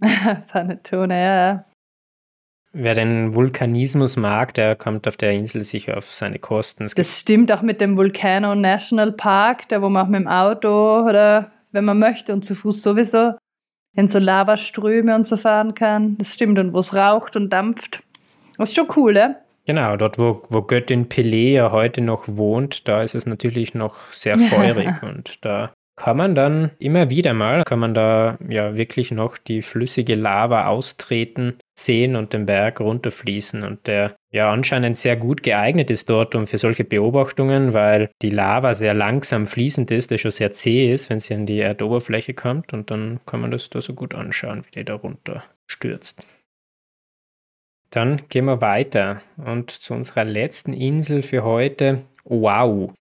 Panettone, 0.47 1.23
ja. 1.23 1.65
Wer 2.71 2.93
den 2.93 3.33
Vulkanismus 3.33 4.15
mag, 4.15 4.53
der 4.53 4.75
kommt 4.75 5.07
auf 5.07 5.17
der 5.17 5.31
Insel 5.31 5.63
sicher 5.63 5.97
auf 5.97 6.13
seine 6.13 6.37
Kosten. 6.37 6.83
Es 6.83 6.93
das 6.93 7.19
stimmt 7.19 7.51
auch 7.51 7.63
mit 7.63 7.81
dem 7.81 7.97
Volcano 7.97 8.53
National 8.53 9.11
Park, 9.11 9.67
da 9.69 9.81
wo 9.81 9.89
man 9.89 10.05
auch 10.05 10.09
mit 10.09 10.21
dem 10.21 10.27
Auto 10.27 11.03
oder 11.03 11.51
wenn 11.71 11.85
man 11.85 11.97
möchte 11.97 12.31
und 12.31 12.45
zu 12.45 12.53
Fuß 12.53 12.83
sowieso 12.83 13.33
in 13.95 14.07
so 14.07 14.19
Lavaströme 14.19 15.15
und 15.15 15.25
so 15.25 15.35
fahren 15.35 15.73
kann. 15.73 16.15
Das 16.19 16.35
stimmt 16.35 16.59
und 16.59 16.73
wo 16.73 16.79
es 16.79 16.95
raucht 16.95 17.35
und 17.35 17.51
dampft. 17.51 18.03
Das 18.57 18.69
ist 18.69 18.75
schon 18.75 18.87
cool, 18.95 19.17
ja? 19.17 19.35
Genau, 19.65 19.97
dort 19.97 20.19
wo, 20.19 20.43
wo 20.49 20.61
Göttin 20.61 21.09
Pelé 21.09 21.53
ja 21.53 21.71
heute 21.71 22.01
noch 22.01 22.27
wohnt, 22.27 22.87
da 22.87 23.01
ist 23.03 23.15
es 23.15 23.25
natürlich 23.25 23.73
noch 23.73 23.95
sehr 24.11 24.37
feurig 24.37 24.89
und 25.03 25.43
da 25.43 25.73
kann 25.95 26.17
man 26.17 26.33
dann 26.33 26.71
immer 26.79 27.09
wieder 27.09 27.33
mal, 27.33 27.63
kann 27.65 27.79
man 27.79 27.93
da 27.93 28.37
ja 28.47 28.75
wirklich 28.75 29.11
noch 29.11 29.37
die 29.37 29.61
flüssige 29.61 30.15
Lava 30.15 30.67
austreten 30.67 31.57
sehen 31.83 32.15
und 32.15 32.33
den 32.33 32.45
Berg 32.45 32.79
runterfließen 32.79 33.63
und 33.63 33.87
der 33.87 34.15
ja 34.31 34.51
anscheinend 34.51 34.97
sehr 34.97 35.15
gut 35.15 35.43
geeignet 35.43 35.89
ist 35.89 36.09
dort 36.09 36.35
um 36.35 36.47
für 36.47 36.57
solche 36.57 36.83
Beobachtungen, 36.83 37.73
weil 37.73 38.09
die 38.21 38.29
Lava 38.29 38.73
sehr 38.73 38.93
langsam 38.93 39.45
fließend 39.45 39.91
ist, 39.91 40.11
der 40.11 40.17
schon 40.17 40.31
sehr 40.31 40.51
zäh 40.51 40.91
ist, 40.91 41.09
wenn 41.09 41.19
sie 41.19 41.33
an 41.33 41.45
die 41.45 41.59
Erdoberfläche 41.59 42.33
kommt 42.33 42.73
und 42.73 42.91
dann 42.91 43.19
kann 43.25 43.41
man 43.41 43.51
das 43.51 43.69
da 43.69 43.81
so 43.81 43.93
gut 43.93 44.13
anschauen, 44.13 44.63
wie 44.65 44.79
die 44.79 44.85
da 44.85 44.95
runter 44.95 45.43
stürzt. 45.67 46.25
Dann 47.89 48.21
gehen 48.29 48.45
wir 48.45 48.61
weiter 48.61 49.21
und 49.37 49.71
zu 49.71 49.95
unserer 49.95 50.23
letzten 50.23 50.73
Insel 50.73 51.23
für 51.23 51.43
heute, 51.43 52.03
Wow. 52.29 52.93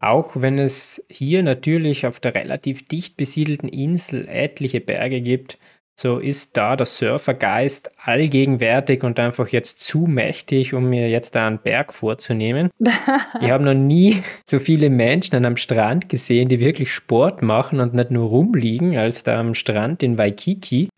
Auch 0.00 0.32
wenn 0.34 0.58
es 0.58 1.04
hier 1.08 1.44
natürlich 1.44 2.06
auf 2.06 2.18
der 2.18 2.34
relativ 2.34 2.88
dicht 2.88 3.16
besiedelten 3.16 3.68
Insel 3.68 4.26
etliche 4.28 4.80
Berge 4.80 5.20
gibt, 5.20 5.58
so 5.98 6.18
ist 6.18 6.56
da 6.56 6.74
der 6.74 6.86
Surfergeist 6.86 7.90
allgegenwärtig 8.02 9.04
und 9.04 9.18
einfach 9.20 9.48
jetzt 9.48 9.80
zu 9.80 10.00
mächtig, 10.00 10.74
um 10.74 10.88
mir 10.88 11.08
jetzt 11.08 11.34
da 11.34 11.46
einen 11.46 11.58
Berg 11.58 11.92
vorzunehmen. 11.92 12.70
ich 13.40 13.50
habe 13.50 13.64
noch 13.64 13.74
nie 13.74 14.22
so 14.44 14.58
viele 14.58 14.90
Menschen 14.90 15.44
am 15.44 15.56
Strand 15.56 16.08
gesehen, 16.08 16.48
die 16.48 16.60
wirklich 16.60 16.92
Sport 16.92 17.42
machen 17.42 17.80
und 17.80 17.94
nicht 17.94 18.10
nur 18.10 18.28
rumliegen, 18.28 18.96
als 18.96 19.22
da 19.22 19.38
am 19.38 19.54
Strand 19.54 20.02
in 20.02 20.18
Waikiki. 20.18 20.88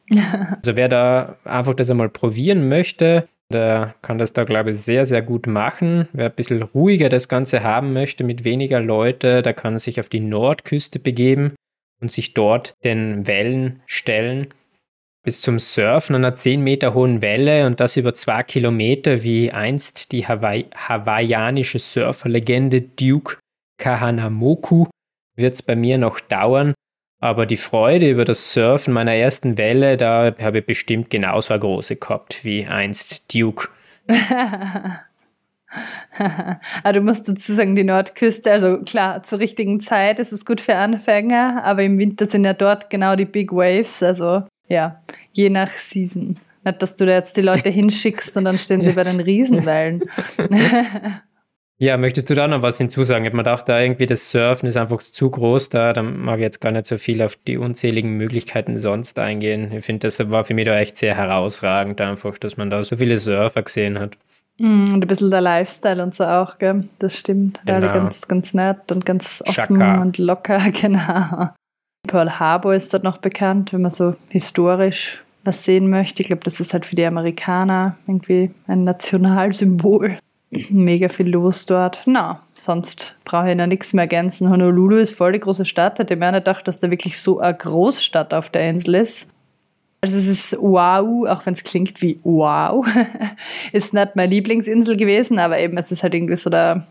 also 0.56 0.76
wer 0.76 0.88
da 0.88 1.36
einfach 1.44 1.74
das 1.74 1.90
einmal 1.90 2.08
probieren 2.08 2.68
möchte, 2.68 3.28
der 3.52 3.94
kann 4.02 4.18
das 4.18 4.32
da, 4.32 4.44
glaube 4.44 4.70
ich, 4.70 4.78
sehr, 4.78 5.06
sehr 5.06 5.22
gut 5.22 5.46
machen. 5.46 6.08
Wer 6.12 6.26
ein 6.26 6.34
bisschen 6.34 6.62
ruhiger 6.62 7.08
das 7.08 7.28
Ganze 7.28 7.62
haben 7.62 7.92
möchte, 7.92 8.24
mit 8.24 8.44
weniger 8.44 8.80
Leute, 8.80 9.42
der 9.42 9.54
kann 9.54 9.78
sich 9.78 10.00
auf 10.00 10.08
die 10.08 10.20
Nordküste 10.20 10.98
begeben 10.98 11.54
und 12.00 12.10
sich 12.10 12.34
dort 12.34 12.74
den 12.84 13.26
Wellen 13.26 13.82
stellen 13.86 14.48
bis 15.24 15.40
zum 15.40 15.58
Surfen 15.58 16.14
einer 16.14 16.34
10 16.34 16.60
Meter 16.60 16.94
hohen 16.94 17.22
Welle 17.22 17.66
und 17.66 17.80
das 17.80 17.96
über 17.96 18.14
zwei 18.14 18.42
Kilometer, 18.42 19.22
wie 19.22 19.50
einst 19.50 20.12
die 20.12 20.28
Hawaii 20.28 20.66
hawaiianische 20.74 21.78
Surferlegende 21.78 22.82
Duke 22.82 23.38
Kahanamoku, 23.78 24.86
wird 25.34 25.54
es 25.54 25.62
bei 25.62 25.74
mir 25.74 25.98
noch 25.98 26.20
dauern. 26.20 26.74
Aber 27.20 27.46
die 27.46 27.56
Freude 27.56 28.10
über 28.10 28.26
das 28.26 28.52
Surfen 28.52 28.92
meiner 28.92 29.14
ersten 29.14 29.56
Welle, 29.56 29.96
da 29.96 30.34
habe 30.38 30.58
ich 30.58 30.66
bestimmt 30.66 31.08
genauso 31.08 31.54
eine 31.54 31.60
große 31.60 31.96
gehabt 31.96 32.44
wie 32.44 32.66
einst 32.66 33.34
Duke. 33.34 33.68
aber 36.82 36.92
du 36.92 37.00
musst 37.00 37.26
dazu 37.26 37.54
sagen, 37.54 37.76
die 37.76 37.84
Nordküste, 37.84 38.52
also 38.52 38.82
klar, 38.82 39.22
zur 39.22 39.40
richtigen 39.40 39.80
Zeit 39.80 40.18
ist 40.18 40.34
es 40.34 40.44
gut 40.44 40.60
für 40.60 40.76
Anfänger, 40.76 41.64
aber 41.64 41.82
im 41.82 41.98
Winter 41.98 42.26
sind 42.26 42.44
ja 42.44 42.52
dort 42.52 42.90
genau 42.90 43.16
die 43.16 43.24
Big 43.24 43.52
Waves, 43.52 44.02
also 44.02 44.42
ja, 44.68 45.02
je 45.32 45.50
nach 45.50 45.70
Season. 45.70 46.36
Nicht, 46.64 46.82
dass 46.82 46.96
du 46.96 47.06
da 47.06 47.12
jetzt 47.12 47.36
die 47.36 47.42
Leute 47.42 47.70
hinschickst 47.70 48.36
und 48.36 48.44
dann 48.44 48.58
stehen 48.58 48.82
sie 48.82 48.92
bei 48.92 49.04
den 49.04 49.20
Riesenwellen. 49.20 50.04
Ja, 51.76 51.96
möchtest 51.96 52.30
du 52.30 52.34
da 52.34 52.46
noch 52.46 52.62
was 52.62 52.78
hinzusagen? 52.78 53.24
Ich 53.24 53.30
habe 53.30 53.36
mir 53.36 53.42
gedacht, 53.42 53.68
da 53.68 53.80
irgendwie 53.80 54.06
das 54.06 54.30
Surfen 54.30 54.68
ist 54.68 54.76
einfach 54.76 54.98
zu 54.98 55.28
groß 55.28 55.70
da, 55.70 55.92
dann 55.92 56.20
mag 56.20 56.36
ich 56.36 56.44
jetzt 56.44 56.60
gar 56.60 56.70
nicht 56.70 56.86
so 56.86 56.98
viel 56.98 57.20
auf 57.20 57.34
die 57.34 57.56
unzähligen 57.56 58.12
Möglichkeiten 58.16 58.78
sonst 58.78 59.18
eingehen. 59.18 59.72
Ich 59.72 59.84
finde, 59.84 60.06
das 60.06 60.30
war 60.30 60.44
für 60.44 60.54
mich 60.54 60.66
da 60.66 60.78
echt 60.78 60.96
sehr 60.96 61.16
herausragend 61.16 62.00
einfach, 62.00 62.38
dass 62.38 62.56
man 62.56 62.70
da 62.70 62.82
so 62.84 62.96
viele 62.96 63.16
Surfer 63.16 63.62
gesehen 63.62 63.98
hat. 63.98 64.16
Mm, 64.58 64.94
und 64.94 65.02
ein 65.02 65.08
bisschen 65.08 65.32
der 65.32 65.40
Lifestyle 65.40 66.00
und 66.00 66.14
so 66.14 66.24
auch, 66.24 66.58
gell? 66.58 66.88
Das 67.00 67.18
stimmt. 67.18 67.60
Genau. 67.66 67.78
Alle 67.78 67.86
ganz, 67.88 68.28
ganz 68.28 68.54
nett 68.54 68.92
und 68.92 69.04
ganz 69.04 69.42
offen 69.44 69.78
Chaka. 69.78 70.00
und 70.00 70.18
locker, 70.18 70.60
genau. 70.70 71.48
Pearl 72.06 72.38
Harbor 72.38 72.74
ist 72.74 72.92
dort 72.92 73.04
noch 73.04 73.18
bekannt, 73.18 73.72
wenn 73.72 73.82
man 73.82 73.90
so 73.90 74.14
historisch 74.28 75.24
was 75.44 75.64
sehen 75.64 75.90
möchte. 75.90 76.22
Ich 76.22 76.28
glaube, 76.28 76.42
das 76.42 76.60
ist 76.60 76.72
halt 76.72 76.86
für 76.86 76.96
die 76.96 77.04
Amerikaner 77.04 77.96
irgendwie 78.06 78.50
ein 78.66 78.84
Nationalsymbol. 78.84 80.18
Mega 80.70 81.08
viel 81.08 81.30
los 81.30 81.66
dort. 81.66 82.02
Na, 82.06 82.40
sonst 82.58 83.16
brauche 83.24 83.50
ich 83.50 83.56
noch 83.56 83.66
nichts 83.66 83.92
mehr 83.92 84.04
ergänzen. 84.04 84.48
Honolulu 84.48 84.96
ist 84.96 85.14
voll 85.14 85.32
die 85.32 85.40
große 85.40 85.64
Stadt. 85.64 85.98
Hätte 85.98 86.14
ich 86.14 86.20
mir 86.20 86.30
nicht 86.32 86.44
gedacht, 86.44 86.66
dass 86.66 86.80
da 86.80 86.90
wirklich 86.90 87.20
so 87.20 87.40
eine 87.40 87.54
Großstadt 87.54 88.32
auf 88.32 88.50
der 88.50 88.70
Insel 88.70 88.96
ist. 88.96 89.28
Also 90.00 90.18
es 90.18 90.26
ist 90.26 90.56
wow, 90.60 91.26
auch 91.28 91.46
wenn 91.46 91.54
es 91.54 91.62
klingt 91.62 92.02
wie 92.02 92.20
wow. 92.24 92.86
ist 93.72 93.94
nicht 93.94 94.16
meine 94.16 94.30
Lieblingsinsel 94.34 94.96
gewesen, 94.96 95.38
aber 95.38 95.58
eben 95.58 95.78
es 95.78 95.90
ist 95.92 96.02
halt 96.02 96.14
irgendwie 96.14 96.36
so 96.36 96.50
da, 96.50 96.86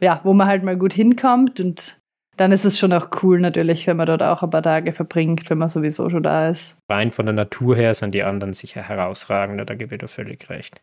ja, 0.00 0.20
wo 0.24 0.34
man 0.34 0.48
halt 0.48 0.64
mal 0.64 0.76
gut 0.76 0.92
hinkommt 0.92 1.60
und 1.60 1.97
dann 2.38 2.52
ist 2.52 2.64
es 2.64 2.78
schon 2.78 2.92
auch 2.92 3.10
cool 3.22 3.40
natürlich, 3.40 3.86
wenn 3.86 3.96
man 3.96 4.06
dort 4.06 4.22
auch 4.22 4.42
ein 4.42 4.50
paar 4.50 4.62
Tage 4.62 4.92
verbringt, 4.92 5.50
wenn 5.50 5.58
man 5.58 5.68
sowieso 5.68 6.08
schon 6.08 6.22
da 6.22 6.48
ist. 6.48 6.78
Rein 6.88 7.10
von 7.10 7.26
der 7.26 7.34
Natur 7.34 7.76
her 7.76 7.92
sind 7.94 8.14
die 8.14 8.22
anderen 8.22 8.54
sicher 8.54 8.82
herausragender, 8.82 9.64
da 9.64 9.74
gebe 9.74 9.94
ich 9.94 10.00
dir 10.00 10.08
völlig 10.08 10.48
recht. 10.48 10.80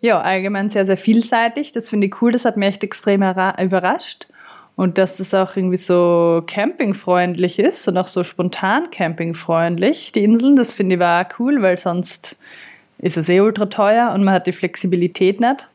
Ja, 0.00 0.20
allgemein 0.20 0.68
sehr, 0.68 0.84
sehr 0.84 0.96
vielseitig. 0.96 1.72
Das 1.72 1.88
finde 1.88 2.08
ich 2.08 2.20
cool, 2.20 2.32
das 2.32 2.44
hat 2.44 2.56
mich 2.56 2.68
echt 2.68 2.84
extrem 2.84 3.22
überrascht. 3.22 4.26
Und 4.74 4.98
dass 4.98 5.20
es 5.20 5.32
auch 5.32 5.56
irgendwie 5.56 5.78
so 5.78 6.42
campingfreundlich 6.46 7.58
ist 7.58 7.88
und 7.88 7.96
auch 7.96 8.06
so 8.06 8.22
spontan 8.22 8.90
campingfreundlich, 8.90 10.12
die 10.12 10.22
Inseln, 10.22 10.54
das 10.54 10.74
finde 10.74 10.96
ich 10.96 11.00
war 11.00 11.26
cool, 11.38 11.62
weil 11.62 11.78
sonst 11.78 12.38
ist 12.98 13.16
es 13.16 13.30
eh 13.30 13.40
ultra 13.40 13.66
teuer 13.66 14.12
und 14.12 14.22
man 14.22 14.34
hat 14.34 14.46
die 14.46 14.52
Flexibilität 14.52 15.40
nicht. 15.40 15.70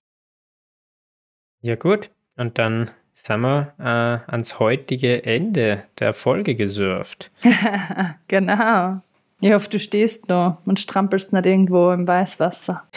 Ja, 1.64 1.76
gut. 1.76 2.12
Und 2.36 2.60
dann 2.60 2.92
sind 3.14 3.42
wir 3.42 3.74
äh, 3.80 4.32
ans 4.32 4.60
heutige 4.60 5.24
Ende 5.24 5.84
der 6.00 6.14
Folge 6.14 6.56
gesurft. 6.56 7.32
genau. 8.28 9.02
Ich 9.42 9.52
hoffe, 9.54 9.70
du 9.70 9.80
stehst 9.80 10.30
noch 10.30 10.60
und 10.68 10.80
strampelst 10.80 11.34
nicht 11.34 11.46
irgendwo 11.46 11.92
im 11.92 12.08
Weißwasser. 12.08 12.88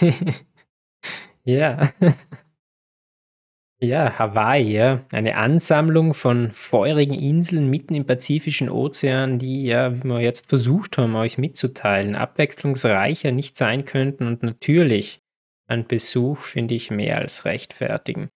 ja. 1.45 1.91
Ja, 3.81 4.19
Hawaii, 4.19 5.01
eine 5.13 5.37
Ansammlung 5.37 6.15
von 6.15 6.53
feurigen 6.53 7.13
Inseln 7.13 7.69
mitten 7.69 7.95
im 7.95 8.07
Pazifischen 8.07 8.71
Ozean, 8.71 9.39
die 9.39 9.65
ja, 9.65 9.95
wie 9.95 10.09
wir 10.09 10.21
jetzt 10.21 10.49
versucht 10.49 10.97
haben, 10.97 11.15
euch 11.17 11.37
mitzuteilen, 11.37 12.15
abwechslungsreicher 12.15 13.31
nicht 13.31 13.59
sein 13.59 13.85
könnten 13.85 14.27
und 14.27 14.43
natürlich 14.43 15.21
ein 15.67 15.87
Besuch 15.87 16.39
finde 16.39 16.75
ich 16.75 16.91
mehr 16.91 17.19
als 17.19 17.45
rechtfertigen. 17.45 18.31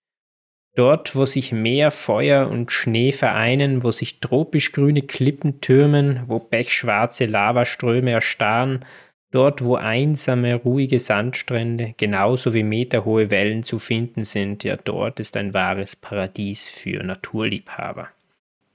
Dort, 0.79 1.17
wo 1.17 1.27
sich 1.27 1.51
Meer, 1.51 1.91
Feuer 1.91 2.49
und 2.49 2.71
Schnee 2.71 3.11
vereinen, 3.11 3.83
wo 3.83 3.91
sich 3.91 4.21
tropisch 4.21 4.71
grüne 4.71 5.03
Klippen 5.03 5.61
türmen, 5.61 6.23
wo 6.29 6.39
pechschwarze 6.39 7.27
Lavaströme 7.27 8.13
erstarren, 8.13 8.85
dort, 9.33 9.65
wo 9.65 9.75
einsame, 9.75 10.55
ruhige 10.55 11.01
Sandstrände 11.01 11.95
genauso 11.97 12.55
wie 12.55 12.63
meterhohe 12.63 13.29
Wellen 13.33 13.65
zu 13.65 13.81
finden 13.81 14.23
sind, 14.23 14.63
ja, 14.63 14.77
dort 14.77 15.19
ist 15.19 15.37
ein 15.37 15.53
wahres 15.53 15.97
Paradies 15.97 16.69
für 16.69 17.03
Naturliebhaber. 17.03 18.11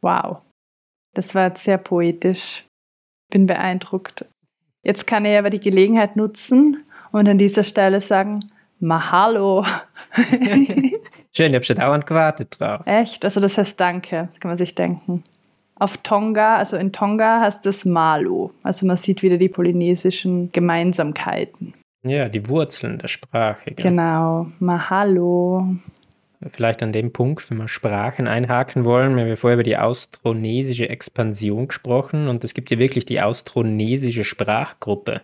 Wow, 0.02 0.42
das 1.14 1.34
war 1.36 1.48
jetzt 1.48 1.64
sehr 1.64 1.78
poetisch. 1.78 2.66
Bin 3.32 3.46
beeindruckt. 3.46 4.26
Jetzt 4.84 5.08
kann 5.08 5.24
ich 5.24 5.38
aber 5.38 5.50
die 5.50 5.62
Gelegenheit 5.62 6.18
nutzen 6.18 6.84
und 7.14 7.30
an 7.30 7.38
dieser 7.38 7.64
Stelle 7.64 8.02
sagen, 8.02 8.42
Mahalo. 8.82 9.66
Schön, 11.36 11.48
ich 11.48 11.56
habe 11.56 11.66
schon 11.66 11.78
dauernd 11.78 12.06
gewartet 12.06 12.60
drauf. 12.60 12.86
Echt? 12.86 13.26
Also 13.26 13.40
das 13.40 13.58
heißt 13.58 13.80
Danke, 13.80 14.30
kann 14.40 14.50
man 14.50 14.58
sich 14.58 14.76
denken. 14.76 15.24
Auf 15.76 15.98
Tonga, 15.98 16.58
also 16.58 16.78
in 16.78 16.92
Tonga 16.92 17.42
heißt 17.42 17.66
es 17.66 17.86
Malo. 17.86 18.52
Also 18.62 18.86
man 18.86 18.98
sieht 18.98 19.24
wieder 19.24 19.38
die 19.38 19.50
polynesischen 19.50 20.52
Gemeinsamkeiten. 20.52 21.74
Ja, 22.04 22.30
die 22.30 22.48
Wurzeln 22.48 23.00
der 23.00 23.08
Sprache. 23.08 23.72
Gell? 23.72 23.90
Genau, 23.92 24.48
Mahalo. 24.60 25.76
Vielleicht 26.52 26.84
an 26.84 26.92
dem 26.92 27.12
Punkt, 27.12 27.50
wenn 27.50 27.58
wir 27.58 27.68
Sprachen 27.68 28.28
einhaken 28.28 28.86
wollen, 28.86 29.16
wir 29.16 29.24
haben 29.24 29.38
vorher 29.38 29.56
über 29.56 29.64
die 29.64 29.78
austronesische 29.78 30.90
Expansion 30.90 31.68
gesprochen 31.70 32.28
und 32.28 32.44
es 32.44 32.54
gibt 32.54 32.70
ja 32.70 32.78
wirklich 32.78 33.06
die 33.06 33.22
austronesische 33.22 34.24
Sprachgruppe. 34.24 35.22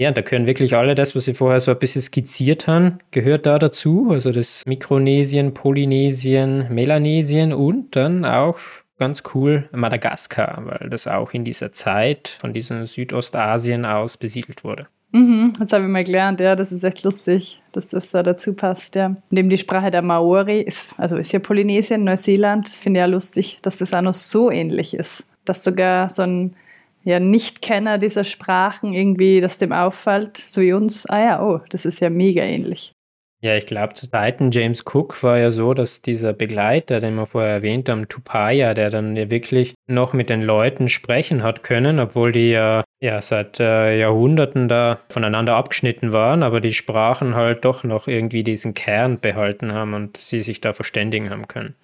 Ja, 0.00 0.10
da 0.12 0.22
können 0.22 0.46
wirklich 0.46 0.74
alle 0.74 0.94
das, 0.94 1.14
was 1.14 1.26
Sie 1.26 1.34
vorher 1.34 1.60
so 1.60 1.72
ein 1.72 1.78
bisschen 1.78 2.00
skizziert 2.00 2.66
haben, 2.66 3.00
gehört 3.10 3.44
da 3.44 3.58
dazu. 3.58 4.08
Also 4.10 4.32
das 4.32 4.62
Mikronesien, 4.64 5.52
Polynesien, 5.52 6.72
Melanesien 6.74 7.52
und 7.52 7.96
dann 7.96 8.24
auch 8.24 8.58
ganz 8.98 9.22
cool 9.34 9.68
Madagaskar, 9.72 10.62
weil 10.64 10.88
das 10.88 11.06
auch 11.06 11.34
in 11.34 11.44
dieser 11.44 11.72
Zeit 11.72 12.38
von 12.40 12.54
diesem 12.54 12.86
Südostasien 12.86 13.84
aus 13.84 14.16
besiedelt 14.16 14.64
wurde. 14.64 14.86
Mhm, 15.12 15.52
das 15.58 15.70
habe 15.74 15.84
ich 15.84 15.90
mal 15.90 16.02
gelernt, 16.02 16.40
ja, 16.40 16.56
das 16.56 16.72
ist 16.72 16.82
echt 16.82 17.04
lustig, 17.04 17.60
dass 17.72 17.88
das 17.88 18.10
da 18.10 18.22
dazu 18.22 18.54
passt, 18.54 18.94
ja. 18.94 19.16
Neben 19.28 19.50
die 19.50 19.58
Sprache 19.58 19.90
der 19.90 20.00
Maori 20.00 20.62
ist, 20.62 20.94
also 20.96 21.18
ist 21.18 21.32
ja 21.32 21.40
Polynesien, 21.40 22.04
Neuseeland, 22.04 22.70
finde 22.70 23.00
ich 23.00 23.02
ja 23.02 23.06
lustig, 23.06 23.58
dass 23.60 23.76
das 23.76 23.92
auch 23.92 24.00
noch 24.00 24.14
so 24.14 24.50
ähnlich 24.50 24.94
ist. 24.94 25.26
Dass 25.44 25.62
sogar 25.62 26.08
so 26.08 26.22
ein 26.22 26.56
ja, 27.02 27.20
Nicht-Kenner 27.20 27.98
dieser 27.98 28.24
Sprachen 28.24 28.92
irgendwie, 28.92 29.40
dass 29.40 29.58
dem 29.58 29.72
auffällt, 29.72 30.36
so 30.36 30.60
wie 30.60 30.72
uns, 30.72 31.06
ah 31.06 31.20
ja, 31.20 31.42
oh, 31.42 31.60
das 31.70 31.84
ist 31.84 32.00
ja 32.00 32.10
mega 32.10 32.42
ähnlich. 32.42 32.94
Ja, 33.42 33.56
ich 33.56 33.64
glaube, 33.64 33.94
zu 33.94 34.10
Zeiten 34.10 34.50
James 34.50 34.84
Cook 34.84 35.22
war 35.22 35.38
ja 35.38 35.50
so, 35.50 35.72
dass 35.72 36.02
dieser 36.02 36.34
Begleiter, 36.34 37.00
den 37.00 37.14
wir 37.14 37.24
vorher 37.24 37.52
erwähnt 37.52 37.88
haben, 37.88 38.06
Tupaya, 38.06 38.74
der 38.74 38.90
dann 38.90 39.16
ja 39.16 39.30
wirklich 39.30 39.74
noch 39.86 40.12
mit 40.12 40.28
den 40.28 40.42
Leuten 40.42 40.88
sprechen 40.88 41.42
hat 41.42 41.62
können, 41.62 42.00
obwohl 42.00 42.32
die 42.32 42.50
ja, 42.50 42.84
ja 43.00 43.22
seit 43.22 43.58
äh, 43.58 43.98
Jahrhunderten 43.98 44.68
da 44.68 45.00
voneinander 45.08 45.56
abgeschnitten 45.56 46.12
waren, 46.12 46.42
aber 46.42 46.60
die 46.60 46.74
Sprachen 46.74 47.34
halt 47.34 47.64
doch 47.64 47.82
noch 47.82 48.08
irgendwie 48.08 48.42
diesen 48.42 48.74
Kern 48.74 49.20
behalten 49.20 49.72
haben 49.72 49.94
und 49.94 50.18
sie 50.18 50.42
sich 50.42 50.60
da 50.60 50.74
verständigen 50.74 51.30
haben 51.30 51.48
können. 51.48 51.74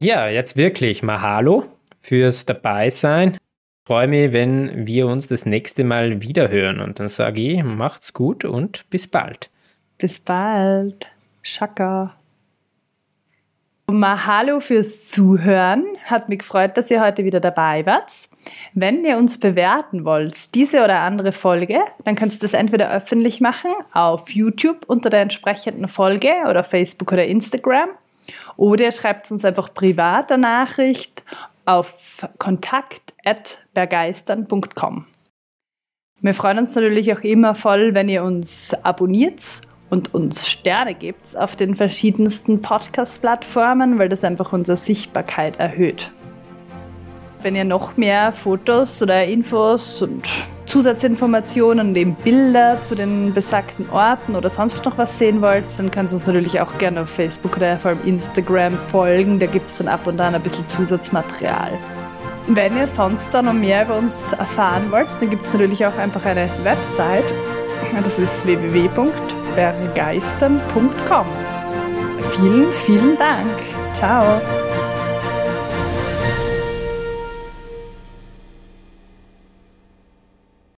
Ja, 0.00 0.28
jetzt 0.28 0.56
wirklich 0.56 1.02
Mahalo 1.02 1.64
fürs 2.00 2.46
Dabeisein 2.46 3.38
freue 3.88 4.06
mich, 4.06 4.34
wenn 4.34 4.86
wir 4.86 5.06
uns 5.06 5.28
das 5.28 5.46
nächste 5.46 5.82
Mal 5.82 6.20
wieder 6.20 6.50
hören. 6.50 6.80
Und 6.80 7.00
dann 7.00 7.08
sage 7.08 7.40
ich, 7.40 7.64
macht's 7.64 8.12
gut 8.12 8.44
und 8.44 8.84
bis 8.90 9.06
bald. 9.06 9.48
Bis 9.96 10.20
bald. 10.20 11.06
Schaka. 11.40 12.14
Mahalo 13.90 14.60
fürs 14.60 15.08
Zuhören. 15.08 15.86
Hat 16.04 16.28
mich 16.28 16.40
gefreut, 16.40 16.76
dass 16.76 16.90
ihr 16.90 17.00
heute 17.00 17.24
wieder 17.24 17.40
dabei 17.40 17.86
wart. 17.86 18.12
Wenn 18.74 19.06
ihr 19.06 19.16
uns 19.16 19.40
bewerten 19.40 20.04
wollt, 20.04 20.54
diese 20.54 20.84
oder 20.84 20.98
andere 21.00 21.32
Folge, 21.32 21.80
dann 22.04 22.14
könnt 22.14 22.34
ihr 22.34 22.40
das 22.40 22.52
entweder 22.52 22.92
öffentlich 22.92 23.40
machen 23.40 23.70
auf 23.94 24.28
YouTube 24.28 24.84
unter 24.86 25.08
der 25.08 25.22
entsprechenden 25.22 25.88
Folge 25.88 26.34
oder 26.46 26.62
Facebook 26.62 27.10
oder 27.12 27.24
Instagram. 27.24 27.88
Oder 28.58 28.84
ihr 28.84 28.92
schreibt 28.92 29.30
uns 29.30 29.46
einfach 29.46 29.72
privat 29.72 30.30
eine 30.30 30.42
Nachricht 30.42 31.24
auf 31.64 32.26
kontakt.bergeistern.com. 33.28 35.06
Wir 36.20 36.34
freuen 36.34 36.58
uns 36.58 36.74
natürlich 36.74 37.12
auch 37.12 37.20
immer 37.20 37.54
voll, 37.54 37.94
wenn 37.94 38.08
ihr 38.08 38.24
uns 38.24 38.74
abonniert 38.82 39.60
und 39.88 40.14
uns 40.14 40.48
Sterne 40.48 40.94
gibt 40.94 41.36
auf 41.36 41.54
den 41.54 41.74
verschiedensten 41.74 42.60
Podcast-Plattformen, 42.60 43.98
weil 43.98 44.08
das 44.08 44.24
einfach 44.24 44.52
unsere 44.52 44.76
Sichtbarkeit 44.76 45.58
erhöht. 45.58 46.12
Wenn 47.40 47.54
ihr 47.54 47.64
noch 47.64 47.96
mehr 47.96 48.32
Fotos 48.32 49.00
oder 49.00 49.24
Infos 49.24 50.02
und 50.02 50.28
Zusatzinformationen 50.66 51.88
und 51.88 51.96
eben 51.96 52.14
Bilder 52.14 52.82
zu 52.82 52.96
den 52.96 53.32
besagten 53.32 53.88
Orten 53.90 54.34
oder 54.34 54.50
sonst 54.50 54.84
noch 54.84 54.98
was 54.98 55.16
sehen 55.18 55.40
wollt, 55.40 55.66
dann 55.78 55.90
könnt 55.90 56.10
ihr 56.10 56.14
uns 56.14 56.26
natürlich 56.26 56.60
auch 56.60 56.76
gerne 56.78 57.02
auf 57.02 57.10
Facebook 57.10 57.56
oder 57.56 57.78
vor 57.78 57.92
allem 57.92 58.04
Instagram 58.04 58.76
folgen. 58.76 59.38
Da 59.38 59.46
gibt 59.46 59.68
es 59.68 59.78
dann 59.78 59.88
ab 59.88 60.06
und 60.06 60.20
an 60.20 60.34
ein 60.34 60.42
bisschen 60.42 60.66
Zusatzmaterial. 60.66 61.78
Wenn 62.50 62.78
ihr 62.78 62.86
sonst 62.86 63.30
noch 63.34 63.52
mehr 63.52 63.84
über 63.84 63.98
uns 63.98 64.32
erfahren 64.32 64.90
wollt, 64.90 65.10
dann 65.20 65.28
gibt 65.28 65.46
es 65.46 65.52
natürlich 65.52 65.84
auch 65.84 65.98
einfach 65.98 66.24
eine 66.24 66.48
Website. 66.62 67.26
Das 68.02 68.18
ist 68.18 68.46
www.bergeistern.com. 68.46 71.26
Vielen, 72.30 72.72
vielen 72.72 73.18
Dank. 73.18 73.50
Ciao. 73.92 74.40